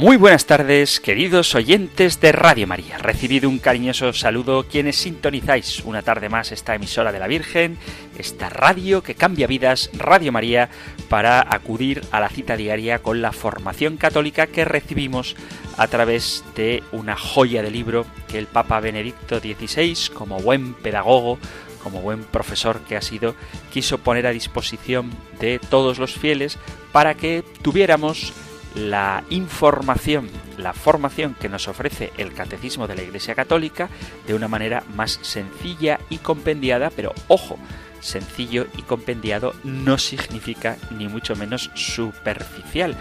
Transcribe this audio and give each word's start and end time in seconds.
Muy 0.00 0.16
buenas 0.16 0.46
tardes, 0.46 0.98
queridos 0.98 1.54
oyentes 1.54 2.22
de 2.22 2.32
Radio 2.32 2.66
María. 2.66 2.96
Recibido 2.96 3.50
un 3.50 3.58
cariñoso 3.58 4.14
saludo 4.14 4.66
quienes 4.66 4.96
sintonizáis 4.96 5.80
una 5.84 6.00
tarde 6.00 6.30
más 6.30 6.52
esta 6.52 6.74
emisora 6.74 7.12
de 7.12 7.18
la 7.18 7.26
Virgen, 7.26 7.76
esta 8.16 8.48
radio 8.48 9.02
que 9.02 9.14
cambia 9.14 9.46
vidas, 9.46 9.90
Radio 9.92 10.32
María, 10.32 10.70
para 11.10 11.46
acudir 11.54 12.00
a 12.12 12.20
la 12.20 12.30
cita 12.30 12.56
diaria 12.56 13.00
con 13.00 13.20
la 13.20 13.30
formación 13.32 13.98
católica 13.98 14.46
que 14.46 14.64
recibimos 14.64 15.36
a 15.76 15.86
través 15.86 16.44
de 16.56 16.82
una 16.92 17.14
joya 17.14 17.62
de 17.62 17.70
libro 17.70 18.06
que 18.26 18.38
el 18.38 18.46
Papa 18.46 18.80
Benedicto 18.80 19.38
XVI, 19.38 20.14
como 20.14 20.40
buen 20.40 20.72
pedagogo, 20.72 21.38
como 21.82 22.00
buen 22.00 22.24
profesor 22.24 22.80
que 22.88 22.96
ha 22.96 23.02
sido, 23.02 23.34
quiso 23.70 23.98
poner 23.98 24.26
a 24.26 24.30
disposición 24.30 25.10
de 25.40 25.58
todos 25.58 25.98
los 25.98 26.14
fieles 26.14 26.56
para 26.90 27.14
que 27.16 27.44
tuviéramos 27.60 28.32
la 28.74 29.24
información, 29.30 30.28
la 30.56 30.72
formación 30.72 31.34
que 31.34 31.48
nos 31.48 31.68
ofrece 31.68 32.12
el 32.16 32.32
Catecismo 32.32 32.86
de 32.86 32.94
la 32.94 33.02
Iglesia 33.02 33.34
Católica 33.34 33.88
de 34.26 34.34
una 34.34 34.48
manera 34.48 34.84
más 34.94 35.18
sencilla 35.22 36.00
y 36.08 36.18
compendiada, 36.18 36.90
pero 36.90 37.12
ojo, 37.28 37.58
sencillo 38.00 38.66
y 38.76 38.82
compendiado 38.82 39.54
no 39.64 39.98
significa 39.98 40.76
ni 40.90 41.08
mucho 41.08 41.36
menos 41.36 41.70
superficial, 41.74 42.96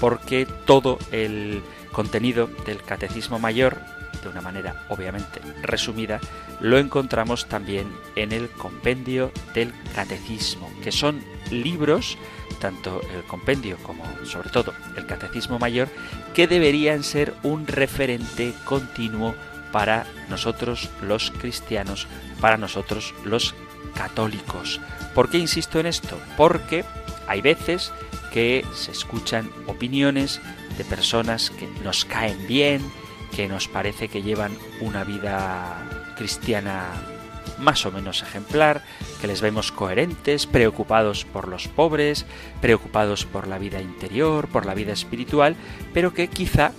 porque 0.00 0.46
todo 0.66 0.98
el 1.10 1.62
contenido 1.92 2.48
del 2.66 2.82
Catecismo 2.82 3.38
Mayor, 3.38 3.78
de 4.22 4.28
una 4.28 4.40
manera 4.40 4.84
obviamente 4.88 5.40
resumida, 5.62 6.20
lo 6.60 6.78
encontramos 6.78 7.46
también 7.48 7.92
en 8.16 8.32
el 8.32 8.48
compendio 8.48 9.32
del 9.54 9.72
Catecismo, 9.94 10.70
que 10.82 10.92
son 10.92 11.22
libros 11.50 12.16
tanto 12.62 13.00
el 13.12 13.24
compendio 13.24 13.76
como 13.82 14.04
sobre 14.24 14.50
todo 14.50 14.72
el 14.96 15.04
catecismo 15.06 15.58
mayor, 15.58 15.88
que 16.32 16.46
deberían 16.46 17.02
ser 17.02 17.34
un 17.42 17.66
referente 17.66 18.54
continuo 18.64 19.34
para 19.72 20.06
nosotros 20.28 20.88
los 21.02 21.32
cristianos, 21.32 22.06
para 22.40 22.56
nosotros 22.58 23.14
los 23.24 23.56
católicos. 23.96 24.80
¿Por 25.12 25.28
qué 25.28 25.38
insisto 25.38 25.80
en 25.80 25.86
esto? 25.86 26.16
Porque 26.36 26.84
hay 27.26 27.40
veces 27.40 27.92
que 28.32 28.64
se 28.74 28.92
escuchan 28.92 29.50
opiniones 29.66 30.40
de 30.78 30.84
personas 30.84 31.50
que 31.50 31.66
nos 31.82 32.04
caen 32.04 32.46
bien, 32.46 32.80
que 33.34 33.48
nos 33.48 33.68
parece 33.68 34.08
que 34.08 34.22
llevan 34.22 34.56
una 34.80 35.04
vida 35.04 36.14
cristiana 36.16 36.90
más 37.58 37.86
o 37.86 37.92
menos 37.92 38.22
ejemplar, 38.22 38.82
que 39.20 39.26
les 39.26 39.40
vemos 39.40 39.72
coherentes, 39.72 40.46
preocupados 40.46 41.24
por 41.24 41.48
los 41.48 41.68
pobres, 41.68 42.26
preocupados 42.60 43.24
por 43.24 43.46
la 43.46 43.58
vida 43.58 43.80
interior, 43.80 44.48
por 44.48 44.66
la 44.66 44.74
vida 44.74 44.92
espiritual, 44.92 45.56
pero 45.94 46.12
que 46.12 46.28
quizá 46.28 46.72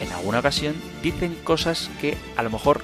en 0.00 0.12
alguna 0.12 0.40
ocasión 0.40 0.74
dicen 1.02 1.34
cosas 1.44 1.90
que 2.00 2.16
a 2.36 2.42
lo 2.42 2.50
mejor 2.50 2.82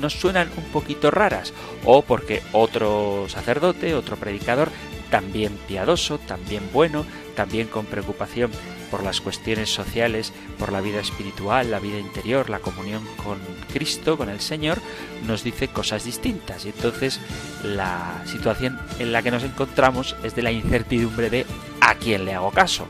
nos 0.00 0.14
suenan 0.14 0.50
un 0.56 0.64
poquito 0.64 1.10
raras, 1.10 1.52
o 1.84 2.02
porque 2.02 2.42
otro 2.52 3.26
sacerdote, 3.28 3.94
otro 3.94 4.16
predicador, 4.16 4.70
también 5.10 5.56
piadoso, 5.68 6.18
también 6.18 6.62
bueno, 6.72 7.04
también 7.34 7.68
con 7.68 7.86
preocupación 7.86 8.50
por 8.90 9.02
las 9.02 9.20
cuestiones 9.20 9.72
sociales, 9.72 10.32
por 10.58 10.72
la 10.72 10.80
vida 10.80 11.00
espiritual, 11.00 11.70
la 11.70 11.80
vida 11.80 11.98
interior, 11.98 12.50
la 12.50 12.60
comunión 12.60 13.02
con 13.22 13.38
Cristo, 13.72 14.16
con 14.16 14.28
el 14.28 14.40
Señor, 14.40 14.78
nos 15.26 15.42
dice 15.42 15.68
cosas 15.68 16.04
distintas. 16.04 16.64
Y 16.64 16.68
entonces 16.68 17.20
la 17.62 18.22
situación 18.26 18.78
en 18.98 19.12
la 19.12 19.22
que 19.22 19.30
nos 19.30 19.42
encontramos 19.42 20.16
es 20.22 20.34
de 20.34 20.42
la 20.42 20.52
incertidumbre 20.52 21.30
de 21.30 21.46
a 21.80 21.94
quién 21.94 22.24
le 22.24 22.34
hago 22.34 22.50
caso. 22.50 22.88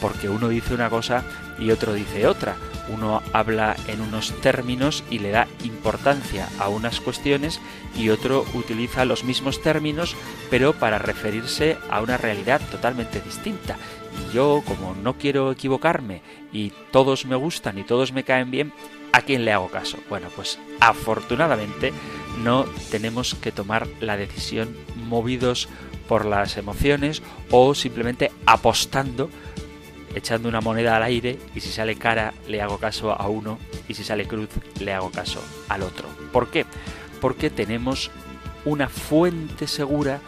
Porque 0.00 0.28
uno 0.28 0.48
dice 0.48 0.74
una 0.74 0.90
cosa 0.90 1.24
y 1.58 1.70
otro 1.70 1.94
dice 1.94 2.26
otra. 2.26 2.56
Uno 2.88 3.22
habla 3.32 3.76
en 3.88 4.02
unos 4.02 4.38
términos 4.42 5.04
y 5.10 5.18
le 5.18 5.30
da 5.30 5.48
importancia 5.64 6.48
a 6.58 6.68
unas 6.68 7.00
cuestiones 7.00 7.60
y 7.96 8.10
otro 8.10 8.44
utiliza 8.52 9.06
los 9.06 9.24
mismos 9.24 9.62
términos 9.62 10.16
pero 10.50 10.74
para 10.74 10.98
referirse 10.98 11.78
a 11.88 12.02
una 12.02 12.18
realidad 12.18 12.60
totalmente 12.70 13.20
distinta. 13.20 13.76
Yo, 14.32 14.62
como 14.66 14.94
no 14.94 15.16
quiero 15.16 15.52
equivocarme 15.52 16.22
y 16.52 16.72
todos 16.90 17.26
me 17.26 17.36
gustan 17.36 17.78
y 17.78 17.84
todos 17.84 18.12
me 18.12 18.24
caen 18.24 18.50
bien, 18.50 18.72
¿a 19.12 19.22
quién 19.22 19.44
le 19.44 19.52
hago 19.52 19.68
caso? 19.68 19.98
Bueno, 20.08 20.28
pues 20.34 20.58
afortunadamente 20.80 21.92
no 22.42 22.64
tenemos 22.90 23.34
que 23.34 23.52
tomar 23.52 23.86
la 24.00 24.16
decisión 24.16 24.76
movidos 25.08 25.68
por 26.08 26.24
las 26.24 26.56
emociones 26.56 27.22
o 27.50 27.74
simplemente 27.74 28.32
apostando 28.46 29.30
echando 30.14 30.48
una 30.48 30.60
moneda 30.60 30.96
al 30.96 31.02
aire 31.02 31.38
y 31.54 31.60
si 31.60 31.70
sale 31.70 31.96
cara 31.96 32.34
le 32.48 32.62
hago 32.62 32.78
caso 32.78 33.12
a 33.12 33.28
uno 33.28 33.58
y 33.88 33.94
si 33.94 34.04
sale 34.04 34.26
cruz 34.26 34.48
le 34.80 34.92
hago 34.92 35.10
caso 35.10 35.42
al 35.68 35.82
otro. 35.82 36.08
¿Por 36.32 36.50
qué? 36.50 36.66
Porque 37.20 37.50
tenemos 37.50 38.10
una 38.64 38.88
fuente 38.88 39.66
segura 39.66 40.20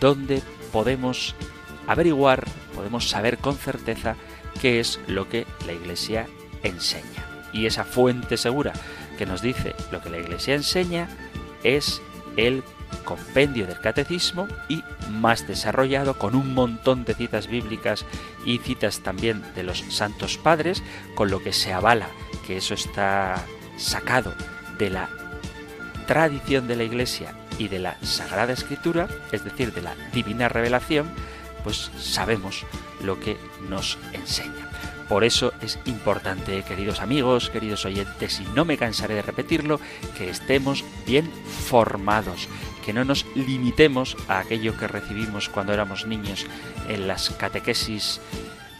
donde 0.00 0.42
podemos 0.72 1.34
averiguar, 1.86 2.44
podemos 2.74 3.08
saber 3.08 3.38
con 3.38 3.56
certeza 3.56 4.16
qué 4.60 4.80
es 4.80 5.00
lo 5.06 5.28
que 5.28 5.46
la 5.66 5.72
Iglesia 5.72 6.26
enseña. 6.62 7.24
Y 7.52 7.66
esa 7.66 7.84
fuente 7.84 8.36
segura 8.36 8.72
que 9.18 9.26
nos 9.26 9.42
dice 9.42 9.74
lo 9.92 10.00
que 10.00 10.10
la 10.10 10.18
Iglesia 10.18 10.54
enseña 10.54 11.08
es 11.62 12.02
el 12.36 12.62
compendio 13.04 13.66
del 13.66 13.80
catecismo 13.80 14.48
y 14.68 14.82
más 15.10 15.46
desarrollado 15.46 16.18
con 16.18 16.34
un 16.34 16.54
montón 16.54 17.04
de 17.04 17.14
citas 17.14 17.46
bíblicas 17.46 18.04
y 18.44 18.58
citas 18.58 19.00
también 19.00 19.42
de 19.54 19.62
los 19.62 19.78
santos 19.90 20.38
padres, 20.38 20.82
con 21.14 21.30
lo 21.30 21.42
que 21.42 21.52
se 21.52 21.72
avala 21.72 22.08
que 22.46 22.56
eso 22.56 22.74
está 22.74 23.42
sacado 23.76 24.34
de 24.78 24.90
la 24.90 25.08
tradición 26.06 26.66
de 26.68 26.76
la 26.76 26.84
Iglesia 26.84 27.34
y 27.58 27.68
de 27.68 27.78
la 27.78 27.96
Sagrada 28.02 28.52
Escritura, 28.52 29.08
es 29.32 29.44
decir, 29.44 29.72
de 29.72 29.82
la 29.82 29.94
divina 30.12 30.48
revelación, 30.48 31.08
pues 31.64 31.90
sabemos 31.98 32.64
lo 33.02 33.18
que 33.18 33.36
nos 33.68 33.98
enseña. 34.12 34.70
Por 35.08 35.24
eso 35.24 35.52
es 35.60 35.78
importante, 35.84 36.62
queridos 36.62 37.00
amigos, 37.00 37.50
queridos 37.50 37.84
oyentes, 37.84 38.40
y 38.40 38.44
no 38.54 38.64
me 38.64 38.78
cansaré 38.78 39.14
de 39.14 39.22
repetirlo, 39.22 39.80
que 40.16 40.30
estemos 40.30 40.84
bien 41.06 41.30
formados, 41.66 42.48
que 42.84 42.92
no 42.92 43.04
nos 43.04 43.26
limitemos 43.34 44.16
a 44.28 44.38
aquello 44.38 44.76
que 44.78 44.88
recibimos 44.88 45.48
cuando 45.48 45.74
éramos 45.74 46.06
niños 46.06 46.46
en 46.88 47.06
las 47.06 47.30
catequesis 47.30 48.20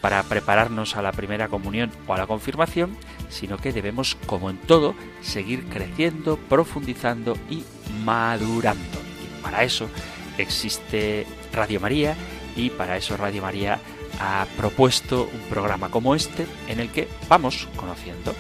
para 0.00 0.22
prepararnos 0.22 0.96
a 0.96 1.02
la 1.02 1.12
primera 1.12 1.48
comunión 1.48 1.90
o 2.06 2.14
a 2.14 2.18
la 2.18 2.26
confirmación, 2.26 2.96
sino 3.30 3.56
que 3.56 3.72
debemos, 3.72 4.16
como 4.26 4.50
en 4.50 4.58
todo, 4.58 4.94
seguir 5.22 5.64
creciendo, 5.64 6.36
profundizando 6.36 7.36
y 7.48 7.64
madurando. 8.04 8.98
Y 9.22 9.42
para 9.42 9.62
eso 9.62 9.88
existe 10.36 11.26
Radio 11.52 11.80
María 11.80 12.16
y 12.56 12.70
para 12.70 12.96
eso 12.96 13.16
Radio 13.16 13.42
María 13.42 13.80
ha 14.20 14.46
propuesto 14.56 15.28
un 15.32 15.40
programa 15.50 15.90
como 15.90 16.14
este 16.14 16.46
en 16.68 16.80
el 16.80 16.90
que 16.90 17.08
vamos 17.28 17.68
conociendo 17.76 18.34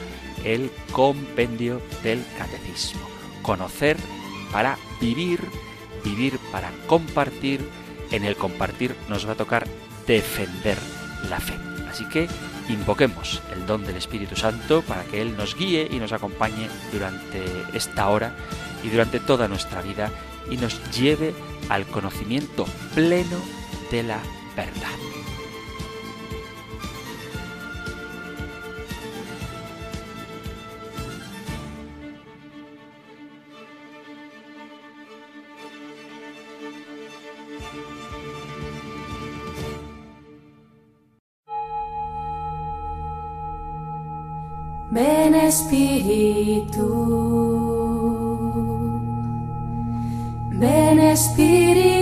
el 0.44 0.70
compendio 0.92 1.80
del 2.02 2.24
catecismo. 2.38 3.00
Conocer 3.42 3.96
para 4.52 4.78
vivir, 5.00 5.40
vivir 6.04 6.38
para 6.52 6.70
compartir. 6.86 7.60
En 8.10 8.24
el 8.24 8.36
compartir 8.36 8.94
nos 9.08 9.26
va 9.26 9.32
a 9.32 9.36
tocar 9.36 9.66
defender 10.06 10.78
la 11.28 11.40
fe. 11.40 11.54
Así 11.90 12.08
que 12.08 12.28
invoquemos 12.68 13.42
el 13.52 13.66
don 13.66 13.84
del 13.84 13.96
Espíritu 13.96 14.36
Santo 14.36 14.82
para 14.82 15.04
que 15.04 15.20
Él 15.20 15.36
nos 15.36 15.56
guíe 15.56 15.88
y 15.90 15.96
nos 15.96 16.12
acompañe 16.12 16.68
durante 16.92 17.42
esta 17.72 18.08
hora 18.08 18.36
y 18.82 18.88
durante 18.90 19.18
toda 19.18 19.48
nuestra 19.48 19.82
vida 19.82 20.10
y 20.50 20.56
nos 20.56 20.78
lleve 20.92 21.34
al 21.68 21.86
conocimiento 21.86 22.66
pleno 22.94 23.38
de 23.94 24.02
la 24.02 24.20
verdad. 24.56 24.90
Ven 44.90 45.34
Espíritu, 45.34 46.88
ven 50.50 50.98
Espíritu, 51.00 51.93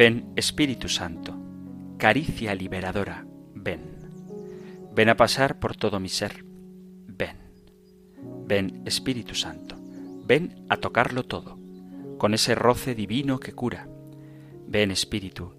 Ven 0.00 0.32
Espíritu 0.34 0.88
Santo, 0.88 1.36
caricia 1.98 2.54
liberadora, 2.54 3.26
ven. 3.54 3.82
Ven 4.94 5.10
a 5.10 5.16
pasar 5.18 5.58
por 5.58 5.76
todo 5.76 6.00
mi 6.00 6.08
ser, 6.08 6.42
ven. 7.06 7.36
Ven 8.46 8.80
Espíritu 8.86 9.34
Santo, 9.34 9.76
ven 10.24 10.64
a 10.70 10.78
tocarlo 10.78 11.24
todo, 11.24 11.58
con 12.16 12.32
ese 12.32 12.54
roce 12.54 12.94
divino 12.94 13.40
que 13.40 13.52
cura. 13.52 13.90
Ven 14.66 14.90
Espíritu, 14.90 15.52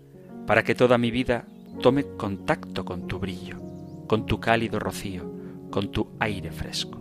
para 0.47 0.63
que 0.63 0.73
toda 0.73 0.97
mi 0.97 1.11
vida 1.11 1.45
tome 1.79 2.03
contacto 2.17 2.83
con 2.83 3.05
tu 3.05 3.19
brillo, 3.19 3.61
con 4.07 4.25
tu 4.25 4.39
cálido 4.39 4.79
rocío, 4.79 5.31
con 5.69 5.91
tu 5.91 6.15
aire 6.19 6.49
fresco. 6.49 6.99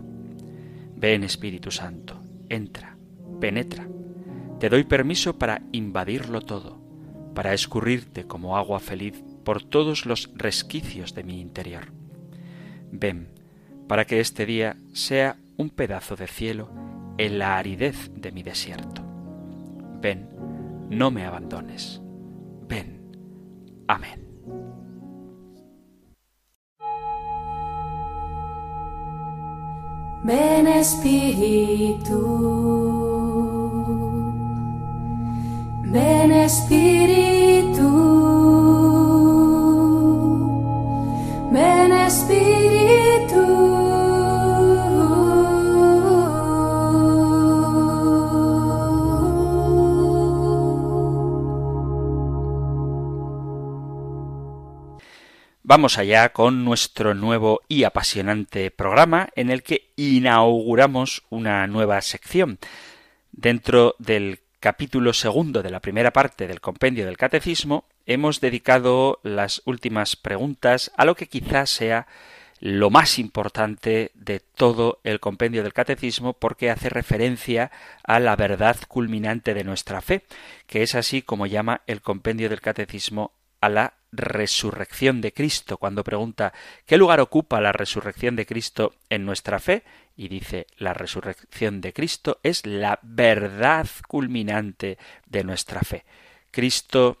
Ven 0.95 1.23
Espíritu 1.23 1.71
Santo, 1.71 2.21
entra, 2.49 2.95
penetra. 3.39 3.87
Te 4.59 4.69
doy 4.69 4.83
permiso 4.83 5.39
para 5.39 5.63
invadirlo 5.71 6.41
todo 6.41 6.80
para 7.33 7.53
escurrirte 7.53 8.25
como 8.25 8.57
agua 8.57 8.79
feliz 8.79 9.23
por 9.43 9.63
todos 9.63 10.05
los 10.05 10.29
resquicios 10.35 11.13
de 11.13 11.23
mi 11.23 11.39
interior. 11.39 11.91
Ven, 12.91 13.29
para 13.87 14.05
que 14.05 14.19
este 14.19 14.45
día 14.45 14.77
sea 14.93 15.37
un 15.57 15.69
pedazo 15.69 16.15
de 16.15 16.27
cielo 16.27 16.69
en 17.17 17.39
la 17.39 17.57
aridez 17.57 18.11
de 18.15 18.31
mi 18.31 18.43
desierto. 18.43 19.01
Ven, 20.01 20.29
no 20.89 21.11
me 21.11 21.25
abandones. 21.25 22.01
Ven. 22.67 23.01
Amén. 23.87 24.27
Ven 30.23 30.67
Espíritu. 30.67 32.11
Ven 35.91 36.31
Espíritu, 36.31 37.83
ven 41.51 41.91
Espíritu. 41.91 43.41
Vamos 55.63 55.97
allá 55.97 56.31
con 56.31 56.63
nuestro 56.63 57.13
nuevo 57.15 57.59
y 57.67 57.83
apasionante 57.83 58.71
programa 58.71 59.27
en 59.35 59.49
el 59.49 59.61
que 59.61 59.91
inauguramos 59.97 61.23
una 61.29 61.67
nueva 61.67 61.99
sección. 62.01 62.59
Dentro 63.33 63.95
del 63.99 64.40
capítulo 64.61 65.11
segundo 65.11 65.63
de 65.63 65.71
la 65.71 65.79
primera 65.79 66.13
parte 66.13 66.47
del 66.47 66.61
compendio 66.61 67.07
del 67.07 67.17
Catecismo, 67.17 67.85
hemos 68.05 68.41
dedicado 68.41 69.19
las 69.23 69.63
últimas 69.65 70.15
preguntas 70.15 70.91
a 70.97 71.03
lo 71.03 71.15
que 71.15 71.27
quizás 71.27 71.71
sea 71.71 72.05
lo 72.59 72.91
más 72.91 73.17
importante 73.17 74.11
de 74.13 74.39
todo 74.39 74.99
el 75.03 75.19
compendio 75.19 75.63
del 75.63 75.73
catecismo 75.73 76.33
porque 76.33 76.69
hace 76.69 76.89
referencia 76.89 77.71
a 78.03 78.19
la 78.19 78.35
verdad 78.35 78.77
culminante 78.87 79.55
de 79.55 79.63
nuestra 79.63 79.99
fe, 79.99 80.25
que 80.67 80.83
es 80.83 80.93
así 80.93 81.23
como 81.23 81.47
llama 81.47 81.81
el 81.87 82.01
compendio 82.01 82.47
del 82.47 82.61
catecismo 82.61 83.33
a 83.61 83.69
la 83.69 83.95
resurrección 84.11 85.21
de 85.21 85.33
Cristo, 85.33 85.77
cuando 85.77 86.03
pregunta 86.03 86.53
¿qué 86.85 86.97
lugar 86.97 87.19
ocupa 87.19 87.61
la 87.61 87.71
resurrección 87.71 88.35
de 88.35 88.45
Cristo 88.45 88.93
en 89.09 89.25
nuestra 89.25 89.59
fe? 89.59 89.83
Y 90.15 90.27
dice 90.27 90.67
la 90.77 90.93
resurrección 90.93 91.81
de 91.81 91.93
Cristo 91.93 92.39
es 92.43 92.65
la 92.65 92.99
verdad 93.01 93.87
culminante 94.07 94.97
de 95.25 95.43
nuestra 95.43 95.81
fe. 95.81 96.05
Cristo 96.51 97.19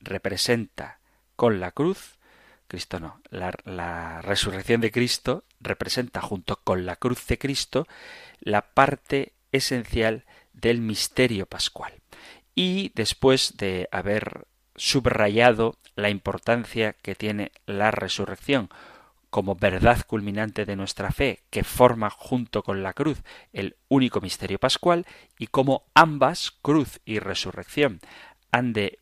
representa 0.00 0.98
con 1.36 1.60
la 1.60 1.72
cruz, 1.72 2.18
Cristo 2.68 3.00
no, 3.00 3.20
la, 3.30 3.52
la 3.64 4.22
resurrección 4.22 4.80
de 4.80 4.90
Cristo 4.90 5.44
representa 5.60 6.20
junto 6.20 6.56
con 6.56 6.86
la 6.86 6.96
cruz 6.96 7.26
de 7.26 7.38
Cristo 7.38 7.86
la 8.40 8.62
parte 8.62 9.32
esencial 9.52 10.24
del 10.52 10.80
misterio 10.80 11.46
pascual. 11.46 11.94
Y 12.54 12.92
después 12.94 13.56
de 13.56 13.88
haber 13.92 14.46
subrayado 14.76 15.78
la 15.96 16.10
importancia 16.10 16.94
que 16.94 17.14
tiene 17.14 17.52
la 17.66 17.90
resurrección 17.90 18.70
como 19.32 19.56
verdad 19.56 20.04
culminante 20.06 20.66
de 20.66 20.76
nuestra 20.76 21.10
fe, 21.10 21.40
que 21.48 21.64
forma 21.64 22.10
junto 22.10 22.62
con 22.62 22.82
la 22.82 22.92
cruz 22.92 23.22
el 23.54 23.76
único 23.88 24.20
misterio 24.20 24.58
pascual, 24.58 25.06
y 25.38 25.46
como 25.46 25.86
ambas, 25.94 26.50
cruz 26.60 27.00
y 27.06 27.18
resurrección, 27.18 28.00
han 28.50 28.74
de 28.74 28.98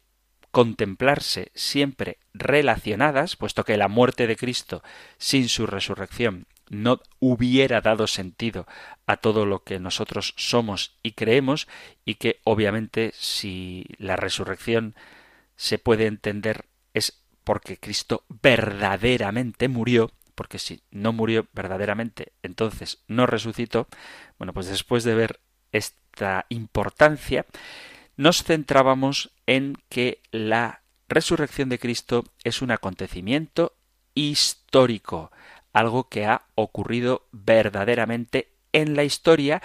contemplarse 0.52 1.50
siempre 1.56 2.18
relacionadas, 2.32 3.34
puesto 3.34 3.64
que 3.64 3.76
la 3.76 3.88
muerte 3.88 4.28
de 4.28 4.36
Cristo 4.36 4.84
sin 5.18 5.48
su 5.48 5.66
resurrección 5.66 6.46
no 6.68 7.00
hubiera 7.18 7.80
dado 7.80 8.06
sentido 8.06 8.68
a 9.08 9.16
todo 9.16 9.46
lo 9.46 9.64
que 9.64 9.80
nosotros 9.80 10.34
somos 10.36 10.96
y 11.02 11.12
creemos, 11.12 11.66
y 12.04 12.14
que 12.14 12.38
obviamente 12.44 13.10
si 13.16 13.84
la 13.98 14.14
resurrección 14.14 14.94
se 15.56 15.78
puede 15.78 16.06
entender 16.06 16.66
es 16.94 17.24
porque 17.42 17.78
Cristo 17.78 18.24
verdaderamente 18.28 19.66
murió, 19.66 20.12
porque 20.40 20.58
si 20.58 20.82
no 20.90 21.12
murió 21.12 21.48
verdaderamente, 21.52 22.32
entonces 22.42 23.04
no 23.08 23.26
resucitó, 23.26 23.88
bueno, 24.38 24.54
pues 24.54 24.68
después 24.68 25.04
de 25.04 25.14
ver 25.14 25.38
esta 25.70 26.46
importancia, 26.48 27.44
nos 28.16 28.42
centrábamos 28.42 29.34
en 29.46 29.76
que 29.90 30.22
la 30.30 30.80
resurrección 31.10 31.68
de 31.68 31.78
Cristo 31.78 32.24
es 32.42 32.62
un 32.62 32.70
acontecimiento 32.70 33.74
histórico, 34.14 35.30
algo 35.74 36.08
que 36.08 36.24
ha 36.24 36.46
ocurrido 36.54 37.26
verdaderamente 37.32 38.54
en 38.72 38.96
la 38.96 39.04
historia, 39.04 39.60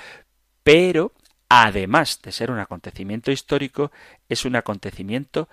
pero 0.63 1.13
además 1.47 2.21
de 2.21 2.33
ser 2.33 2.51
un 2.51 2.59
acontecimiento 2.59 3.31
histórico, 3.31 3.93
es 4.27 4.43
un 4.43 4.57
acontecimiento 4.57 5.47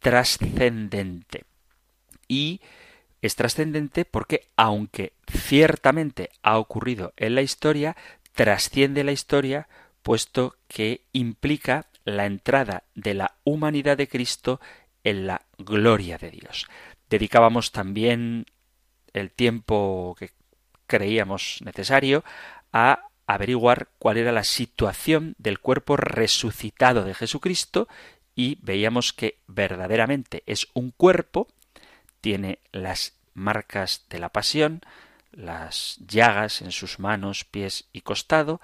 trascendente. 0.00 1.44
Y 2.28 2.60
es 3.22 3.36
trascendente 3.36 4.04
porque, 4.04 4.48
aunque 4.56 5.12
ciertamente 5.30 6.30
ha 6.42 6.58
ocurrido 6.58 7.12
en 7.16 7.34
la 7.34 7.42
historia, 7.42 7.96
trasciende 8.32 9.04
la 9.04 9.12
historia 9.12 9.68
puesto 10.02 10.56
que 10.68 11.02
implica 11.12 11.86
la 12.04 12.26
entrada 12.26 12.84
de 12.94 13.14
la 13.14 13.34
humanidad 13.44 13.96
de 13.96 14.08
Cristo 14.08 14.60
en 15.02 15.26
la 15.26 15.42
gloria 15.58 16.18
de 16.18 16.30
Dios. 16.30 16.68
Dedicábamos 17.10 17.72
también 17.72 18.46
el 19.12 19.30
tiempo 19.30 20.14
que 20.18 20.30
creíamos 20.86 21.60
necesario 21.64 22.24
a 22.72 23.08
averiguar 23.26 23.88
cuál 23.98 24.18
era 24.18 24.32
la 24.32 24.44
situación 24.44 25.34
del 25.38 25.58
cuerpo 25.58 25.96
resucitado 25.96 27.04
de 27.04 27.14
Jesucristo 27.14 27.88
y 28.34 28.58
veíamos 28.62 29.12
que 29.12 29.38
verdaderamente 29.46 30.42
es 30.46 30.68
un 30.74 30.90
cuerpo, 30.90 31.48
tiene 32.26 32.58
las 32.72 33.12
marcas 33.34 34.06
de 34.10 34.18
la 34.18 34.30
pasión, 34.30 34.80
las 35.30 35.96
llagas 36.08 36.60
en 36.60 36.72
sus 36.72 36.98
manos, 36.98 37.44
pies 37.44 37.84
y 37.92 38.00
costado, 38.00 38.60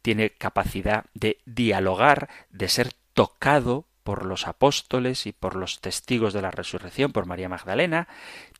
tiene 0.00 0.30
capacidad 0.30 1.04
de 1.12 1.36
dialogar, 1.44 2.30
de 2.48 2.70
ser 2.70 2.94
tocado 3.12 3.84
por 4.02 4.24
los 4.24 4.46
apóstoles 4.46 5.26
y 5.26 5.32
por 5.32 5.56
los 5.56 5.82
testigos 5.82 6.32
de 6.32 6.40
la 6.40 6.50
resurrección, 6.50 7.12
por 7.12 7.26
María 7.26 7.50
Magdalena, 7.50 8.08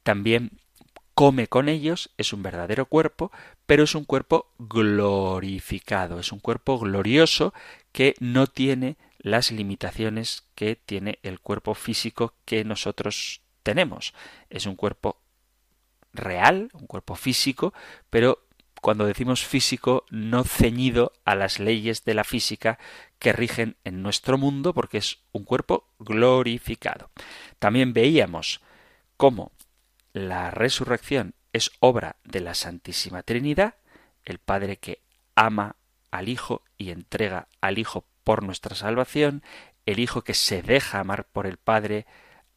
también 0.03 0.51
come 1.15 1.47
con 1.47 1.71
ellos, 1.71 2.11
es 2.19 2.35
un 2.35 2.43
verdadero 2.43 2.85
cuerpo, 2.85 3.33
pero 3.65 3.85
es 3.85 3.95
un 3.95 4.05
cuerpo 4.05 4.53
glorificado, 4.59 6.21
es 6.21 6.31
un 6.31 6.41
cuerpo 6.41 6.79
glorioso 6.79 7.55
que 7.91 8.17
no 8.21 8.49
tiene 8.49 8.99
las 9.17 9.51
limitaciones 9.51 10.45
que 10.55 10.77
tiene 10.77 11.21
el 11.23 11.41
cuerpo 11.41 11.73
físico 11.73 12.35
que 12.45 12.65
nosotros 12.65 13.41
tenemos. 13.63 14.15
Es 14.51 14.67
un 14.67 14.77
cuerpo 14.77 15.21
real, 16.13 16.71
un 16.75 16.87
cuerpo 16.87 17.15
físico, 17.15 17.73
pero 18.11 18.45
cuando 18.81 19.07
decimos 19.07 19.45
físico 19.47 20.05
no 20.11 20.43
ceñido 20.45 21.13
a 21.25 21.37
las 21.37 21.61
leyes 21.61 22.05
de 22.05 22.15
la 22.15 22.25
física 22.25 22.79
que 23.19 23.33
rigen 23.33 23.77
en 23.85 24.03
nuestro 24.03 24.39
mundo, 24.39 24.75
porque 24.75 24.99
es 24.99 25.21
un 25.31 25.45
cuerpo 25.45 25.89
glorificado. 26.01 27.11
También 27.61 27.93
veíamos 27.93 28.61
cómo 29.17 29.53
la 30.13 30.51
resurrección 30.51 31.35
es 31.53 31.71
obra 31.79 32.17
de 32.25 32.41
la 32.41 32.55
Santísima 32.55 33.23
Trinidad, 33.23 33.77
el 34.25 34.39
Padre 34.39 34.79
que 34.79 35.01
ama 35.37 35.77
al 36.11 36.29
Hijo 36.29 36.63
y 36.77 36.91
entrega 36.91 37.47
al 37.61 37.79
Hijo 37.79 38.05
por 38.25 38.43
nuestra 38.43 38.75
salvación, 38.75 39.45
el 39.87 40.01
Hijo 40.01 40.23
que 40.23 40.35
se 40.35 40.63
deja 40.63 40.99
amar 40.99 41.25
por 41.25 41.47
el 41.47 41.57
Padre, 41.57 42.07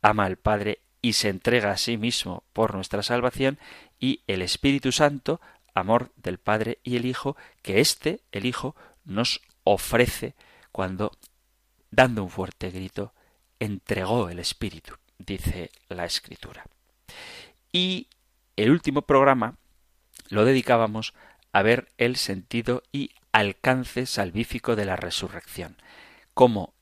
ama 0.02 0.26
al 0.26 0.38
Padre 0.38 0.80
y 1.06 1.14
se 1.14 1.30
entrega 1.30 1.70
a 1.70 1.78
sí 1.78 1.98
mismo 1.98 2.42
por 2.52 2.74
nuestra 2.74 3.04
salvación, 3.04 3.60
y 4.00 4.22
el 4.26 4.42
Espíritu 4.42 4.92
Santo, 4.92 5.40
amor 5.76 6.12
del 6.16 6.40
Padre 6.40 6.80
y 6.84 6.96
el 6.96 7.06
Hijo, 7.06 7.38
que 7.62 7.80
éste, 7.80 8.22
el 8.32 8.48
Hijo, 8.48 8.76
nos 9.04 9.42
ofrece 9.64 10.34
cuando, 10.72 11.12
dando 11.92 12.24
un 12.24 12.32
fuerte 12.32 12.72
grito, 12.72 13.14
entregó 13.60 14.30
el 14.30 14.40
Espíritu, 14.40 14.96
dice 15.20 15.70
la 15.90 16.06
Escritura. 16.06 16.66
Y 17.72 18.08
el 18.56 18.72
último 18.72 19.04
programa 19.04 19.58
lo 20.30 20.44
dedicábamos 20.44 21.14
a 21.52 21.62
ver 21.62 21.88
el 22.00 22.16
sentido 22.16 22.82
y 22.92 23.12
alcance 23.32 24.08
salvífico 24.08 24.76
de 24.76 24.86
la 24.86 24.96
resurrección. 24.96 25.78
Cómo 26.34 26.74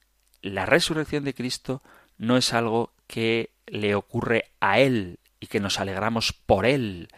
la 0.41 0.65
resurrección 0.65 1.25
de 1.25 1.33
Cristo 1.33 1.83
no 2.17 2.37
es 2.37 2.53
algo 2.53 2.92
que 3.07 3.51
le 3.67 3.95
ocurre 3.95 4.45
a 4.59 4.79
Él 4.79 5.19
y 5.39 5.47
que 5.47 5.59
nos 5.59 5.79
alegramos 5.79 6.33
por 6.33 6.65
Él, 6.65 7.09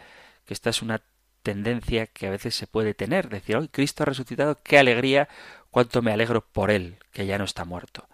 que 0.44 0.54
esta 0.54 0.70
es 0.70 0.82
una 0.82 1.02
tendencia 1.42 2.06
que 2.06 2.26
a 2.26 2.30
veces 2.30 2.54
se 2.54 2.66
puede 2.66 2.94
tener, 2.94 3.28
decir, 3.28 3.56
hoy 3.56 3.68
Cristo 3.68 4.02
ha 4.02 4.06
resucitado, 4.06 4.58
qué 4.62 4.78
alegría, 4.78 5.28
cuánto 5.70 6.02
me 6.02 6.12
alegro 6.12 6.40
por 6.44 6.70
Él, 6.70 6.96
que 7.12 7.26
ya 7.26 7.38
no 7.38 7.44
está 7.44 7.64
muerto. 7.64 8.08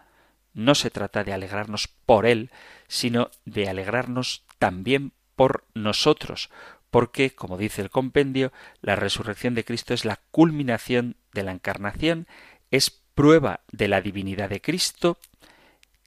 No 0.52 0.74
se 0.74 0.90
trata 0.90 1.24
de 1.24 1.32
alegrarnos 1.32 1.88
por 1.88 2.26
Él, 2.26 2.50
sino 2.88 3.30
de 3.46 3.68
alegrarnos 3.68 4.44
también 4.58 5.12
por 5.34 5.64
nosotros, 5.74 6.50
porque, 6.90 7.34
como 7.34 7.56
dice 7.56 7.80
el 7.80 7.88
compendio, 7.88 8.52
la 8.82 8.96
resurrección 8.96 9.54
de 9.54 9.64
Cristo 9.64 9.94
es 9.94 10.04
la 10.04 10.20
culminación 10.30 11.16
de 11.32 11.42
la 11.42 11.52
encarnación, 11.52 12.26
es 12.70 12.90
prueba 12.90 13.60
de 13.72 13.88
la 13.88 14.02
divinidad 14.02 14.50
de 14.50 14.60
Cristo, 14.60 15.18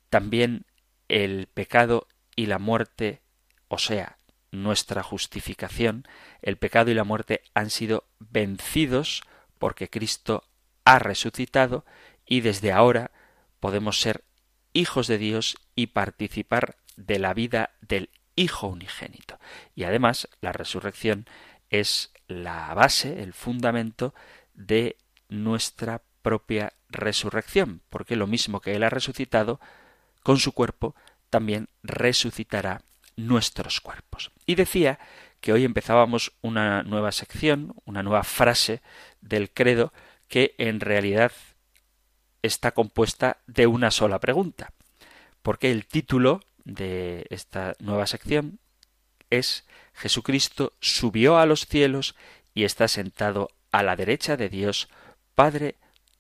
también 0.10 0.65
el 1.07 1.47
pecado 1.47 2.07
y 2.35 2.47
la 2.47 2.59
muerte, 2.59 3.21
o 3.67 3.77
sea, 3.77 4.17
nuestra 4.51 5.03
justificación, 5.03 6.07
el 6.41 6.57
pecado 6.57 6.91
y 6.91 6.93
la 6.93 7.03
muerte 7.03 7.41
han 7.53 7.69
sido 7.69 8.05
vencidos 8.19 9.24
porque 9.57 9.89
Cristo 9.89 10.43
ha 10.85 11.00
resucitado 11.00 11.85
y 12.25 12.41
desde 12.41 12.71
ahora 12.71 13.12
podemos 13.59 14.00
ser 14.00 14.24
hijos 14.74 15.07
de 15.07 15.17
Dios 15.17 15.57
y 15.75 15.88
participar 15.88 16.77
de 16.95 17.19
la 17.19 17.33
vida 17.33 17.71
del 17.81 18.09
Hijo 18.38 18.67
unigénito. 18.67 19.39
Y 19.75 19.85
además 19.85 20.27
la 20.41 20.51
resurrección 20.51 21.25
es 21.69 22.12
la 22.27 22.74
base, 22.74 23.24
el 23.24 23.33
fundamento 23.33 24.13
de 24.53 24.97
nuestra 25.29 26.01
propia 26.21 26.74
resurrección, 26.89 27.81
porque 27.89 28.15
lo 28.15 28.27
mismo 28.27 28.59
que 28.59 28.75
Él 28.75 28.83
ha 28.83 28.89
resucitado, 28.89 29.59
con 30.25 30.39
su 30.39 30.53
cuerpo 30.53 30.96
también 31.29 31.70
resucitará 31.84 32.82
nuestros 33.15 33.79
cuerpos. 33.79 34.32
Y 34.48 34.55
decía 34.55 34.98
que 35.39 35.53
hoy 35.53 35.63
empezábamos 35.65 36.32
una 36.41 36.82
nueva 36.82 37.12
sección, 37.12 37.75
una 37.86 38.01
nueva 38.01 38.24
frase 38.24 38.82
del 39.22 39.51
credo 39.51 39.94
que 40.27 40.55
en 40.58 40.79
realidad 40.79 41.32
está 42.41 42.72
compuesta 42.72 43.38
de 43.46 43.67
una 43.67 43.91
sola 43.91 44.20
pregunta, 44.20 44.74
porque 45.44 45.70
el 45.70 45.86
título 45.86 46.41
de 46.63 47.27
esta 47.29 47.75
nueva 47.77 48.08
sección 48.08 48.58
es 49.29 49.63
Jesucristo 49.94 50.74
subió 50.79 51.38
a 51.38 51.46
los 51.46 51.67
cielos 51.67 52.15
y 52.55 52.63
está 52.63 52.88
sentado 52.88 53.51
a 53.72 53.84
la 53.84 53.96
derecha 53.96 54.38
de 54.38 54.50
Dios, 54.50 54.89
Padre 55.36 55.75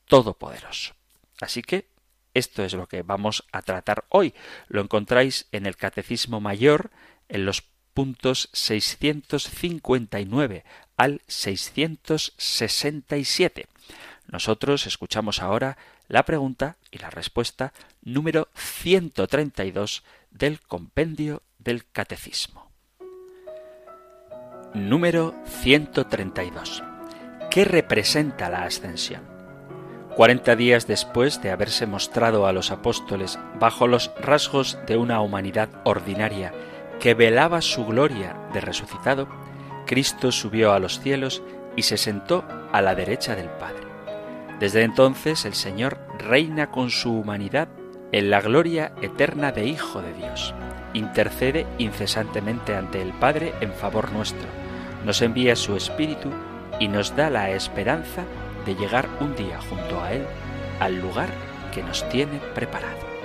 Todopoderoso. 0.05 0.93
Así 1.41 1.63
que 1.63 1.94
esto 2.35 2.63
es 2.63 2.73
lo 2.73 2.87
que 2.87 3.01
vamos 3.01 3.45
a 3.51 3.63
tratar 3.63 4.05
hoy. 4.09 4.35
Lo 4.67 4.81
encontráis 4.81 5.47
en 5.51 5.65
el 5.65 5.77
Catecismo 5.77 6.39
Mayor, 6.39 6.91
en 7.29 7.45
los 7.45 7.63
puntos 7.95 8.49
659 8.53 10.63
al 10.97 11.23
667. 11.27 13.65
Nosotros 14.27 14.85
escuchamos 14.85 15.41
ahora 15.41 15.79
la 16.07 16.23
pregunta 16.25 16.77
y 16.91 16.99
la 16.99 17.09
respuesta 17.09 17.73
número 18.03 18.49
132 18.53 20.03
del 20.29 20.59
compendio 20.59 21.41
del 21.57 21.89
Catecismo. 21.89 22.69
Número 24.73 25.33
132. 25.45 26.83
¿Qué 27.49 27.63
representa 27.63 28.49
la 28.49 28.63
ascensión? 28.63 29.34
Cuarenta 30.15 30.55
días 30.55 30.87
después 30.87 31.41
de 31.41 31.51
haberse 31.51 31.85
mostrado 31.87 32.47
a 32.47 32.53
los 32.53 32.71
apóstoles 32.71 33.37
bajo 33.59 33.85
los 33.85 34.11
rasgos 34.17 34.77
de 34.87 34.95
una 34.95 35.19
humanidad 35.19 35.67
ordinaria 35.83 36.53
que 37.01 37.13
velaba 37.13 37.61
su 37.61 37.85
gloria 37.85 38.33
de 38.53 38.61
resucitado, 38.61 39.27
Cristo 39.85 40.31
subió 40.31 40.71
a 40.71 40.79
los 40.79 41.01
cielos 41.01 41.43
y 41.75 41.81
se 41.81 41.97
sentó 41.97 42.45
a 42.71 42.81
la 42.81 42.95
derecha 42.95 43.35
del 43.35 43.49
Padre. 43.49 43.83
Desde 44.57 44.83
entonces 44.83 45.43
el 45.43 45.53
Señor 45.53 45.97
reina 46.17 46.71
con 46.71 46.91
su 46.91 47.11
humanidad 47.11 47.67
en 48.13 48.29
la 48.29 48.39
gloria 48.39 48.93
eterna 49.01 49.51
de 49.51 49.65
Hijo 49.65 50.01
de 50.01 50.13
Dios. 50.13 50.53
Intercede 50.93 51.67
incesantemente 51.77 52.73
ante 52.73 53.01
el 53.01 53.11
Padre 53.11 53.53
en 53.59 53.73
favor 53.73 54.13
nuestro. 54.13 54.47
Nos 55.03 55.21
envía 55.21 55.57
su 55.57 55.75
Espíritu 55.75 56.29
y 56.79 56.87
nos 56.87 57.17
da 57.17 57.29
la 57.29 57.51
esperanza 57.51 58.23
de 58.65 58.75
llegar 58.75 59.09
un 59.19 59.35
día 59.35 59.59
junto 59.61 60.01
a 60.01 60.13
Él 60.13 60.25
al 60.79 60.99
lugar 60.99 61.29
que 61.73 61.83
nos 61.83 62.07
tiene 62.09 62.39
preparado. 62.53 63.15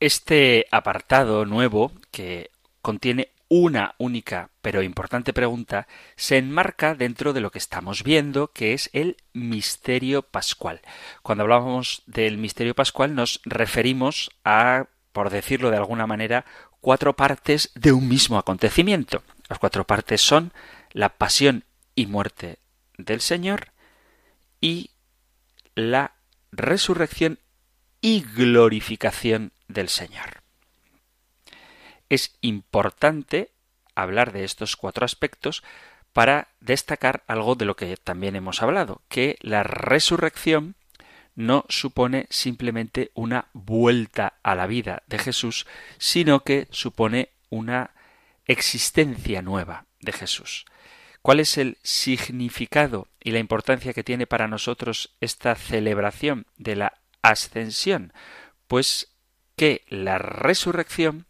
Este 0.00 0.66
apartado 0.70 1.44
nuevo, 1.44 1.92
que 2.10 2.50
contiene 2.80 3.32
una 3.50 3.96
única 3.98 4.48
pero 4.62 4.82
importante 4.82 5.32
pregunta, 5.32 5.88
se 6.16 6.38
enmarca 6.38 6.94
dentro 6.94 7.32
de 7.32 7.40
lo 7.40 7.50
que 7.50 7.58
estamos 7.58 8.02
viendo, 8.04 8.52
que 8.52 8.72
es 8.72 8.88
el 8.92 9.16
misterio 9.34 10.22
pascual. 10.22 10.80
Cuando 11.22 11.42
hablamos 11.42 12.02
del 12.06 12.38
misterio 12.38 12.74
pascual 12.74 13.14
nos 13.14 13.40
referimos 13.44 14.30
a, 14.44 14.86
por 15.12 15.30
decirlo 15.30 15.70
de 15.70 15.76
alguna 15.76 16.06
manera, 16.06 16.44
cuatro 16.80 17.14
partes 17.14 17.70
de 17.74 17.92
un 17.92 18.08
mismo 18.08 18.38
acontecimiento. 18.38 19.22
Las 19.48 19.58
cuatro 19.58 19.86
partes 19.86 20.20
son 20.20 20.52
la 20.92 21.10
pasión 21.10 21.64
y 21.94 22.06
muerte 22.06 22.58
del 22.96 23.20
Señor 23.20 23.72
y 24.60 24.90
la 25.74 26.14
resurrección 26.52 27.38
y 28.00 28.22
glorificación 28.22 29.52
del 29.68 29.88
Señor. 29.88 30.42
Es 32.08 32.36
importante 32.40 33.52
hablar 33.94 34.32
de 34.32 34.44
estos 34.44 34.76
cuatro 34.76 35.04
aspectos 35.04 35.62
para 36.12 36.48
destacar 36.60 37.22
algo 37.28 37.54
de 37.54 37.64
lo 37.64 37.76
que 37.76 37.96
también 37.96 38.34
hemos 38.34 38.62
hablado, 38.62 39.02
que 39.08 39.36
la 39.40 39.62
resurrección 39.62 40.74
no 41.40 41.64
supone 41.68 42.26
simplemente 42.30 43.10
una 43.14 43.48
vuelta 43.52 44.34
a 44.42 44.54
la 44.54 44.66
vida 44.66 45.02
de 45.06 45.18
Jesús, 45.18 45.66
sino 45.98 46.44
que 46.44 46.68
supone 46.70 47.30
una 47.48 47.90
existencia 48.44 49.42
nueva 49.42 49.86
de 50.00 50.12
Jesús. 50.12 50.66
¿Cuál 51.22 51.40
es 51.40 51.58
el 51.58 51.78
significado 51.82 53.08
y 53.22 53.32
la 53.32 53.38
importancia 53.38 53.92
que 53.92 54.04
tiene 54.04 54.26
para 54.26 54.48
nosotros 54.48 55.16
esta 55.20 55.54
celebración 55.54 56.46
de 56.56 56.76
la 56.76 56.94
ascensión? 57.22 58.12
Pues 58.68 59.12
que 59.56 59.82
la 59.88 60.18
resurrección 60.18 61.26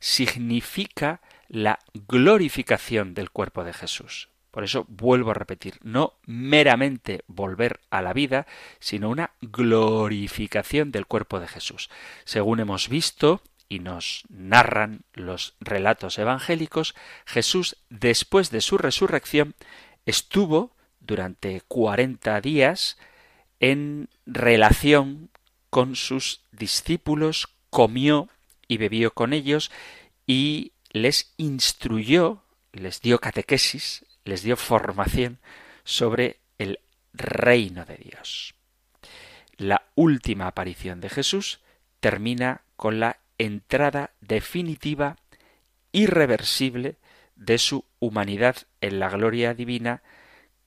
significa 0.00 1.20
la 1.48 1.78
glorificación 1.94 3.14
del 3.14 3.30
cuerpo 3.30 3.64
de 3.64 3.72
Jesús. 3.72 4.28
Por 4.56 4.64
eso 4.64 4.86
vuelvo 4.88 5.32
a 5.32 5.34
repetir, 5.34 5.74
no 5.82 6.14
meramente 6.24 7.24
volver 7.26 7.80
a 7.90 8.00
la 8.00 8.14
vida, 8.14 8.46
sino 8.78 9.10
una 9.10 9.32
glorificación 9.42 10.92
del 10.92 11.04
cuerpo 11.04 11.40
de 11.40 11.46
Jesús. 11.46 11.90
Según 12.24 12.60
hemos 12.60 12.88
visto 12.88 13.42
y 13.68 13.80
nos 13.80 14.24
narran 14.30 15.02
los 15.12 15.56
relatos 15.60 16.18
evangélicos, 16.18 16.94
Jesús, 17.26 17.76
después 17.90 18.48
de 18.48 18.62
su 18.62 18.78
resurrección, 18.78 19.54
estuvo 20.06 20.70
durante 21.00 21.60
cuarenta 21.68 22.40
días 22.40 22.96
en 23.60 24.08
relación 24.24 25.28
con 25.68 25.96
sus 25.96 26.40
discípulos, 26.52 27.48
comió 27.68 28.30
y 28.68 28.78
bebió 28.78 29.12
con 29.12 29.34
ellos 29.34 29.70
y 30.26 30.72
les 30.92 31.34
instruyó, 31.36 32.40
les 32.72 33.02
dio 33.02 33.18
catequesis, 33.18 34.05
les 34.26 34.42
dio 34.42 34.56
formación 34.56 35.38
sobre 35.84 36.40
el 36.58 36.80
reino 37.14 37.84
de 37.84 37.96
Dios. 37.96 38.54
La 39.56 39.86
última 39.94 40.48
aparición 40.48 41.00
de 41.00 41.08
Jesús 41.08 41.60
termina 42.00 42.62
con 42.76 43.00
la 43.00 43.18
entrada 43.38 44.10
definitiva, 44.20 45.16
irreversible, 45.92 46.96
de 47.36 47.58
su 47.58 47.84
humanidad 47.98 48.56
en 48.80 48.98
la 48.98 49.10
gloria 49.10 49.54
divina, 49.54 50.02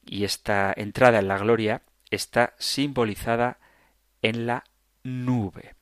y 0.05 0.23
esta 0.23 0.73
entrada 0.75 1.19
en 1.19 1.27
la 1.27 1.37
gloria 1.37 1.81
está 2.09 2.53
simbolizada 2.57 3.59
en 4.21 4.45
la 4.45 4.63
nube. 5.03 5.75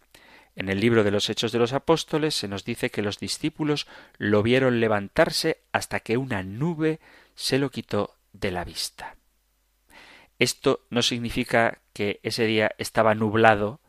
En 0.56 0.70
el 0.70 0.80
libro 0.80 1.04
de 1.04 1.12
los 1.12 1.30
Hechos 1.30 1.52
de 1.52 1.60
los 1.60 1.74
Apóstoles 1.74 2.36
se 2.36 2.48
nos 2.48 2.66
dice 2.66 2.90
que 2.90 3.04
los 3.04 3.20
discípulos 3.20 3.86
lo 4.18 4.42
vieron 4.42 4.80
levantarse 4.80 5.60
hasta 5.72 6.00
que 6.00 6.18
una 6.18 6.42
nube 6.42 7.00
se 7.38 7.60
lo 7.60 7.70
quitó 7.70 8.18
de 8.34 8.52
la 8.52 8.66
vista. 8.66 9.16
Esto 10.40 10.86
no 10.90 11.04
significa 11.04 11.82
que 11.94 12.20
ese 12.24 12.46
día 12.46 12.72
estaba 12.80 13.16
nublado 13.16 13.80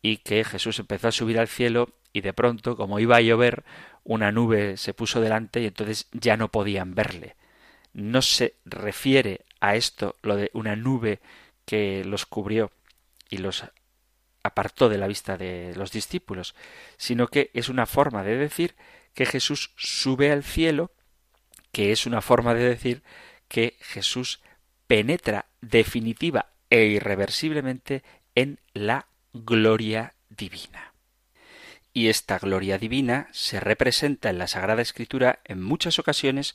y 0.00 0.18
que 0.18 0.44
Jesús 0.44 0.78
empezó 0.78 1.08
a 1.08 1.12
subir 1.12 1.38
al 1.38 1.48
cielo 1.48 1.90
y 2.12 2.20
de 2.20 2.32
pronto, 2.32 2.76
como 2.76 3.00
iba 3.00 3.16
a 3.16 3.20
llover, 3.20 3.64
una 4.04 4.30
nube 4.30 4.76
se 4.76 4.94
puso 4.94 5.20
delante 5.20 5.60
y 5.60 5.66
entonces 5.66 6.08
ya 6.12 6.36
no 6.36 6.50
podían 6.52 6.94
verle. 6.94 7.34
No 7.92 8.22
se 8.22 8.54
refiere 8.64 9.44
a 9.60 9.74
esto 9.74 10.16
lo 10.22 10.36
de 10.36 10.50
una 10.54 10.76
nube 10.76 11.20
que 11.64 12.04
los 12.04 12.26
cubrió 12.26 12.70
y 13.28 13.38
los 13.38 13.64
apartó 14.44 14.88
de 14.88 14.98
la 14.98 15.08
vista 15.08 15.36
de 15.36 15.74
los 15.74 15.90
discípulos, 15.90 16.54
sino 16.96 17.26
que 17.26 17.50
es 17.54 17.68
una 17.68 17.86
forma 17.86 18.22
de 18.22 18.36
decir 18.36 18.76
que 19.14 19.26
Jesús 19.26 19.72
sube 19.76 20.30
al 20.30 20.44
cielo, 20.44 20.92
que 21.74 21.90
es 21.90 22.06
una 22.06 22.22
forma 22.22 22.54
de 22.54 22.62
decir 22.62 23.02
que 23.48 23.76
Jesús 23.80 24.40
penetra 24.86 25.46
definitiva 25.60 26.52
e 26.70 26.84
irreversiblemente 26.84 28.04
en 28.36 28.60
la 28.74 29.08
gloria 29.32 30.14
divina. 30.30 30.94
Y 31.92 32.08
esta 32.08 32.38
gloria 32.38 32.78
divina 32.78 33.28
se 33.32 33.58
representa 33.58 34.30
en 34.30 34.38
la 34.38 34.46
Sagrada 34.46 34.82
Escritura 34.82 35.40
en 35.44 35.60
muchas 35.60 35.98
ocasiones 35.98 36.54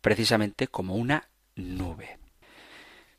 precisamente 0.00 0.68
como 0.68 0.94
una 0.94 1.28
nube. 1.56 2.18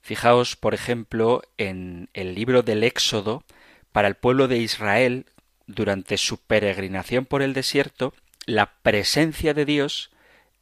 Fijaos, 0.02 0.56
por 0.56 0.74
ejemplo, 0.74 1.42
en 1.58 2.10
el 2.14 2.36
libro 2.36 2.62
del 2.62 2.86
Éxodo, 2.86 3.44
para 3.92 4.08
el 4.08 4.16
pueblo 4.16 4.48
de 4.48 4.60
Israel, 4.60 5.26
durante 5.68 6.16
su 6.16 6.38
peregrinación 6.38 7.26
por 7.26 7.42
el 7.42 7.54
desierto, 7.54 8.14
la 8.46 8.76
presencia 8.82 9.54
de 9.54 9.66
Dios 9.66 10.13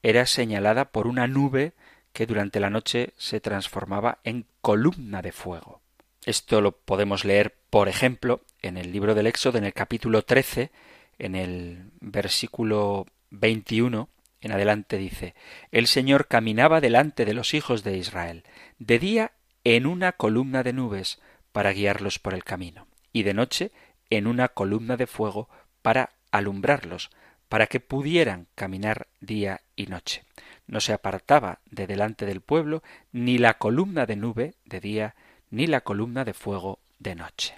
era 0.03 0.25
señalada 0.25 0.91
por 0.91 1.07
una 1.07 1.27
nube 1.27 1.73
que 2.13 2.25
durante 2.25 2.59
la 2.59 2.69
noche 2.69 3.13
se 3.17 3.39
transformaba 3.39 4.19
en 4.23 4.45
columna 4.61 5.21
de 5.21 5.31
fuego. 5.31 5.81
Esto 6.25 6.61
lo 6.61 6.73
podemos 6.73 7.25
leer, 7.25 7.55
por 7.69 7.89
ejemplo, 7.89 8.41
en 8.61 8.77
el 8.77 8.91
libro 8.91 9.15
del 9.15 9.27
Éxodo, 9.27 9.57
en 9.57 9.65
el 9.65 9.73
capítulo 9.73 10.21
13, 10.23 10.71
en 11.17 11.35
el 11.35 11.91
versículo 11.99 13.07
21, 13.31 14.09
en 14.41 14.51
adelante 14.51 14.97
dice, 14.97 15.35
El 15.71 15.87
Señor 15.87 16.27
caminaba 16.27 16.81
delante 16.81 17.25
de 17.25 17.33
los 17.33 17.53
hijos 17.53 17.83
de 17.83 17.97
Israel, 17.97 18.43
de 18.79 18.99
día 18.99 19.31
en 19.63 19.85
una 19.85 20.11
columna 20.11 20.63
de 20.63 20.73
nubes 20.73 21.19
para 21.51 21.71
guiarlos 21.71 22.19
por 22.19 22.33
el 22.33 22.43
camino, 22.43 22.87
y 23.13 23.23
de 23.23 23.33
noche 23.33 23.71
en 24.09 24.27
una 24.27 24.49
columna 24.49 24.97
de 24.97 25.07
fuego 25.07 25.49
para 25.81 26.11
alumbrarlos, 26.31 27.09
para 27.49 27.67
que 27.67 27.79
pudieran 27.79 28.47
caminar 28.55 29.07
día 29.19 29.61
y 29.81 29.87
noche. 29.87 30.23
No 30.67 30.79
se 30.79 30.93
apartaba 30.93 31.59
de 31.65 31.87
delante 31.87 32.25
del 32.25 32.41
pueblo 32.41 32.83
ni 33.11 33.37
la 33.37 33.55
columna 33.57 34.05
de 34.05 34.15
nube 34.15 34.55
de 34.65 34.79
día, 34.79 35.15
ni 35.49 35.67
la 35.67 35.81
columna 35.81 36.23
de 36.23 36.33
fuego 36.33 36.79
de 36.99 37.15
noche. 37.15 37.55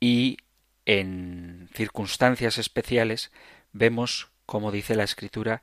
Y 0.00 0.38
en 0.86 1.68
circunstancias 1.74 2.58
especiales 2.58 3.30
vemos, 3.72 4.30
como 4.46 4.72
dice 4.72 4.94
la 4.94 5.04
Escritura, 5.04 5.62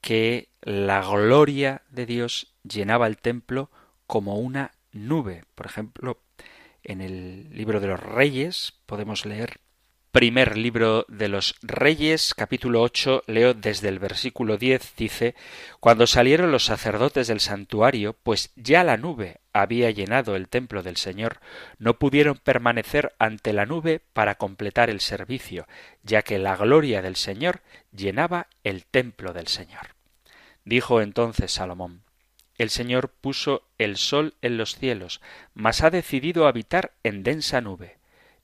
que 0.00 0.48
la 0.62 1.02
gloria 1.02 1.82
de 1.88 2.06
Dios 2.06 2.54
llenaba 2.62 3.06
el 3.06 3.18
templo 3.18 3.70
como 4.06 4.38
una 4.38 4.72
nube. 4.92 5.44
Por 5.54 5.66
ejemplo, 5.66 6.20
en 6.82 7.00
el 7.00 7.50
libro 7.50 7.80
de 7.80 7.88
los 7.88 8.00
Reyes 8.00 8.74
podemos 8.86 9.26
leer 9.26 9.60
primer 10.16 10.56
libro 10.56 11.04
de 11.08 11.28
los 11.28 11.56
Reyes, 11.60 12.32
capítulo 12.32 12.80
8, 12.80 13.24
leo 13.26 13.52
desde 13.52 13.90
el 13.90 13.98
versículo 13.98 14.56
10, 14.56 14.94
dice, 14.96 15.34
Cuando 15.78 16.06
salieron 16.06 16.50
los 16.50 16.64
sacerdotes 16.64 17.26
del 17.26 17.40
santuario, 17.40 18.16
pues 18.22 18.50
ya 18.56 18.82
la 18.82 18.96
nube 18.96 19.40
había 19.52 19.90
llenado 19.90 20.34
el 20.34 20.48
templo 20.48 20.82
del 20.82 20.96
Señor, 20.96 21.40
no 21.78 21.98
pudieron 21.98 22.38
permanecer 22.38 23.12
ante 23.18 23.52
la 23.52 23.66
nube 23.66 24.00
para 24.14 24.36
completar 24.36 24.88
el 24.88 25.00
servicio, 25.00 25.68
ya 26.02 26.22
que 26.22 26.38
la 26.38 26.56
gloria 26.56 27.02
del 27.02 27.16
Señor 27.16 27.60
llenaba 27.94 28.46
el 28.64 28.86
templo 28.86 29.34
del 29.34 29.48
Señor. 29.48 29.96
Dijo 30.64 31.02
entonces 31.02 31.52
Salomón, 31.52 32.04
el 32.56 32.70
Señor 32.70 33.10
puso 33.10 33.68
el 33.76 33.98
sol 33.98 34.32
en 34.40 34.56
los 34.56 34.76
cielos, 34.76 35.20
mas 35.52 35.82
ha 35.82 35.90
decidido 35.90 36.46
habitar 36.46 36.94
en 37.02 37.22
densa 37.22 37.60
nube 37.60 37.98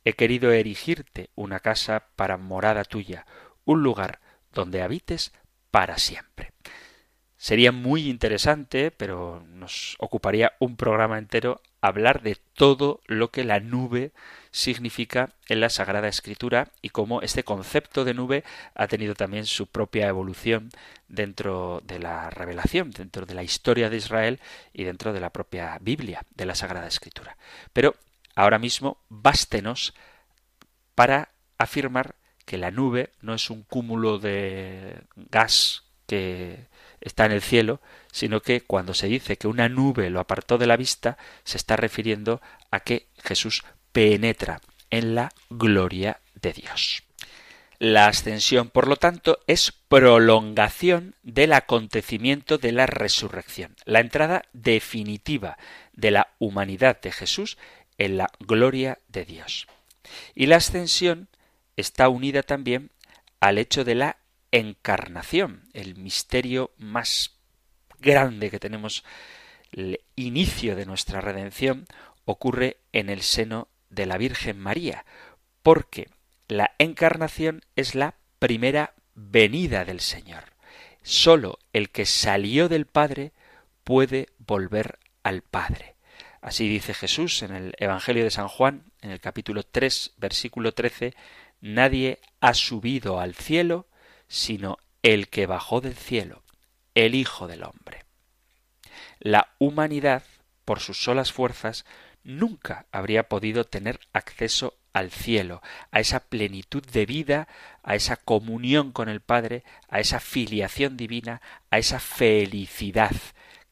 he 0.05 0.15
querido 0.15 0.53
erigirte 0.53 1.31
una 1.35 1.61
casa 1.61 2.09
para 2.17 2.37
morada 2.37 2.85
tuya, 2.85 3.27
un 3.65 3.83
lugar 3.83 4.21
donde 4.53 4.83
habites 4.83 5.33
para 5.71 5.99
siempre. 5.99 6.53
Sería 7.37 7.73
muy 7.73 8.09
interesante, 8.09 8.93
pero 8.93 9.43
nos 9.49 9.97
ocuparía 9.99 10.53
un 10.61 10.77
programa 10.77 11.19
entero 11.19 11.61
hablar 11.81 12.23
de 12.23 12.37
todo 12.37 13.01
lo 13.07 13.33
que 13.33 13.43
la 13.43 13.59
nube 13.59 14.13
significa 14.53 15.31
en 15.49 15.59
la 15.59 15.69
Sagrada 15.69 16.07
Escritura 16.07 16.69
y 16.83 16.91
cómo 16.91 17.21
este 17.21 17.43
concepto 17.43 18.05
de 18.05 18.15
nube 18.15 18.45
ha 18.77 18.87
tenido 18.87 19.15
también 19.15 19.47
su 19.47 19.67
propia 19.67 20.07
evolución 20.07 20.71
dentro 21.09 21.83
de 21.85 21.99
la 21.99 22.31
revelación, 22.31 22.93
dentro 22.93 23.27
de 23.27 23.35
la 23.35 23.43
historia 23.43 23.91
de 23.91 23.97
Israel 23.97 24.41
y 24.73 24.85
dentro 24.85 25.13
de 25.13 25.19
la 25.19 25.31
propia 25.31 25.77
Biblia, 25.81 26.25
de 26.37 26.47
la 26.47 26.55
Sagrada 26.55 26.87
Escritura. 26.87 27.37
Pero 27.73 27.97
ahora 28.35 28.59
mismo 28.59 28.99
bástenos 29.09 29.95
para 30.95 31.31
afirmar 31.59 32.17
que 32.45 32.59
la 32.59 32.71
nube 32.71 33.11
no 33.21 33.35
es 33.35 33.51
un 33.51 33.63
cúmulo 33.63 34.19
de 34.19 35.03
gas 35.17 35.85
que 36.07 36.67
está 37.01 37.27
en 37.27 37.33
el 37.33 37.43
cielo, 37.43 37.81
sino 38.11 38.41
que 38.41 38.61
cuando 38.61 38.95
se 38.95 39.07
dice 39.07 39.37
que 39.37 39.49
una 39.49 39.69
nube 39.69 40.11
lo 40.11 40.21
apartó 40.21 40.59
de 40.59 40.67
la 40.67 40.77
vista, 40.77 41.17
se 41.45 41.57
está 41.57 41.77
refiriendo 41.77 42.41
a 42.71 42.81
que 42.81 43.09
Jesús 43.23 43.65
penetra 43.93 44.61
en 44.91 45.15
la 45.15 45.33
gloria 45.51 46.21
de 46.35 46.53
Dios. 46.53 47.03
La 47.79 48.07
ascensión, 48.07 48.71
por 48.71 48.87
lo 48.87 48.95
tanto, 48.95 49.41
es 49.49 49.73
prolongación 49.73 51.17
del 51.25 51.53
acontecimiento 51.53 52.59
de 52.59 52.71
la 52.71 52.87
resurrección, 52.87 53.75
la 53.85 53.99
entrada 53.99 54.43
definitiva 54.53 55.59
de 55.93 56.13
la 56.13 56.29
humanidad 56.39 57.01
de 57.01 57.11
Jesús 57.11 57.59
en 58.05 58.17
la 58.17 58.31
gloria 58.41 58.99
de 59.09 59.25
Dios. 59.25 59.69
Y 60.35 60.47
la 60.47 60.57
ascensión 60.57 61.29
está 61.77 62.09
unida 62.09 62.43
también 62.43 62.91
al 63.39 63.59
hecho 63.59 63.85
de 63.85 63.95
la 63.95 64.17
encarnación, 64.51 65.69
el 65.73 65.95
misterio 65.95 66.73
más 66.79 67.37
grande 68.01 68.51
que 68.51 68.59
tenemos, 68.59 69.05
el 69.71 70.01
inicio 70.17 70.75
de 70.75 70.85
nuestra 70.85 71.21
redención, 71.21 71.87
ocurre 72.25 72.79
en 72.93 73.09
el 73.09 73.23
seno 73.23 73.69
de 73.89 74.07
la 74.07 74.19
Virgen 74.19 74.59
María, 74.59 75.05
porque 75.63 76.09
la 76.49 76.73
encarnación 76.79 77.63
es 77.77 77.95
la 77.95 78.17
primera 78.39 78.95
venida 79.15 79.85
del 79.85 80.01
Señor. 80.01 80.45
Sólo 81.03 81.59
el 81.73 81.91
que 81.91 82.05
salió 82.05 82.69
del 82.69 82.87
Padre 82.87 83.33
puede 83.85 84.29
volver 84.39 84.99
al 85.23 85.43
Padre. 85.43 85.95
Así 86.43 86.69
dice 86.69 86.93
Jesús 86.93 87.43
en 87.43 87.55
el 87.55 87.75
Evangelio 87.79 88.25
de 88.25 88.31
San 88.33 88.49
Juan, 88.49 88.83
en 89.01 89.13
el 89.13 89.21
capítulo 89.21 89.63
3, 89.63 90.15
versículo 90.17 90.75
13, 90.75 91.15
Nadie 91.61 92.19
ha 92.41 92.53
subido 92.53 93.21
al 93.21 93.37
cielo 93.37 93.87
sino 94.27 94.79
el 95.03 95.29
que 95.29 95.47
bajó 95.47 95.81
del 95.81 95.95
cielo, 95.95 96.43
el 96.97 97.15
Hijo 97.15 97.47
del 97.47 97.63
Hombre. 97.63 98.05
La 99.21 99.55
humanidad, 99.59 100.25
por 100.65 100.81
sus 100.81 101.01
solas 101.01 101.31
fuerzas, 101.31 101.85
nunca 102.25 102.87
habría 102.91 103.29
podido 103.29 103.65
tener 103.65 104.01
acceso 104.13 104.75
al 104.93 105.13
cielo, 105.13 105.63
a 105.93 106.01
esa 106.01 106.21
plenitud 106.21 106.85
de 106.85 107.07
vida, 107.07 107.47
a 107.85 107.95
esa 107.95 108.17
comunión 108.17 108.91
con 108.91 109.09
el 109.09 109.21
Padre, 109.21 109.63
a 109.89 110.01
esa 110.01 110.19
filiación 110.19 110.97
divina, 110.97 111.41
a 111.71 111.79
esa 111.79 112.01
felicidad 112.01 113.13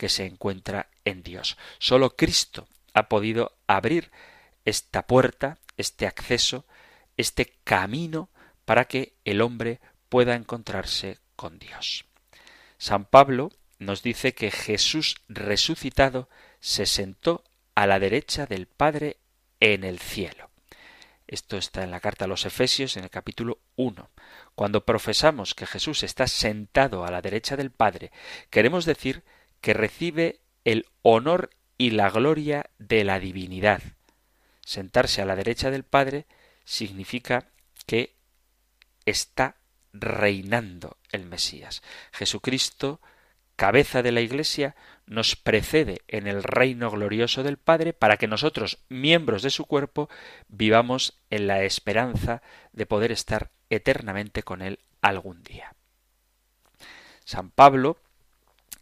que 0.00 0.08
se 0.08 0.24
encuentra 0.24 0.88
en 1.04 1.22
Dios. 1.22 1.58
Solo 1.78 2.16
Cristo 2.16 2.66
ha 2.94 3.10
podido 3.10 3.58
abrir 3.66 4.10
esta 4.64 5.06
puerta, 5.06 5.58
este 5.76 6.06
acceso, 6.06 6.64
este 7.18 7.58
camino 7.64 8.30
para 8.64 8.86
que 8.86 9.12
el 9.26 9.42
hombre 9.42 9.78
pueda 10.08 10.36
encontrarse 10.36 11.18
con 11.36 11.58
Dios. 11.58 12.06
San 12.78 13.04
Pablo 13.04 13.50
nos 13.78 14.02
dice 14.02 14.32
que 14.32 14.50
Jesús 14.50 15.16
resucitado 15.28 16.30
se 16.60 16.86
sentó 16.86 17.44
a 17.74 17.86
la 17.86 17.98
derecha 17.98 18.46
del 18.46 18.68
Padre 18.68 19.18
en 19.60 19.84
el 19.84 19.98
cielo. 19.98 20.48
Esto 21.26 21.58
está 21.58 21.84
en 21.84 21.90
la 21.90 22.00
carta 22.00 22.24
a 22.24 22.28
los 22.28 22.46
Efesios 22.46 22.96
en 22.96 23.04
el 23.04 23.10
capítulo 23.10 23.58
1. 23.76 24.08
Cuando 24.54 24.86
profesamos 24.86 25.54
que 25.54 25.66
Jesús 25.66 26.04
está 26.04 26.26
sentado 26.26 27.04
a 27.04 27.10
la 27.10 27.20
derecha 27.20 27.54
del 27.54 27.70
Padre, 27.70 28.12
queremos 28.48 28.86
decir 28.86 29.24
que 29.60 29.74
recibe 29.74 30.40
el 30.64 30.86
honor 31.02 31.50
y 31.78 31.90
la 31.90 32.10
gloria 32.10 32.70
de 32.78 33.04
la 33.04 33.18
divinidad. 33.18 33.82
Sentarse 34.64 35.22
a 35.22 35.26
la 35.26 35.36
derecha 35.36 35.70
del 35.70 35.84
Padre 35.84 36.26
significa 36.64 37.48
que 37.86 38.14
está 39.04 39.56
reinando 39.92 40.98
el 41.10 41.26
Mesías. 41.26 41.82
Jesucristo 42.12 43.00
cabeza 43.60 44.02
de 44.02 44.10
la 44.10 44.22
Iglesia, 44.22 44.74
nos 45.04 45.36
precede 45.36 46.00
en 46.08 46.26
el 46.26 46.42
reino 46.42 46.90
glorioso 46.90 47.42
del 47.42 47.58
Padre 47.58 47.92
para 47.92 48.16
que 48.16 48.26
nosotros, 48.26 48.78
miembros 48.88 49.42
de 49.42 49.50
su 49.50 49.66
cuerpo, 49.66 50.08
vivamos 50.48 51.20
en 51.28 51.46
la 51.46 51.62
esperanza 51.64 52.40
de 52.72 52.86
poder 52.86 53.12
estar 53.12 53.50
eternamente 53.68 54.42
con 54.42 54.62
Él 54.62 54.78
algún 55.02 55.42
día. 55.42 55.74
San 57.26 57.50
Pablo 57.50 57.98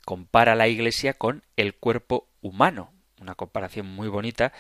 compara 0.09 0.55
la 0.55 0.69
Iglesia 0.69 1.13
con 1.13 1.43
el 1.59 1.75
cuerpo 1.75 2.31
humano, 2.41 2.95
una 3.21 3.35
comparación 3.35 3.85
muy 3.85 4.09
bonita 4.09 4.55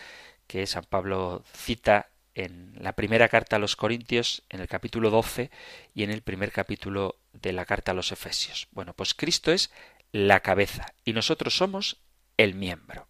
que 0.47 0.67
San 0.67 0.85
Pablo 0.85 1.43
cita 1.55 2.11
en 2.35 2.75
la 2.79 2.93
primera 2.93 3.31
carta 3.31 3.57
a 3.57 3.59
los 3.59 3.75
Corintios, 3.75 4.43
en 4.51 4.61
el 4.61 4.69
capítulo 4.69 5.09
12 5.09 5.51
y 5.95 6.03
en 6.03 6.11
el 6.11 6.21
primer 6.21 6.53
capítulo 6.53 7.17
de 7.33 7.55
la 7.55 7.65
carta 7.65 7.93
a 7.93 7.95
los 7.95 8.13
Efesios. 8.13 8.69
Bueno, 8.73 8.93
pues 8.93 9.15
Cristo 9.15 9.51
es 9.51 9.71
la 10.13 10.41
cabeza 10.41 10.93
y 11.03 11.15
nosotros 11.15 11.57
somos 11.57 11.97
el 12.37 12.55
miembro. 12.55 13.09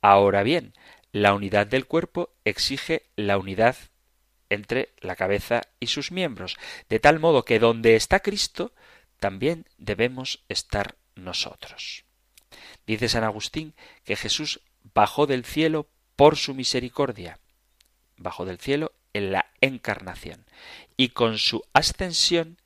Ahora 0.00 0.42
bien, 0.42 0.74
la 1.12 1.32
unidad 1.32 1.68
del 1.68 1.86
cuerpo 1.86 2.30
exige 2.44 3.04
la 3.14 3.38
unidad 3.38 3.76
entre 4.50 4.88
la 4.98 5.14
cabeza 5.14 5.60
y 5.78 5.86
sus 5.86 6.10
miembros, 6.10 6.56
de 6.88 6.98
tal 6.98 7.20
modo 7.20 7.44
que 7.44 7.60
donde 7.60 7.94
está 7.94 8.18
Cristo, 8.18 8.72
también 9.20 9.66
debemos 9.78 10.42
estar 10.48 10.96
nosotros. 11.14 12.04
Dice 12.86 13.08
San 13.08 13.24
Agustín 13.24 13.74
que 14.04 14.16
Jesús 14.16 14.60
bajó 14.94 15.26
del 15.26 15.44
cielo 15.44 15.86
por 16.16 16.36
su 16.36 16.54
misericordia, 16.54 17.38
bajó 18.16 18.44
del 18.44 18.58
cielo 18.58 18.92
en 19.12 19.32
la 19.32 19.46
encarnación, 19.60 20.44
y 20.96 21.10
con 21.10 21.38
su 21.38 21.64
ascensión 21.72 22.58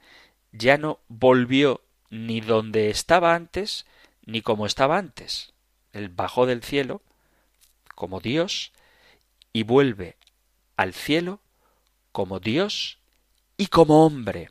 ya 0.53 0.79
no 0.79 1.01
volvió 1.09 1.83
ni 2.11 2.41
donde 2.41 2.91
estaba 2.91 3.35
antes, 3.35 3.87
ni 4.25 4.43
como 4.43 4.67
estaba 4.67 4.99
antes. 4.99 5.53
Él 5.93 6.09
bajó 6.09 6.47
del 6.47 6.63
cielo 6.63 7.03
como 7.95 8.21
Dios 8.21 8.73
y 9.53 9.63
vuelve 9.63 10.17
al 10.77 10.93
cielo 10.93 11.41
como 12.13 12.41
Dios 12.41 12.99
y 13.57 13.69
como 13.69 14.05
hombre. 14.05 14.51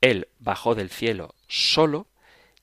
Él 0.00 0.28
bajó 0.38 0.74
del 0.74 0.90
cielo 0.90 1.34
solo 1.48 2.06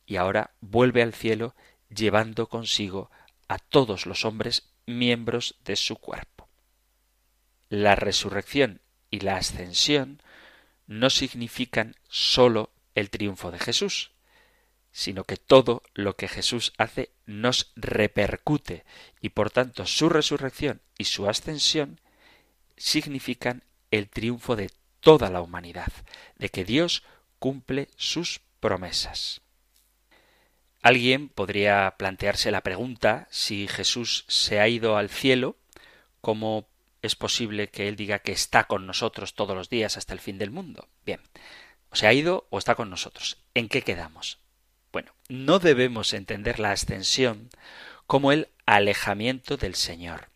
y 0.09 0.17
ahora 0.17 0.49
vuelve 0.59 1.03
al 1.03 1.13
cielo 1.13 1.55
llevando 1.87 2.49
consigo 2.49 3.11
a 3.47 3.59
todos 3.59 4.07
los 4.07 4.25
hombres 4.25 4.67
miembros 4.87 5.55
de 5.63 5.75
su 5.75 5.97
cuerpo. 5.97 6.49
La 7.69 7.95
resurrección 7.95 8.81
y 9.11 9.19
la 9.19 9.37
ascensión 9.37 10.19
no 10.87 11.11
significan 11.11 11.95
sólo 12.09 12.71
el 12.95 13.11
triunfo 13.11 13.51
de 13.51 13.59
Jesús, 13.59 14.09
sino 14.91 15.25
que 15.25 15.37
todo 15.37 15.83
lo 15.93 16.15
que 16.15 16.27
Jesús 16.27 16.73
hace 16.79 17.11
nos 17.27 17.71
repercute 17.75 18.85
y 19.21 19.29
por 19.29 19.51
tanto 19.51 19.85
su 19.85 20.09
resurrección 20.09 20.81
y 20.97 21.03
su 21.03 21.29
ascensión 21.29 22.01
significan 22.77 23.63
el 23.91 24.09
triunfo 24.09 24.55
de 24.55 24.71
toda 25.01 25.29
la 25.29 25.41
humanidad, 25.41 25.93
de 26.35 26.49
que 26.49 26.65
Dios 26.65 27.03
cumple 27.37 27.89
sus 27.95 28.41
promesas. 28.59 29.41
Alguien 30.81 31.27
podría 31.27 31.95
plantearse 31.97 32.51
la 32.51 32.61
pregunta 32.61 33.27
si 33.31 33.67
Jesús 33.67 34.23
se 34.27 34.59
ha 34.59 34.67
ido 34.67 34.95
al 34.95 35.09
cielo, 35.09 35.57
¿cómo 36.21 36.67
es 37.01 37.15
posible 37.15 37.67
que 37.67 37.87
Él 37.89 37.95
diga 37.97 38.19
que 38.19 38.31
está 38.31 38.63
con 38.65 38.87
nosotros 38.87 39.33
todos 39.33 39.55
los 39.55 39.69
días 39.69 39.97
hasta 39.97 40.13
el 40.13 40.19
fin 40.19 40.37
del 40.37 40.51
mundo? 40.51 40.87
Bien, 41.05 41.19
o 41.89 41.95
se 41.95 42.07
ha 42.07 42.13
ido 42.13 42.47
o 42.49 42.57
está 42.57 42.75
con 42.75 42.89
nosotros. 42.89 43.37
¿En 43.53 43.67
qué 43.67 43.81
quedamos? 43.81 44.39
Bueno, 44.93 45.11
no 45.27 45.59
debemos 45.59 46.13
entender 46.13 46.59
la 46.59 46.71
ascensión 46.71 47.49
como 48.07 48.31
el 48.31 48.47
alejamiento 48.65 49.57
del 49.57 49.75
Señor, 49.75 50.29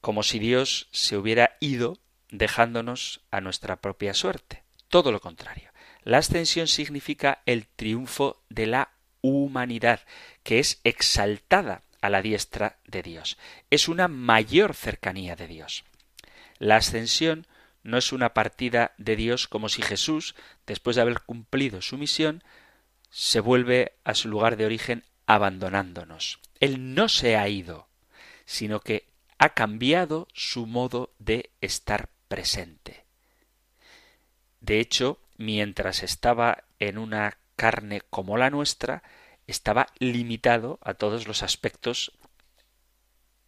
como 0.00 0.22
si 0.22 0.38
Dios 0.38 0.88
se 0.90 1.16
hubiera 1.16 1.56
ido 1.60 1.98
dejándonos 2.30 3.20
a 3.30 3.40
nuestra 3.40 3.76
propia 3.76 4.14
suerte. 4.14 4.64
Todo 4.88 5.12
lo 5.12 5.20
contrario. 5.20 5.70
La 6.02 6.18
ascensión 6.18 6.68
significa 6.68 7.42
el 7.46 7.66
triunfo 7.66 8.42
de 8.48 8.66
la 8.66 8.95
humanidad, 9.28 10.00
que 10.42 10.58
es 10.58 10.80
exaltada 10.84 11.82
a 12.00 12.10
la 12.10 12.22
diestra 12.22 12.78
de 12.86 13.02
Dios. 13.02 13.38
Es 13.70 13.88
una 13.88 14.08
mayor 14.08 14.74
cercanía 14.74 15.36
de 15.36 15.46
Dios. 15.46 15.84
La 16.58 16.76
ascensión 16.76 17.46
no 17.82 17.98
es 17.98 18.12
una 18.12 18.34
partida 18.34 18.92
de 18.98 19.16
Dios 19.16 19.46
como 19.48 19.68
si 19.68 19.82
Jesús, 19.82 20.34
después 20.66 20.96
de 20.96 21.02
haber 21.02 21.20
cumplido 21.20 21.82
su 21.82 21.98
misión, 21.98 22.42
se 23.10 23.40
vuelve 23.40 23.92
a 24.04 24.14
su 24.14 24.28
lugar 24.28 24.56
de 24.56 24.66
origen 24.66 25.04
abandonándonos. 25.26 26.40
Él 26.60 26.94
no 26.94 27.08
se 27.08 27.36
ha 27.36 27.48
ido, 27.48 27.88
sino 28.44 28.80
que 28.80 29.06
ha 29.38 29.50
cambiado 29.50 30.28
su 30.32 30.66
modo 30.66 31.12
de 31.18 31.50
estar 31.60 32.08
presente. 32.28 33.04
De 34.60 34.80
hecho, 34.80 35.20
mientras 35.36 36.02
estaba 36.02 36.64
en 36.78 36.98
una 36.98 37.38
carne 37.56 38.02
como 38.10 38.36
la 38.36 38.50
nuestra, 38.50 39.02
estaba 39.46 39.86
limitado 39.98 40.78
a 40.82 40.94
todos 40.94 41.26
los 41.26 41.42
aspectos 41.42 42.12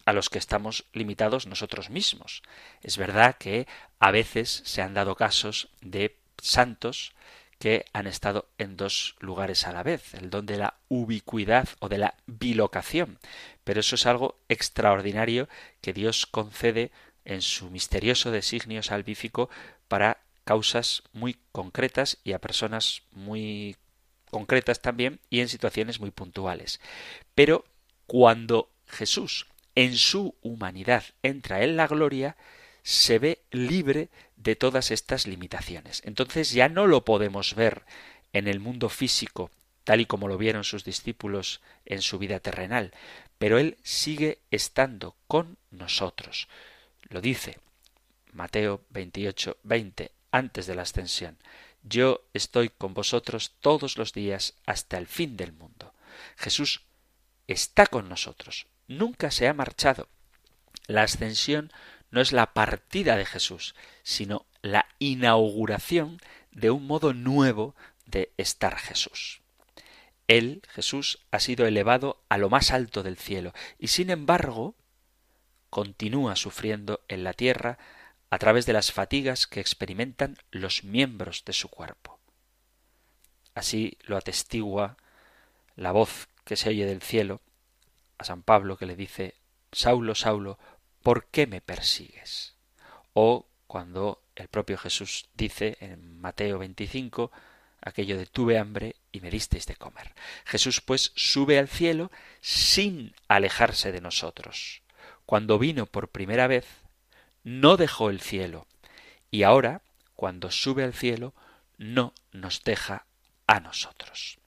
a 0.05 0.13
los 0.15 0.31
que 0.31 0.39
estamos 0.39 0.87
limitados 0.93 1.47
nosotros 1.47 1.91
mismos. 1.91 2.43
Es 2.83 2.97
verdad 2.97 3.37
que 3.39 3.67
a 3.99 4.11
veces 4.11 4.63
se 4.65 4.81
han 4.81 4.95
dado 4.95 5.17
casos 5.17 5.69
de 5.83 6.17
santos 6.41 7.13
que 7.59 7.85
han 7.93 8.07
estado 8.07 8.49
en 8.57 8.77
dos 8.77 9.17
lugares 9.21 9.67
a 9.67 9.73
la 9.73 9.83
vez, 9.83 10.15
el 10.15 10.31
don 10.31 10.47
de 10.47 10.57
la 10.57 10.75
ubicuidad 10.89 11.69
o 11.81 11.89
de 11.89 11.99
la 11.99 12.15
bilocación. 12.27 13.19
Pero 13.65 13.81
eso 13.81 13.97
es 13.97 14.07
algo 14.07 14.39
extraordinario 14.49 15.49
que 15.81 15.93
Dios 15.93 16.25
concede 16.25 16.91
en 17.25 17.43
su 17.43 17.69
misterioso 17.71 18.31
designio 18.31 18.83
salvífico 18.83 19.51
para 19.89 20.23
causas 20.45 21.03
muy 21.13 21.37
concretas 21.53 22.17
y 22.25 22.33
a 22.33 22.39
personas 22.39 23.03
muy 23.13 23.77
concretas 24.31 24.81
también 24.81 25.21
y 25.31 25.41
en 25.41 25.49
situaciones 25.49 26.01
muy 26.01 26.11
puntuales. 26.11 26.81
Pero 27.35 27.65
cuando 28.07 28.71
Jesús 28.87 29.47
en 29.75 29.97
su 29.97 30.35
humanidad 30.43 31.05
entra 31.23 31.63
en 31.63 31.77
la 31.77 31.87
gloria, 31.87 32.37
se 32.83 33.19
ve 33.19 33.43
libre 33.51 34.09
de 34.37 34.57
todas 34.57 34.91
estas 34.91 35.27
limitaciones. 35.27 36.03
Entonces 36.05 36.53
ya 36.53 36.69
no 36.69 36.87
lo 36.87 37.05
podemos 37.05 37.55
ver 37.55 37.83
en 38.33 38.49
el 38.49 38.61
mundo 38.61 38.89
físico, 38.89 39.51
tal 39.85 40.01
y 40.01 40.07
como 40.07 40.27
lo 40.27 40.39
vieron 40.39 40.65
sus 40.65 40.85
discípulos 40.85 41.61
en 41.85 42.03
su 42.03 42.19
vida 42.19 42.41
terrenal, 42.41 42.93
pero 43.39 43.59
Él 43.59 43.77
sigue 43.83 44.39
estando 44.51 45.15
con 45.27 45.59
nosotros. 45.71 46.49
Lo 47.09 47.21
dice 47.21 47.59
Mateo 48.33 48.83
28, 48.91 49.59
20, 49.63 50.11
antes 50.31 50.67
de 50.67 50.75
la 50.75 50.83
ascensión. 50.83 51.39
Yo 51.83 52.23
estoy 52.35 52.69
con 52.69 52.95
vosotros 52.95 53.53
todos 53.61 53.99
los 53.99 54.13
días 54.13 54.55
hasta 54.67 54.99
el 54.99 55.07
fin 55.07 55.37
del 55.37 55.53
mundo. 55.53 55.95
Jesús 56.37 56.83
está 57.47 57.87
con 57.87 58.09
nosotros, 58.09 58.67
nunca 58.87 59.31
se 59.31 59.49
ha 59.49 59.55
marchado. 59.55 60.09
La 60.87 61.03
ascensión 61.03 61.73
no 62.11 62.21
es 62.21 62.33
la 62.33 62.53
partida 62.53 63.17
de 63.17 63.27
Jesús, 63.27 63.75
sino 64.03 64.47
la 64.63 64.87
inauguración 64.99 66.21
de 66.51 66.71
un 66.71 66.87
modo 66.87 67.15
nuevo 67.15 67.75
de 68.07 68.33
estar 68.37 68.77
Jesús. 68.77 69.41
Él, 70.27 70.63
Jesús, 70.69 71.21
ha 71.31 71.41
sido 71.41 71.67
elevado 71.67 72.23
a 72.29 72.39
lo 72.39 72.51
más 72.51 72.71
alto 72.71 73.03
del 73.03 73.17
cielo 73.17 73.53
y 73.79 73.89
sin 73.89 74.11
embargo 74.11 74.75
continúa 75.71 76.37
sufriendo 76.37 77.01
en 77.09 77.25
la 77.25 77.33
tierra 77.33 77.79
a 78.31 78.39
través 78.39 78.67
de 78.67 78.73
las 78.73 78.93
fatigas 78.93 79.47
que 79.47 79.61
experimentan 79.61 80.37
los 80.51 80.85
miembros 80.85 81.45
de 81.45 81.53
su 81.53 81.69
cuerpo. 81.69 82.19
Así 83.55 83.99
lo 84.03 84.17
atestigua 84.17 84.97
la 85.77 85.93
voz 85.93 86.29
que 86.45 86.57
se 86.57 86.69
oye 86.69 86.87
del 86.87 87.03
cielo 87.03 87.41
a 88.19 88.25
San 88.25 88.43
Pablo 88.43 88.77
que 88.77 88.87
le 88.87 88.97
dice 88.97 89.35
Saulo, 89.73 90.15
Saulo, 90.15 90.59
¿por 91.03 91.27
qué 91.27 91.47
me 91.47 91.61
persigues? 91.61 92.55
O 93.13 93.47
cuando 93.67 94.23
el 94.35 94.49
propio 94.49 94.79
Jesús 94.79 95.29
dice 95.35 95.77
en 95.81 96.21
Mateo 96.21 96.59
25 96.59 97.31
aquello 97.81 98.19
de 98.19 98.27
tuve 98.27 98.59
hambre 98.59 98.97
y 99.13 99.21
me 99.21 99.31
disteis 99.31 99.67
de 99.67 99.77
comer. 99.77 100.15
Jesús 100.45 100.81
pues 100.81 101.13
sube 101.15 101.59
al 101.59 101.69
cielo 101.69 102.11
sin 102.41 103.15
alejarse 103.29 103.93
de 103.93 104.01
nosotros. 104.01 104.83
Cuando 105.27 105.59
vino 105.59 105.87
por 105.87 106.09
primera 106.09 106.47
vez, 106.47 106.67
no 107.49 107.79
dejó 107.79 108.11
el 108.11 108.21
cielo 108.21 108.67
y 109.31 109.43
ahora, 109.43 109.81
cuando 110.15 110.51
sube 110.51 110.85
al 110.85 110.93
cielo, 110.93 111.33
no 111.79 112.13
nos 112.31 112.63
deja 112.63 113.07
a 113.47 113.61
nosotros. 113.61 114.39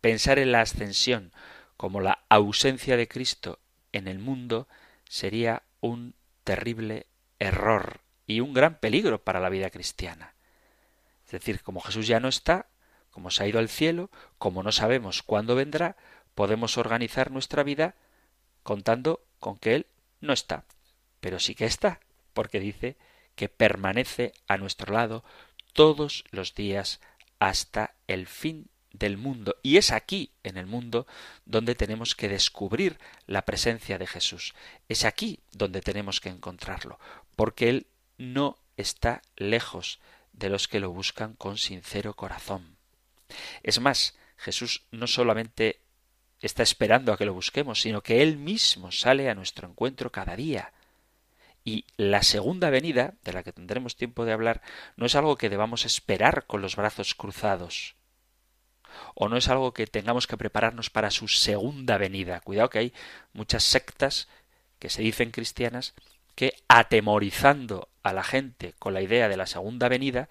Pensar 0.00 0.38
en 0.38 0.52
la 0.52 0.62
ascensión 0.62 1.30
como 1.76 2.00
la 2.00 2.20
ausencia 2.30 2.96
de 2.96 3.06
Cristo 3.06 3.58
en 3.92 4.08
el 4.08 4.18
mundo 4.18 4.66
sería 5.06 5.62
un 5.80 6.14
terrible 6.44 7.06
error 7.38 8.00
y 8.26 8.40
un 8.40 8.54
gran 8.54 8.78
peligro 8.78 9.22
para 9.22 9.40
la 9.40 9.50
vida 9.50 9.68
cristiana. 9.68 10.32
Es 11.26 11.32
decir, 11.32 11.62
como 11.62 11.82
Jesús 11.82 12.06
ya 12.06 12.18
no 12.18 12.28
está, 12.28 12.66
como 13.10 13.30
se 13.30 13.42
ha 13.42 13.46
ido 13.46 13.58
al 13.58 13.68
cielo, 13.68 14.10
como 14.38 14.62
no 14.62 14.72
sabemos 14.72 15.22
cuándo 15.22 15.54
vendrá, 15.54 15.96
podemos 16.34 16.78
organizar 16.78 17.30
nuestra 17.30 17.62
vida 17.62 17.94
contando 18.62 19.22
con 19.38 19.58
que 19.58 19.74
Él 19.74 19.86
no 20.20 20.32
está, 20.32 20.64
pero 21.20 21.38
sí 21.38 21.54
que 21.54 21.66
está, 21.66 22.00
porque 22.38 22.60
dice 22.60 22.96
que 23.34 23.48
permanece 23.48 24.32
a 24.46 24.58
nuestro 24.58 24.94
lado 24.94 25.24
todos 25.72 26.22
los 26.30 26.54
días 26.54 27.00
hasta 27.40 27.96
el 28.06 28.28
fin 28.28 28.68
del 28.92 29.16
mundo. 29.16 29.56
Y 29.64 29.76
es 29.76 29.90
aquí, 29.90 30.30
en 30.44 30.56
el 30.56 30.66
mundo, 30.66 31.08
donde 31.46 31.74
tenemos 31.74 32.14
que 32.14 32.28
descubrir 32.28 33.00
la 33.26 33.44
presencia 33.44 33.98
de 33.98 34.06
Jesús. 34.06 34.54
Es 34.88 35.04
aquí 35.04 35.40
donde 35.50 35.80
tenemos 35.80 36.20
que 36.20 36.28
encontrarlo, 36.28 37.00
porque 37.34 37.70
Él 37.70 37.88
no 38.18 38.56
está 38.76 39.20
lejos 39.34 39.98
de 40.32 40.48
los 40.48 40.68
que 40.68 40.78
lo 40.78 40.92
buscan 40.92 41.34
con 41.34 41.58
sincero 41.58 42.14
corazón. 42.14 42.76
Es 43.64 43.80
más, 43.80 44.16
Jesús 44.36 44.84
no 44.92 45.08
solamente 45.08 45.80
está 46.40 46.62
esperando 46.62 47.12
a 47.12 47.16
que 47.16 47.26
lo 47.26 47.34
busquemos, 47.34 47.80
sino 47.80 48.00
que 48.00 48.22
Él 48.22 48.36
mismo 48.36 48.92
sale 48.92 49.28
a 49.28 49.34
nuestro 49.34 49.68
encuentro 49.68 50.12
cada 50.12 50.36
día. 50.36 50.72
Y 51.68 51.84
la 51.98 52.22
segunda 52.22 52.70
venida, 52.70 53.12
de 53.24 53.34
la 53.34 53.42
que 53.42 53.52
tendremos 53.52 53.94
tiempo 53.94 54.24
de 54.24 54.32
hablar, 54.32 54.62
no 54.96 55.04
es 55.04 55.14
algo 55.14 55.36
que 55.36 55.50
debamos 55.50 55.84
esperar 55.84 56.46
con 56.46 56.62
los 56.62 56.76
brazos 56.76 57.14
cruzados, 57.14 57.94
o 59.14 59.28
no 59.28 59.36
es 59.36 59.48
algo 59.48 59.74
que 59.74 59.86
tengamos 59.86 60.26
que 60.26 60.38
prepararnos 60.38 60.88
para 60.88 61.10
su 61.10 61.28
segunda 61.28 61.98
venida. 61.98 62.40
Cuidado 62.40 62.70
que 62.70 62.78
hay 62.78 62.94
muchas 63.34 63.64
sectas 63.64 64.28
que 64.78 64.88
se 64.88 65.02
dicen 65.02 65.30
cristianas 65.30 65.92
que 66.34 66.54
atemorizando 66.68 67.90
a 68.02 68.14
la 68.14 68.24
gente 68.24 68.72
con 68.78 68.94
la 68.94 69.02
idea 69.02 69.28
de 69.28 69.36
la 69.36 69.46
segunda 69.46 69.90
venida, 69.90 70.30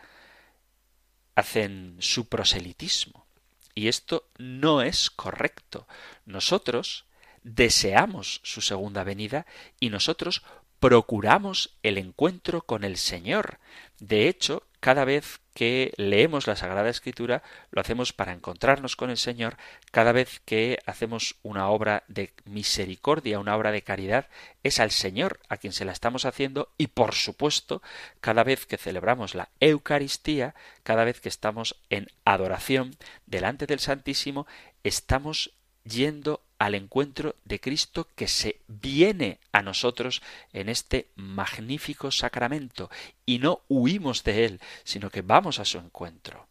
hacen 1.36 1.97
su 2.00 2.30
proselitismo. 2.30 3.28
Y 3.76 3.89
esto 3.89 4.28
no 4.39 4.82
es 4.82 5.12
correcto. 5.12 5.88
Nosotros 6.26 7.06
deseamos 7.43 8.41
su 8.41 8.62
segunda 8.62 9.04
venida 9.04 9.45
y 9.80 9.91
nosotros 9.91 10.41
procuramos 10.80 11.78
el 11.84 11.98
encuentro 11.98 12.62
con 12.62 12.84
el 12.84 12.98
Señor. 12.98 13.60
De 14.00 14.28
hecho, 14.28 14.63
cada 14.80 15.06
vez 15.06 15.40
que 15.56 15.92
leemos 15.98 16.46
la 16.46 16.56
Sagrada 16.56 16.88
Escritura, 16.88 17.42
lo 17.72 17.82
hacemos 17.82 18.13
para 18.13 18.32
encontrarnos 18.32 18.96
con 18.96 19.10
el 19.10 19.18
Señor, 19.18 19.58
cada 19.90 20.12
vez 20.12 20.40
que 20.46 20.78
hacemos 20.86 21.36
una 21.42 21.70
obra 21.70 22.04
de 22.08 22.32
misericordia, 22.46 23.40
una 23.40 23.56
obra 23.56 23.72
de 23.72 23.82
caridad, 23.82 24.28
es 24.62 24.80
al 24.80 24.92
Señor 24.92 25.40
a 25.50 25.58
quien 25.58 25.74
se 25.74 25.84
la 25.84 25.94
estamos 25.94 26.26
haciendo 26.26 26.70
y 26.78 26.88
por 26.88 27.16
supuesto, 27.16 27.82
cada 28.22 28.44
vez 28.44 28.68
que 28.68 28.78
celebramos 28.78 29.34
la 29.34 29.50
Eucaristía, 29.60 30.54
cada 30.84 31.06
vez 31.06 31.22
que 31.22 31.30
estamos 31.30 31.82
en 31.90 32.08
adoración 32.24 32.96
delante 33.26 33.66
del 33.66 33.80
Santísimo, 33.80 34.46
estamos 34.84 35.56
yendo 35.84 36.42
al 36.60 36.76
encuentro 36.76 37.36
de 37.46 37.60
Cristo 37.60 38.08
que 38.15 38.28
se 38.28 38.62
viene 38.67 39.39
a 39.52 39.62
nosotros 39.62 40.22
en 40.54 40.70
este 40.70 41.10
magnífico 41.15 42.12
sacramento 42.12 42.89
y 43.26 43.39
no 43.39 43.62
huimos 43.67 44.24
de 44.24 44.46
él, 44.46 44.62
sino 44.84 45.10
que 45.10 45.22
vamos 45.22 45.60
a 45.60 45.65
su 45.65 45.78
encuentro. 45.78 46.48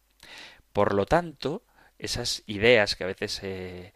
Por 0.71 0.93
lo 0.93 1.05
tanto, 1.05 1.63
esas 1.97 2.43
ideas 2.45 2.95
que 2.95 3.03
a 3.03 3.07
veces 3.07 3.33
se 3.33 3.93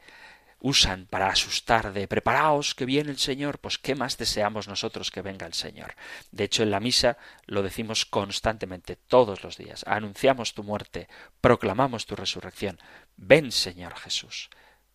usan 0.59 1.07
para 1.07 1.27
asustar 1.27 1.91
de 1.91 2.07
preparaos 2.07 2.75
que 2.75 2.85
viene 2.85 3.09
el 3.09 3.17
Señor, 3.17 3.59
pues 3.59 3.77
qué 3.79 3.95
más 3.95 4.17
deseamos 4.17 4.67
nosotros 4.67 5.09
que 5.09 5.21
venga 5.21 5.47
el 5.47 5.53
Señor. 5.53 5.95
De 6.31 6.43
hecho, 6.43 6.63
en 6.63 6.71
la 6.71 6.79
misa 6.79 7.17
lo 7.45 7.63
decimos 7.63 8.05
constantemente, 8.05 8.95
todos 8.95 9.43
los 9.43 9.57
días. 9.57 9.83
Anunciamos 9.87 10.53
tu 10.53 10.63
muerte, 10.63 11.07
proclamamos 11.41 12.05
tu 12.05 12.15
resurrección. 12.15 12.79
Ven, 13.17 13.51
Señor 13.51 13.95
Jesús. 13.97 14.49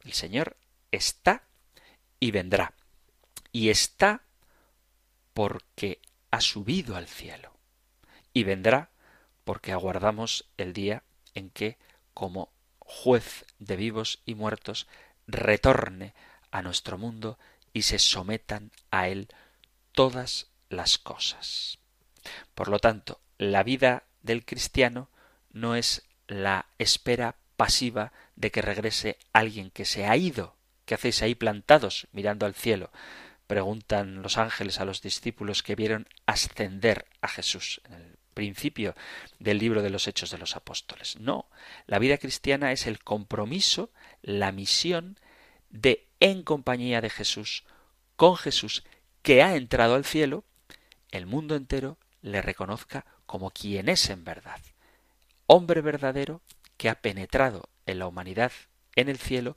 El 0.04 0.12
Señor 0.12 0.56
está 0.96 1.44
y 2.20 2.30
vendrá. 2.30 2.74
Y 3.52 3.70
está 3.70 4.22
porque 5.34 6.00
ha 6.30 6.40
subido 6.40 6.96
al 6.96 7.06
cielo. 7.06 7.52
Y 8.32 8.44
vendrá 8.44 8.90
porque 9.44 9.72
aguardamos 9.72 10.50
el 10.56 10.72
día 10.72 11.04
en 11.34 11.50
que, 11.50 11.78
como 12.14 12.50
juez 12.78 13.44
de 13.58 13.76
vivos 13.76 14.20
y 14.26 14.34
muertos, 14.34 14.86
retorne 15.26 16.14
a 16.50 16.62
nuestro 16.62 16.98
mundo 16.98 17.38
y 17.72 17.82
se 17.82 17.98
sometan 17.98 18.72
a 18.90 19.08
él 19.08 19.28
todas 19.92 20.48
las 20.68 20.98
cosas. 20.98 21.78
Por 22.54 22.68
lo 22.68 22.78
tanto, 22.78 23.20
la 23.38 23.62
vida 23.62 24.04
del 24.22 24.44
cristiano 24.44 25.10
no 25.52 25.76
es 25.76 26.02
la 26.26 26.66
espera 26.78 27.36
pasiva 27.56 28.12
de 28.34 28.50
que 28.50 28.62
regrese 28.62 29.18
alguien 29.32 29.70
que 29.70 29.84
se 29.84 30.06
ha 30.06 30.16
ido 30.16 30.55
¿Qué 30.86 30.94
hacéis 30.94 31.20
ahí 31.22 31.34
plantados 31.34 32.08
mirando 32.12 32.46
al 32.46 32.54
cielo? 32.54 32.90
preguntan 33.46 34.22
los 34.22 34.38
ángeles 34.38 34.80
a 34.80 34.84
los 34.84 35.02
discípulos 35.02 35.62
que 35.62 35.76
vieron 35.76 36.08
ascender 36.26 37.06
a 37.20 37.28
Jesús 37.28 37.80
en 37.84 37.94
el 37.94 38.18
principio 38.34 38.94
del 39.38 39.58
libro 39.58 39.82
de 39.82 39.90
los 39.90 40.08
Hechos 40.08 40.30
de 40.30 40.38
los 40.38 40.56
Apóstoles. 40.56 41.18
No, 41.20 41.48
la 41.86 41.98
vida 41.98 42.18
cristiana 42.18 42.72
es 42.72 42.86
el 42.86 43.02
compromiso, 43.02 43.90
la 44.22 44.52
misión 44.52 45.18
de 45.70 46.08
en 46.20 46.42
compañía 46.42 47.00
de 47.00 47.10
Jesús, 47.10 47.64
con 48.16 48.36
Jesús, 48.36 48.84
que 49.22 49.42
ha 49.42 49.56
entrado 49.56 49.94
al 49.94 50.04
cielo, 50.04 50.44
el 51.10 51.26
mundo 51.26 51.54
entero 51.54 51.98
le 52.22 52.42
reconozca 52.42 53.06
como 53.26 53.50
quien 53.50 53.88
es 53.88 54.10
en 54.10 54.24
verdad. 54.24 54.60
Hombre 55.46 55.80
verdadero 55.80 56.42
que 56.76 56.88
ha 56.88 57.00
penetrado 57.00 57.68
en 57.86 58.00
la 58.00 58.06
humanidad 58.06 58.52
en 58.96 59.08
el 59.08 59.18
cielo 59.18 59.56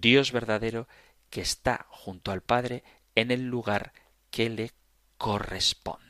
Dios 0.00 0.32
verdadero 0.32 0.88
que 1.30 1.40
está 1.40 1.86
junto 1.88 2.30
al 2.32 2.42
Padre 2.42 2.84
en 3.14 3.30
el 3.30 3.46
lugar 3.46 3.92
que 4.30 4.48
le 4.50 4.70
corresponde. 5.18 6.05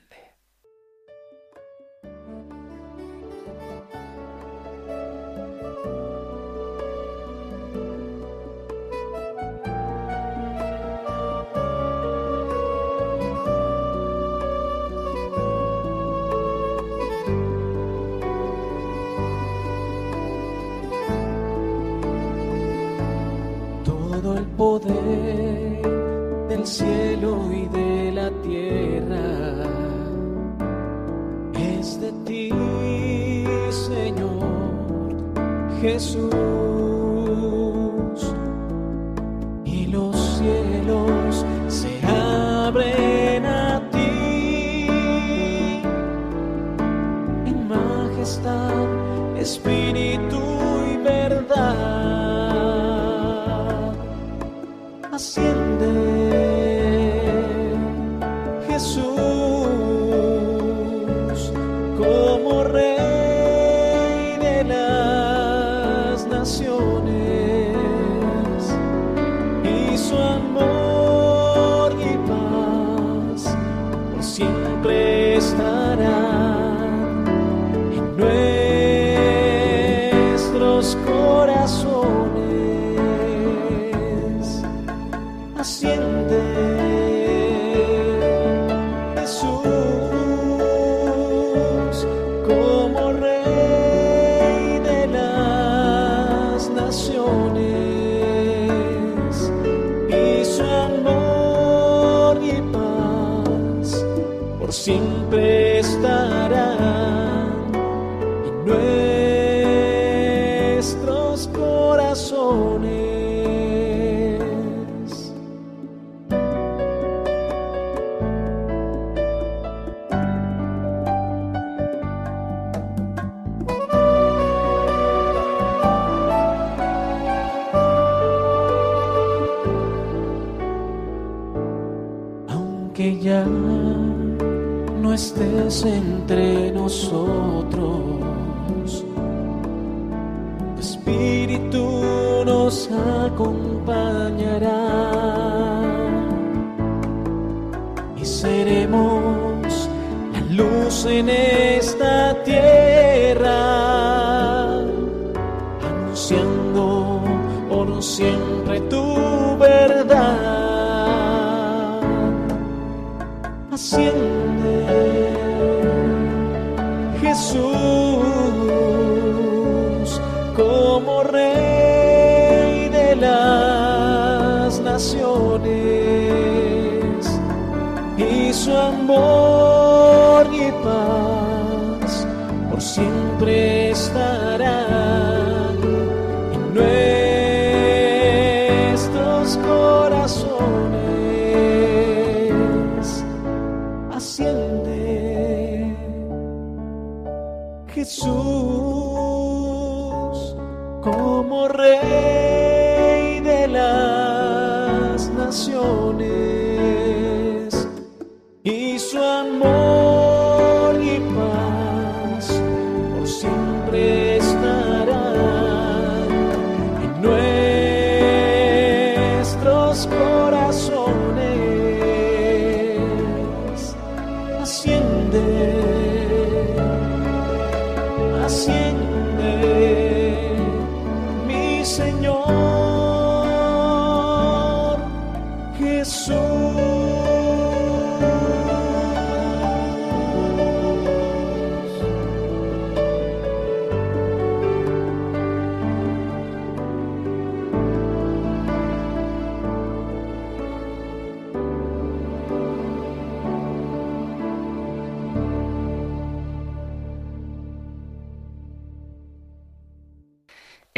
Jesús. 35.87 36.36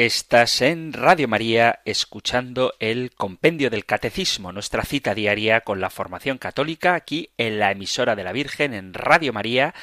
Estás 0.08 0.62
en 0.62 0.94
Radio 0.94 1.28
María 1.28 1.80
escuchando 1.84 2.72
el 2.78 3.10
Compendio 3.10 3.68
del 3.68 3.84
Catecismo, 3.84 4.52
nuestra 4.52 4.82
cita 4.82 5.14
diaria 5.14 5.60
con 5.60 5.82
la 5.82 5.90
formación 5.90 6.38
católica 6.38 6.94
aquí 6.94 7.28
en 7.36 7.58
la 7.58 7.72
emisora 7.72 8.16
de 8.16 8.24
la 8.24 8.32
Virgen 8.32 8.72
en 8.72 8.94
Radio 8.94 9.34
María, 9.34 9.74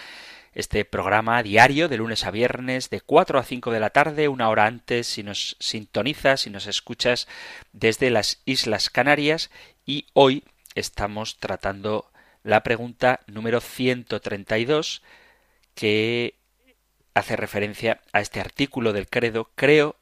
este 0.55 0.83
programa 0.83 1.43
diario 1.43 1.89
de 1.89 1.97
lunes 1.97 2.25
a 2.25 2.31
viernes 2.31 2.89
de 2.89 3.01
4 3.01 3.37
a 3.37 3.43
5 3.43 3.71
de 3.71 3.79
la 3.79 3.91
tarde, 3.91 4.27
una 4.27 4.49
hora 4.49 4.65
antes 4.65 5.05
si 5.05 5.21
nos 5.21 5.57
sintonizas, 5.59 6.41
si 6.41 6.49
nos 6.49 6.65
escuchas 6.65 7.27
desde 7.71 8.09
las 8.09 8.41
Islas 8.45 8.89
Canarias. 8.89 9.51
Y 9.85 10.07
hoy 10.13 10.43
estamos 10.73 11.37
tratando 11.37 12.09
la 12.41 12.63
pregunta 12.63 13.19
número 13.27 13.61
132 13.61 15.03
que 15.75 16.33
hace 17.13 17.35
referencia 17.35 18.01
a 18.11 18.21
este 18.21 18.39
artículo 18.39 18.91
del 18.91 19.07
credo 19.07 19.51
Creo 19.53 19.95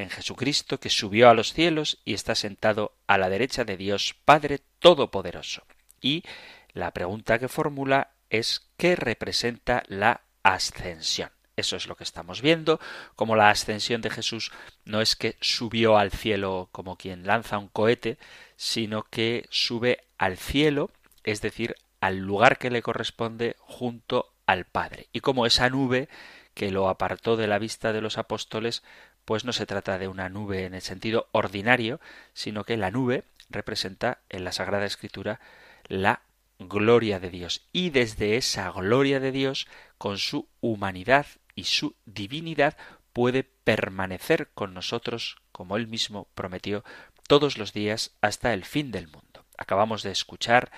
en 0.00 0.10
Jesucristo 0.10 0.80
que 0.80 0.90
subió 0.90 1.28
a 1.28 1.34
los 1.34 1.52
cielos 1.52 1.98
y 2.04 2.14
está 2.14 2.34
sentado 2.34 2.94
a 3.06 3.18
la 3.18 3.28
derecha 3.28 3.64
de 3.64 3.76
Dios 3.76 4.14
Padre 4.24 4.60
Todopoderoso. 4.78 5.64
Y 6.00 6.24
la 6.72 6.92
pregunta 6.92 7.38
que 7.38 7.48
formula 7.48 8.12
es 8.28 8.70
¿qué 8.76 8.96
representa 8.96 9.82
la 9.88 10.22
ascensión? 10.42 11.30
Eso 11.56 11.76
es 11.76 11.86
lo 11.86 11.96
que 11.96 12.04
estamos 12.04 12.40
viendo, 12.40 12.80
como 13.16 13.36
la 13.36 13.50
ascensión 13.50 14.00
de 14.00 14.08
Jesús 14.08 14.50
no 14.84 15.02
es 15.02 15.14
que 15.14 15.36
subió 15.40 15.98
al 15.98 16.10
cielo 16.10 16.70
como 16.72 16.96
quien 16.96 17.26
lanza 17.26 17.58
un 17.58 17.68
cohete, 17.68 18.16
sino 18.56 19.02
que 19.02 19.46
sube 19.50 20.04
al 20.16 20.38
cielo, 20.38 20.90
es 21.22 21.42
decir, 21.42 21.74
al 22.00 22.18
lugar 22.18 22.56
que 22.56 22.70
le 22.70 22.80
corresponde 22.80 23.56
junto 23.58 24.32
al 24.46 24.64
Padre. 24.64 25.08
Y 25.12 25.20
como 25.20 25.44
esa 25.44 25.68
nube 25.68 26.08
que 26.54 26.70
lo 26.70 26.88
apartó 26.88 27.36
de 27.36 27.46
la 27.46 27.58
vista 27.58 27.92
de 27.92 28.00
los 28.00 28.18
apóstoles, 28.18 28.82
pues 29.30 29.44
no 29.44 29.52
se 29.52 29.64
trata 29.64 29.96
de 29.96 30.08
una 30.08 30.28
nube 30.28 30.64
en 30.64 30.74
el 30.74 30.80
sentido 30.80 31.28
ordinario, 31.30 32.00
sino 32.34 32.64
que 32.64 32.76
la 32.76 32.90
nube 32.90 33.22
representa 33.48 34.18
en 34.28 34.42
la 34.42 34.50
Sagrada 34.50 34.86
Escritura 34.86 35.38
la 35.86 36.22
gloria 36.58 37.20
de 37.20 37.30
Dios. 37.30 37.64
Y 37.70 37.90
desde 37.90 38.36
esa 38.36 38.68
gloria 38.72 39.20
de 39.20 39.30
Dios, 39.30 39.68
con 39.98 40.18
su 40.18 40.48
humanidad 40.60 41.26
y 41.54 41.62
su 41.62 41.94
divinidad, 42.06 42.76
puede 43.12 43.44
permanecer 43.44 44.48
con 44.52 44.74
nosotros, 44.74 45.36
como 45.52 45.76
él 45.76 45.86
mismo 45.86 46.26
prometió, 46.34 46.84
todos 47.28 47.56
los 47.56 47.72
días 47.72 48.10
hasta 48.20 48.52
el 48.52 48.64
fin 48.64 48.90
del 48.90 49.06
mundo. 49.06 49.44
Acabamos 49.56 50.02
de 50.02 50.10
escuchar 50.10 50.72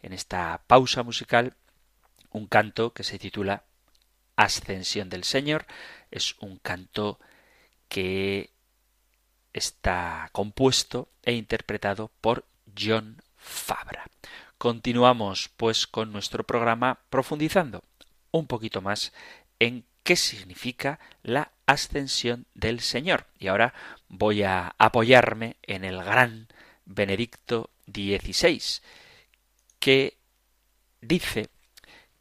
en 0.00 0.12
esta 0.12 0.62
pausa 0.68 1.02
musical 1.02 1.54
un 2.30 2.46
canto 2.46 2.92
que 2.92 3.02
se 3.02 3.18
titula 3.18 3.64
Ascensión 4.36 5.08
del 5.08 5.24
Señor. 5.24 5.66
Es 6.12 6.36
un 6.38 6.58
canto 6.58 7.18
que 7.88 8.50
está 9.52 10.28
compuesto 10.32 11.08
e 11.22 11.32
interpretado 11.32 12.10
por 12.20 12.44
John 12.78 13.22
Fabra. 13.36 14.04
Continuamos 14.58 15.50
pues 15.56 15.86
con 15.86 16.12
nuestro 16.12 16.44
programa 16.44 16.98
profundizando 17.10 17.84
un 18.30 18.46
poquito 18.46 18.80
más 18.80 19.12
en 19.58 19.84
qué 20.02 20.16
significa 20.16 21.00
la 21.22 21.52
ascensión 21.66 22.46
del 22.54 22.80
Señor. 22.80 23.26
Y 23.38 23.48
ahora 23.48 23.74
voy 24.08 24.42
a 24.42 24.74
apoyarme 24.78 25.56
en 25.62 25.84
el 25.84 26.02
gran 26.02 26.48
Benedicto 26.84 27.70
XVI, 27.86 28.62
que 29.80 30.16
dice 31.00 31.48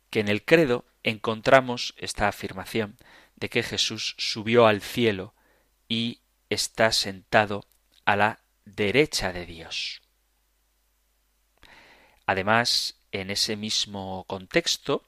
que 0.09 0.19
en 0.19 0.27
el 0.27 0.43
credo 0.43 0.85
encontramos 1.03 1.93
esta 1.97 2.27
afirmación 2.27 2.97
de 3.35 3.49
que 3.49 3.63
Jesús 3.63 4.15
subió 4.17 4.65
al 4.65 4.81
cielo 4.81 5.33
y 5.87 6.21
está 6.49 6.91
sentado 6.91 7.65
a 8.05 8.15
la 8.15 8.39
derecha 8.65 9.31
de 9.31 9.45
Dios. 9.45 10.01
Además, 12.25 12.95
en 13.11 13.29
ese 13.29 13.55
mismo 13.55 14.25
contexto 14.27 15.03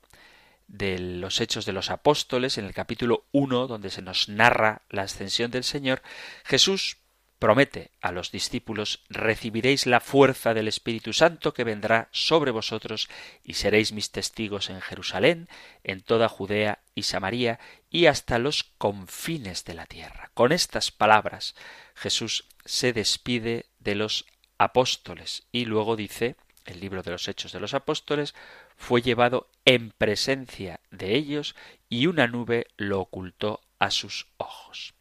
de 0.67 0.99
los 0.99 1.41
Hechos 1.41 1.65
de 1.65 1.73
los 1.73 1.89
Apóstoles, 1.89 2.57
en 2.57 2.65
el 2.65 2.73
capítulo 2.73 3.25
1, 3.31 3.67
donde 3.67 3.89
se 3.89 4.01
nos 4.01 4.29
narra 4.29 4.83
la 4.89 5.03
ascensión 5.03 5.49
del 5.49 5.63
Señor, 5.63 6.01
Jesús 6.43 6.97
promete 7.39 7.91
a 8.01 8.11
los 8.11 8.31
discípulos 8.31 9.03
recibiréis 9.09 9.85
la 9.85 9.99
fuerza 9.99 10.53
del 10.53 10.67
Espíritu 10.67 11.13
Santo 11.13 11.53
que 11.53 11.63
vendrá 11.63 12.09
sobre 12.11 12.51
vosotros 12.51 13.09
y 13.43 13.53
seréis 13.53 13.91
mis 13.91 14.11
testigos 14.11 14.69
en 14.69 14.81
Jerusalén, 14.81 15.47
en 15.83 16.01
toda 16.01 16.29
Judea 16.29 16.79
y 16.95 17.03
Samaria 17.03 17.59
y 17.89 18.07
hasta 18.07 18.39
los 18.39 18.63
confines 18.63 19.65
de 19.65 19.75
la 19.75 19.85
tierra. 19.85 20.31
Con 20.33 20.51
estas 20.51 20.91
palabras 20.91 21.55
Jesús 21.95 22.45
se 22.65 22.93
despide 22.93 23.65
de 23.79 23.95
los 23.95 24.25
apóstoles 24.57 25.47
y 25.51 25.65
luego 25.65 25.95
dice 25.95 26.35
el 26.65 26.79
libro 26.79 27.03
de 27.03 27.11
los 27.11 27.27
Hechos 27.27 27.53
de 27.53 27.59
los 27.59 27.73
Apóstoles 27.73 28.35
fue 28.75 29.01
llevado 29.01 29.49
en 29.63 29.91
presencia 29.91 30.81
de 30.91 31.15
ellos 31.15 31.55
y 31.87 32.07
una 32.07 32.27
nube 32.27 32.67
lo 32.75 32.99
ocultó 32.99 33.61
a 33.79 33.91
sus 33.91 34.27
ojos 34.37 34.96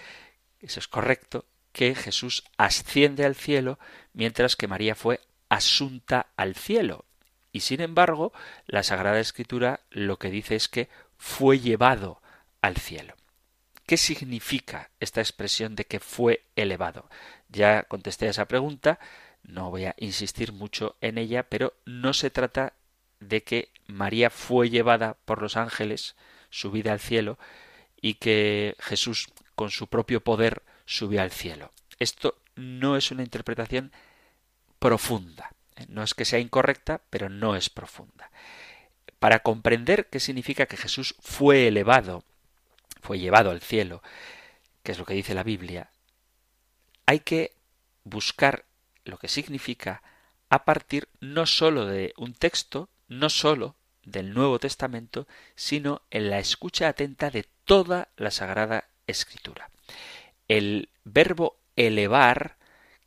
eso 0.59 0.79
es 0.79 0.87
correcto, 0.87 1.45
que 1.71 1.95
Jesús 1.95 2.43
asciende 2.57 3.25
al 3.25 3.35
cielo 3.35 3.79
mientras 4.13 4.55
que 4.55 4.67
María 4.67 4.95
fue 4.95 5.21
asunta 5.49 6.27
al 6.35 6.55
cielo. 6.55 7.05
Y 7.51 7.61
sin 7.61 7.81
embargo, 7.81 8.33
la 8.65 8.83
Sagrada 8.83 9.19
Escritura 9.19 9.81
lo 9.89 10.17
que 10.17 10.29
dice 10.29 10.55
es 10.55 10.67
que 10.67 10.89
fue 11.17 11.59
llevado 11.59 12.21
al 12.61 12.77
cielo. 12.77 13.15
¿Qué 13.85 13.97
significa 13.97 14.89
esta 14.99 15.21
expresión 15.21 15.75
de 15.75 15.85
que 15.85 15.99
fue 15.99 16.43
elevado? 16.55 17.09
Ya 17.49 17.83
contesté 17.83 18.27
a 18.27 18.31
esa 18.31 18.47
pregunta, 18.47 18.99
no 19.43 19.69
voy 19.69 19.85
a 19.85 19.95
insistir 19.97 20.53
mucho 20.53 20.95
en 21.01 21.17
ella, 21.17 21.43
pero 21.43 21.73
no 21.85 22.13
se 22.13 22.29
trata 22.29 22.73
de 23.27 23.43
que 23.43 23.69
María 23.87 24.29
fue 24.29 24.69
llevada 24.69 25.17
por 25.25 25.41
los 25.41 25.57
ángeles, 25.57 26.15
subida 26.49 26.91
al 26.91 26.99
cielo, 26.99 27.37
y 28.01 28.15
que 28.15 28.75
Jesús, 28.79 29.29
con 29.55 29.71
su 29.71 29.87
propio 29.87 30.23
poder, 30.23 30.63
subió 30.85 31.21
al 31.21 31.31
cielo. 31.31 31.71
Esto 31.99 32.37
no 32.55 32.97
es 32.97 33.11
una 33.11 33.23
interpretación 33.23 33.91
profunda. 34.79 35.51
No 35.87 36.03
es 36.03 36.13
que 36.13 36.25
sea 36.25 36.39
incorrecta, 36.39 37.01
pero 37.09 37.29
no 37.29 37.55
es 37.55 37.69
profunda. 37.69 38.31
Para 39.19 39.39
comprender 39.39 40.07
qué 40.09 40.19
significa 40.19 40.65
que 40.65 40.77
Jesús 40.77 41.15
fue 41.19 41.67
elevado 41.67 42.23
fue 43.03 43.19
llevado 43.19 43.51
al 43.51 43.61
cielo, 43.61 44.01
que 44.81 44.93
es 44.93 44.97
lo 44.97 45.05
que 45.05 45.13
dice 45.13 45.35
la 45.35 45.43
Biblia, 45.43 45.91
hay 47.05 47.19
que 47.19 47.53
buscar 48.05 48.65
lo 49.03 49.17
que 49.17 49.27
significa 49.27 50.01
a 50.49 50.63
partir 50.63 51.09
no 51.19 51.45
sólo 51.45 51.85
de 51.85 52.13
un 52.17 52.33
texto, 52.33 52.89
no 53.19 53.29
sólo 53.29 53.75
del 54.03 54.33
Nuevo 54.33 54.59
Testamento, 54.59 55.27
sino 55.55 56.01
en 56.11 56.29
la 56.29 56.39
escucha 56.39 56.87
atenta 56.87 57.29
de 57.29 57.45
toda 57.65 58.09
la 58.17 58.31
Sagrada 58.31 58.89
Escritura. 59.07 59.69
El 60.47 60.89
verbo 61.03 61.57
elevar, 61.75 62.57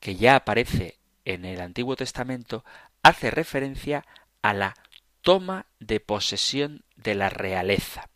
que 0.00 0.16
ya 0.16 0.36
aparece 0.36 0.98
en 1.24 1.44
el 1.44 1.60
Antiguo 1.60 1.96
Testamento, 1.96 2.64
hace 3.02 3.30
referencia 3.30 4.04
a 4.42 4.54
la 4.54 4.76
toma 5.22 5.66
de 5.80 6.00
posesión 6.00 6.84
de 6.96 7.14
la 7.14 7.28
realeza. 7.28 8.08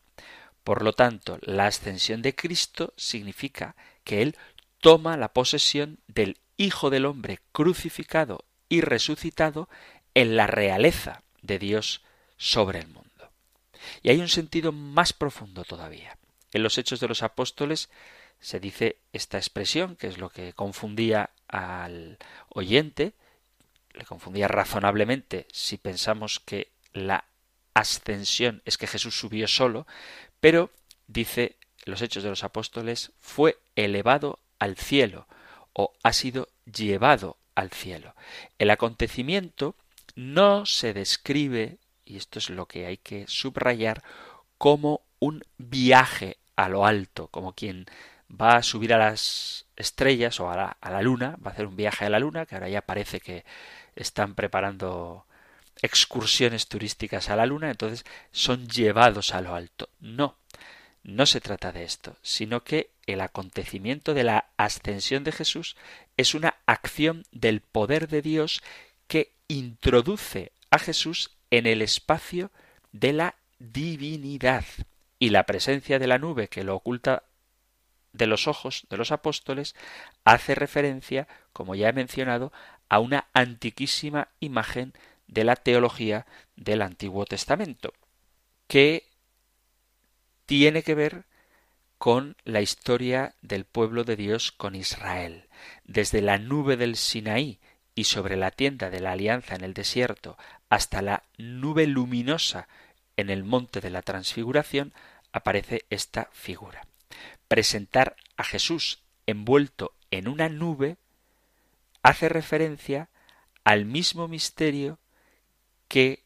Por 0.65 0.83
lo 0.83 0.93
tanto, 0.93 1.39
la 1.43 1.67
ascensión 1.67 2.23
de 2.23 2.35
Cristo 2.35 2.93
significa 2.97 3.77
que 4.05 4.23
Él 4.23 4.37
toma 4.81 5.17
la 5.17 5.33
posesión 5.33 5.99
del 6.07 6.39
Hijo 6.57 6.91
del 6.91 7.07
Hombre 7.07 7.41
crucificado 7.53 8.45
y 8.69 8.83
resucitado 8.83 9.69
en 10.15 10.37
la 10.37 10.47
realeza 10.47 11.23
de 11.43 11.59
Dios 11.59 12.03
sobre 12.37 12.79
el 12.81 12.89
mundo. 12.89 13.31
Y 14.03 14.11
hay 14.11 14.21
un 14.21 14.29
sentido 14.29 14.73
más 14.73 15.13
profundo 15.13 15.65
todavía. 15.65 16.17
En 16.53 16.63
los 16.63 16.79
Hechos 16.79 17.01
de 17.01 17.09
los 17.09 17.23
Apóstoles 17.23 17.91
se 18.41 18.61
dice 18.61 18.97
esta 19.13 19.39
expresión, 19.39 19.97
que 19.97 20.07
es 20.07 20.19
lo 20.19 20.31
que 20.31 20.53
confundía 20.53 21.31
al 21.49 22.19
oyente, 22.49 23.13
le 23.93 24.05
confundía 24.05 24.49
razonablemente 24.49 25.47
si 25.53 25.77
pensamos 25.77 26.41
que 26.41 26.71
la 26.93 27.25
ascensión 27.75 28.63
es 28.65 28.79
que 28.79 28.87
Jesús 28.87 29.19
subió 29.19 29.47
solo, 29.47 29.87
pero, 30.41 30.71
dice 31.07 31.57
los 31.85 32.03
Hechos 32.03 32.23
de 32.23 32.31
los 32.31 32.45
Apóstoles, 32.45 33.13
fue 33.21 33.59
elevado 33.77 34.39
al 34.59 34.77
cielo 34.77 35.27
o 35.73 35.93
ha 36.03 36.13
sido 36.13 36.49
llevado 36.65 37.37
al 37.55 37.71
cielo. 37.71 38.15
El 38.59 38.71
acontecimiento 38.71 39.77
no 40.21 40.67
se 40.67 40.93
describe, 40.93 41.79
y 42.05 42.17
esto 42.17 42.39
es 42.39 42.51
lo 42.51 42.67
que 42.67 42.87
hay 42.87 42.99
que 42.99 43.25
subrayar, 43.27 44.03
como 44.59 45.03
un 45.19 45.43
viaje 45.59 46.39
a 46.57 46.69
lo 46.69 46.85
alto, 46.85 47.29
como 47.29 47.55
quien 47.55 47.87
va 48.31 48.57
a 48.57 48.63
subir 48.63 48.93
a 48.93 48.99
las 48.99 49.67
estrellas 49.77 50.39
o 50.41 50.51
a 50.51 50.57
la, 50.57 50.77
a 50.81 50.91
la, 50.91 51.03
luna, 51.03 51.37
va 51.45 51.51
a 51.51 51.55
hacer 51.55 51.67
un 51.67 51.77
viaje 51.77 52.05
a 52.05 52.11
la 52.11 52.19
luna, 52.19 52.47
que 52.47 52.55
ahora 52.55 52.69
ya 52.69 52.83
parece 52.83 53.21
que 53.21 53.45
están 53.97 54.35
preparando 54.35 55.27
excursiones 55.83 56.69
turísticas 56.69 57.31
a 57.31 57.37
la 57.37 57.47
Luna, 57.47 57.71
entonces 57.71 58.05
son 58.31 58.69
llevados 58.69 59.35
a 59.35 59.41
lo 59.41 59.55
alto. 59.55 59.89
No, 59.99 60.37
no 61.03 61.27
se 61.27 61.41
trata 61.41 61.73
de 61.73 61.85
esto, 61.85 62.17
sino 62.23 62.63
que 62.63 62.91
el 63.07 63.21
acontecimiento 63.21 64.15
de 64.15 64.25
la 64.25 64.51
ascensión 64.57 65.25
de 65.25 65.33
Jesús 65.33 65.77
es 66.17 66.35
una 66.35 66.57
acción 66.67 67.25
del 67.33 67.61
poder 67.61 68.09
de 68.09 68.23
Dios 68.23 68.63
introduce 69.51 70.53
a 70.71 70.79
Jesús 70.79 71.33
en 71.51 71.67
el 71.67 71.83
espacio 71.83 72.53
de 72.93 73.13
la 73.13 73.35
divinidad. 73.59 74.65
Y 75.19 75.31
la 75.31 75.45
presencia 75.45 75.99
de 75.99 76.07
la 76.07 76.19
nube 76.19 76.49
que 76.49 76.63
lo 76.63 76.77
oculta 76.77 77.25
de 78.13 78.27
los 78.27 78.47
ojos 78.47 78.87
de 78.89 78.97
los 78.97 79.11
apóstoles 79.11 79.75
hace 80.25 80.55
referencia, 80.55 81.27
como 81.53 81.75
ya 81.75 81.89
he 81.89 81.93
mencionado, 81.93 82.53
a 82.89 83.01
una 83.01 83.27
antiquísima 83.35 84.29
imagen 84.39 84.95
de 85.27 85.45
la 85.45 85.57
teología 85.57 86.27
del 86.57 86.81
Antiguo 86.81 87.25
Testamento, 87.25 87.93
que 88.69 89.09
tiene 90.47 90.83
que 90.85 90.95
ver 90.95 91.25
con 91.99 92.37
la 92.45 92.63
historia 92.63 93.35
del 93.43 93.65
pueblo 93.65 94.05
de 94.05 94.17
Dios 94.17 94.53
con 94.53 94.75
Israel. 94.77 95.49
Desde 95.85 96.23
la 96.23 96.39
nube 96.39 96.77
del 96.77 96.97
Sinaí 96.97 97.59
y 98.01 98.05
sobre 98.05 98.39
la 98.39 98.51
tienda 98.51 98.89
de 98.89 99.01
la 99.01 99.13
alianza 99.13 99.55
en 99.55 99.63
el 99.63 99.75
desierto 99.75 100.39
hasta 100.71 101.03
la 101.03 101.25
nube 101.37 101.87
luminosa 101.87 102.67
en 103.19 103.29
el 103.29 103.45
monte 103.45 103.83
de 103.83 103.91
la 103.91 104.01
transfiguración 104.01 104.95
aparece 105.33 105.85
esta 105.91 106.31
figura. 106.33 106.87
Presentar 107.47 108.17
a 108.39 108.45
Jesús 108.45 109.01
envuelto 109.27 109.93
en 110.11 110.29
una 110.29 110.49
nube 110.49 110.97
hace 112.03 112.31
referencia 112.31 113.11
al 113.65 113.85
mismo 113.85 114.29
misterio 114.29 114.99
que 115.87 116.25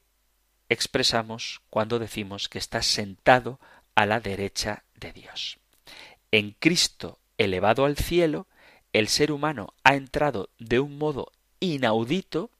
expresamos 0.68 1.60
cuando 1.70 1.98
decimos 1.98 2.48
que 2.48 2.58
está 2.58 2.82
sentado 2.82 3.58
a 3.96 4.06
la 4.06 4.20
derecha 4.20 4.84
de 4.94 5.12
Dios. 5.12 5.58
En 6.30 6.52
Cristo 6.52 7.18
elevado 7.36 7.84
al 7.84 7.96
cielo, 7.96 8.46
el 8.92 9.08
ser 9.08 9.32
humano 9.32 9.74
ha 9.82 9.96
entrado 9.96 10.50
de 10.60 10.78
un 10.78 10.98
modo 10.98 11.32
inaudito, 11.64 12.50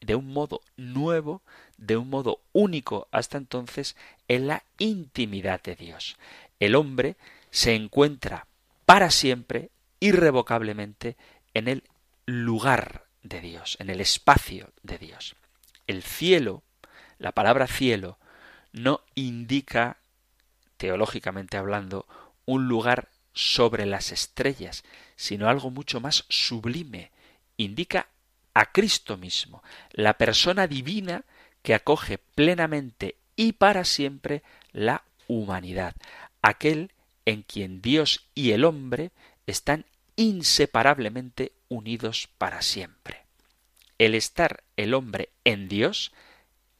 de 0.00 0.14
un 0.14 0.32
modo 0.32 0.60
nuevo, 0.76 1.42
de 1.76 1.96
un 1.96 2.08
modo 2.08 2.40
único 2.52 3.08
hasta 3.10 3.38
entonces, 3.38 3.96
en 4.28 4.46
la 4.46 4.62
intimidad 4.78 5.62
de 5.62 5.76
Dios. 5.76 6.16
El 6.58 6.74
hombre 6.74 7.16
se 7.50 7.74
encuentra 7.74 8.46
para 8.86 9.10
siempre, 9.10 9.70
irrevocablemente, 9.98 11.16
en 11.54 11.68
el 11.68 11.84
lugar 12.26 13.04
de 13.22 13.40
Dios, 13.40 13.76
en 13.80 13.90
el 13.90 14.00
espacio 14.00 14.70
de 14.82 14.98
Dios. 14.98 15.36
El 15.86 16.02
cielo, 16.02 16.62
la 17.18 17.32
palabra 17.32 17.66
cielo, 17.66 18.18
no 18.72 19.02
indica, 19.14 19.98
teológicamente 20.76 21.56
hablando, 21.56 22.06
un 22.46 22.68
lugar 22.68 23.08
sobre 23.32 23.86
las 23.86 24.12
estrellas, 24.12 24.84
sino 25.16 25.48
algo 25.48 25.70
mucho 25.70 26.00
más 26.00 26.24
sublime. 26.28 27.10
Indica 27.56 28.08
a 28.54 28.72
Cristo 28.72 29.16
mismo, 29.16 29.62
la 29.92 30.14
persona 30.14 30.66
divina 30.66 31.24
que 31.62 31.74
acoge 31.74 32.18
plenamente 32.18 33.16
y 33.36 33.52
para 33.52 33.84
siempre 33.84 34.42
la 34.72 35.04
humanidad, 35.26 35.94
aquel 36.42 36.92
en 37.26 37.42
quien 37.42 37.80
Dios 37.82 38.28
y 38.34 38.52
el 38.52 38.64
hombre 38.64 39.12
están 39.46 39.86
inseparablemente 40.16 41.52
unidos 41.68 42.28
para 42.38 42.62
siempre 42.62 43.20
el 44.00 44.14
estar 44.14 44.64
el 44.78 44.94
hombre 44.94 45.28
en 45.44 45.68
Dios, 45.68 46.12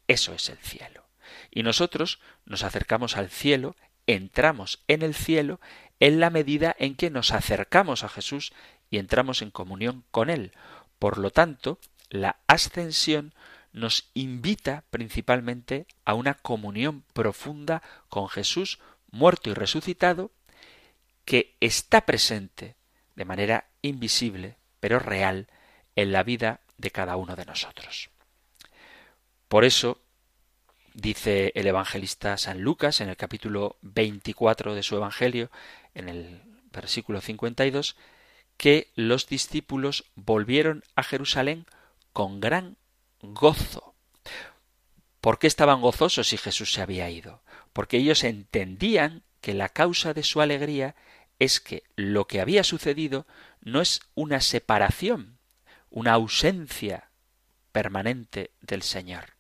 eso 0.08 0.32
es 0.32 0.48
el 0.48 0.56
cielo. 0.56 1.04
Y 1.50 1.62
nosotros 1.62 2.18
nos 2.46 2.62
acercamos 2.62 3.18
al 3.18 3.28
cielo, 3.28 3.76
entramos 4.06 4.82
en 4.88 5.02
el 5.02 5.14
cielo 5.14 5.60
en 6.00 6.18
la 6.18 6.30
medida 6.30 6.74
en 6.78 6.94
que 6.94 7.10
nos 7.10 7.32
acercamos 7.32 8.04
a 8.04 8.08
Jesús 8.08 8.54
y 8.88 8.96
entramos 8.96 9.42
en 9.42 9.50
comunión 9.50 10.02
con 10.10 10.30
Él. 10.30 10.52
Por 11.00 11.18
lo 11.18 11.30
tanto, 11.30 11.78
la 12.10 12.36
ascensión 12.46 13.32
nos 13.72 14.10
invita 14.14 14.84
principalmente 14.90 15.86
a 16.04 16.14
una 16.14 16.34
comunión 16.34 17.04
profunda 17.14 17.82
con 18.08 18.28
Jesús 18.28 18.78
muerto 19.10 19.50
y 19.50 19.54
resucitado, 19.54 20.30
que 21.24 21.56
está 21.60 22.02
presente 22.02 22.76
de 23.16 23.24
manera 23.24 23.66
invisible, 23.82 24.56
pero 24.78 24.98
real, 24.98 25.48
en 25.96 26.12
la 26.12 26.22
vida 26.22 26.60
de 26.76 26.90
cada 26.90 27.16
uno 27.16 27.34
de 27.34 27.46
nosotros. 27.46 28.10
Por 29.48 29.64
eso, 29.64 29.98
dice 30.92 31.50
el 31.54 31.66
evangelista 31.66 32.36
San 32.36 32.60
Lucas 32.60 33.00
en 33.00 33.08
el 33.08 33.16
capítulo 33.16 33.76
24 33.80 34.74
de 34.74 34.82
su 34.82 34.96
Evangelio, 34.96 35.50
en 35.94 36.10
el 36.10 36.42
versículo 36.72 37.22
52, 37.22 37.96
que 38.60 38.90
los 38.94 39.26
discípulos 39.26 40.04
volvieron 40.16 40.84
a 40.94 41.02
Jerusalén 41.02 41.64
con 42.12 42.40
gran 42.40 42.76
gozo. 43.22 43.94
¿Por 45.22 45.38
qué 45.38 45.46
estaban 45.46 45.80
gozosos 45.80 46.28
si 46.28 46.36
Jesús 46.36 46.74
se 46.74 46.82
había 46.82 47.08
ido? 47.08 47.42
Porque 47.72 47.96
ellos 47.96 48.22
entendían 48.22 49.22
que 49.40 49.54
la 49.54 49.70
causa 49.70 50.12
de 50.12 50.22
su 50.22 50.42
alegría 50.42 50.94
es 51.38 51.58
que 51.58 51.84
lo 51.96 52.26
que 52.26 52.42
había 52.42 52.62
sucedido 52.62 53.26
no 53.62 53.80
es 53.80 54.02
una 54.14 54.42
separación, 54.42 55.38
una 55.88 56.12
ausencia 56.12 57.08
permanente 57.72 58.50
del 58.60 58.82
Señor, 58.82 59.36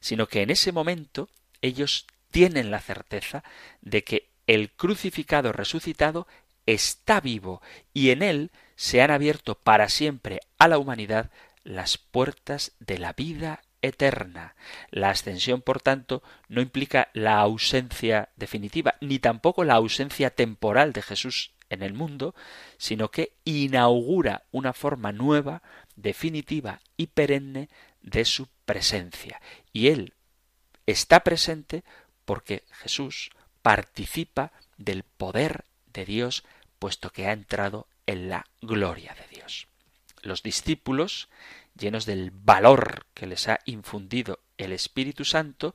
sino 0.00 0.26
que 0.26 0.42
en 0.42 0.50
ese 0.50 0.72
momento 0.72 1.28
ellos 1.62 2.08
tienen 2.32 2.72
la 2.72 2.80
certeza 2.80 3.44
de 3.80 4.02
que 4.02 4.28
el 4.48 4.72
crucificado 4.72 5.52
resucitado 5.52 6.26
está 6.66 7.20
vivo 7.20 7.62
y 7.94 8.10
en 8.10 8.22
él 8.22 8.50
se 8.74 9.00
han 9.00 9.10
abierto 9.10 9.54
para 9.54 9.88
siempre 9.88 10.40
a 10.58 10.68
la 10.68 10.78
humanidad 10.78 11.30
las 11.64 11.98
puertas 11.98 12.72
de 12.78 12.98
la 12.98 13.12
vida 13.12 13.62
eterna. 13.82 14.54
La 14.90 15.10
ascensión, 15.10 15.62
por 15.62 15.80
tanto, 15.80 16.22
no 16.48 16.60
implica 16.60 17.08
la 17.12 17.38
ausencia 17.38 18.28
definitiva, 18.36 18.94
ni 19.00 19.18
tampoco 19.18 19.64
la 19.64 19.74
ausencia 19.74 20.30
temporal 20.30 20.92
de 20.92 21.02
Jesús 21.02 21.52
en 21.70 21.82
el 21.82 21.94
mundo, 21.94 22.34
sino 22.78 23.10
que 23.10 23.32
inaugura 23.44 24.44
una 24.52 24.72
forma 24.72 25.12
nueva, 25.12 25.62
definitiva 25.96 26.80
y 26.96 27.08
perenne 27.08 27.68
de 28.02 28.24
su 28.24 28.48
presencia. 28.64 29.40
Y 29.72 29.88
Él 29.88 30.14
está 30.86 31.20
presente 31.20 31.84
porque 32.24 32.64
Jesús 32.70 33.30
participa 33.62 34.52
del 34.76 35.02
poder 35.02 35.64
de 35.92 36.04
Dios, 36.04 36.44
puesto 36.78 37.10
que 37.10 37.26
ha 37.26 37.32
entrado 37.32 37.86
en 38.06 38.28
la 38.28 38.46
gloria 38.60 39.14
de 39.14 39.36
Dios. 39.36 39.68
Los 40.22 40.42
discípulos, 40.42 41.28
llenos 41.78 42.06
del 42.06 42.30
valor 42.30 43.06
que 43.14 43.26
les 43.26 43.48
ha 43.48 43.60
infundido 43.64 44.40
el 44.58 44.72
Espíritu 44.72 45.24
Santo, 45.24 45.74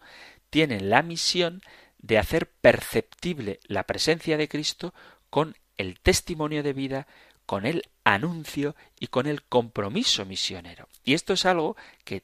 tienen 0.49 0.89
la 0.89 1.01
misión 1.01 1.61
de 1.99 2.17
hacer 2.17 2.49
perceptible 2.49 3.59
la 3.65 3.83
presencia 3.83 4.37
de 4.37 4.47
Cristo 4.47 4.93
con 5.29 5.55
el 5.77 5.99
testimonio 5.99 6.63
de 6.63 6.73
vida, 6.73 7.07
con 7.45 7.65
el 7.65 7.83
anuncio 8.03 8.75
y 8.99 9.07
con 9.07 9.27
el 9.27 9.43
compromiso 9.43 10.25
misionero. 10.25 10.87
Y 11.03 11.13
esto 11.13 11.33
es 11.33 11.45
algo 11.45 11.75
que 12.03 12.23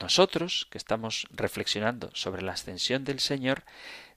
nosotros, 0.00 0.66
que 0.70 0.78
estamos 0.78 1.26
reflexionando 1.30 2.10
sobre 2.14 2.42
la 2.42 2.52
ascensión 2.52 3.04
del 3.04 3.20
Señor, 3.20 3.64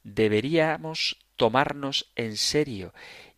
deberíamos 0.03 1.17
tomarnos 1.37 2.11
en 2.15 2.35
serio 2.37 2.93